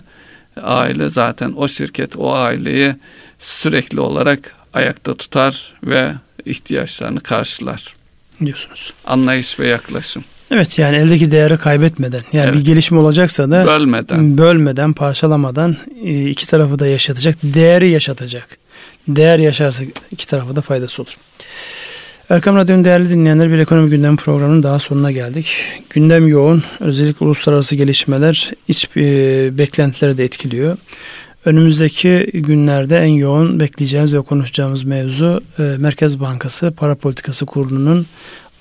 aile 0.63 1.11
zaten 1.11 1.53
o 1.57 1.69
şirket 1.69 2.17
o 2.17 2.35
aileyi 2.35 2.95
sürekli 3.39 4.01
olarak 4.01 4.55
ayakta 4.73 5.15
tutar 5.15 5.75
ve 5.85 6.13
ihtiyaçlarını 6.45 7.21
karşılar. 7.21 7.97
Diyorsunuz. 8.41 8.93
Anlayış 9.05 9.61
ve 9.61 9.67
yaklaşım. 9.67 10.25
Evet 10.53 10.79
yani 10.79 10.97
eldeki 10.97 11.31
değeri 11.31 11.59
kaybetmeden 11.59 12.21
yani 12.33 12.45
evet. 12.45 12.55
bir 12.55 12.65
gelişme 12.65 12.99
olacaksa 12.99 13.51
da 13.51 13.67
bölmeden, 13.67 14.39
bölmeden, 14.39 14.93
parçalamadan 14.93 15.77
e, 16.05 16.29
iki 16.29 16.47
tarafı 16.47 16.79
da 16.79 16.87
yaşatacak, 16.87 17.37
değeri 17.43 17.91
yaşatacak. 17.91 18.59
Değer 19.09 19.39
yaşarsa 19.39 19.85
iki 20.11 20.27
tarafı 20.27 20.57
da 20.57 20.61
faydası 20.61 21.03
olur. 21.03 21.17
Erkam 22.31 22.57
Radyo'nun 22.57 22.85
değerli 22.85 23.09
dinleyenler 23.09 23.51
bir 23.51 23.59
ekonomi 23.59 23.91
gündem 23.91 24.17
programının 24.17 24.63
daha 24.63 24.79
sonuna 24.79 25.13
geldik. 25.13 25.65
Gündem 25.91 26.29
yoğun. 26.29 26.63
Özellikle 26.81 27.27
uluslararası 27.27 27.77
gelişmeler 27.77 28.51
iç 28.69 28.89
e, 28.97 29.59
beklentileri 29.59 30.19
de 30.19 30.25
etkiliyor. 30.25 30.77
Önümüzdeki 31.45 32.31
günlerde 32.35 32.99
en 32.99 33.07
yoğun 33.07 33.61
bekleyeceğimiz 33.61 34.15
ve 34.15 34.21
konuşacağımız 34.21 34.85
mevzu 34.85 35.41
e, 35.59 35.63
Merkez 35.63 36.21
Bankası 36.21 36.73
Para 36.77 36.95
Politikası 36.95 37.47
Kurulu'nun 37.47 38.07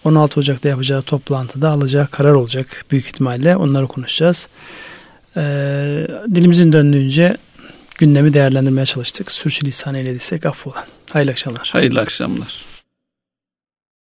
16 0.06 0.40
Ocak'ta 0.40 0.70
yapacağı 0.70 1.02
toplantıda 1.02 1.70
alacağı 1.70 2.08
karar 2.08 2.34
olacak 2.34 2.86
büyük 2.92 3.06
ihtimalle. 3.06 3.56
Onları 3.56 3.88
konuşacağız. 3.88 4.50
E, 5.38 5.42
dilimizin 6.36 6.74
döndüğünce 6.74 7.38
gündemi 7.98 8.34
değerlendirmeye 8.34 8.86
çalıştık. 8.86 9.32
Sürçülisan 9.32 9.96
eylediysek 9.96 10.46
affola. 10.46 10.88
Hayırlı 11.14 11.32
akşamlar. 11.32 11.70
Hayırlı 11.74 12.00
akşamlar. 12.00 12.71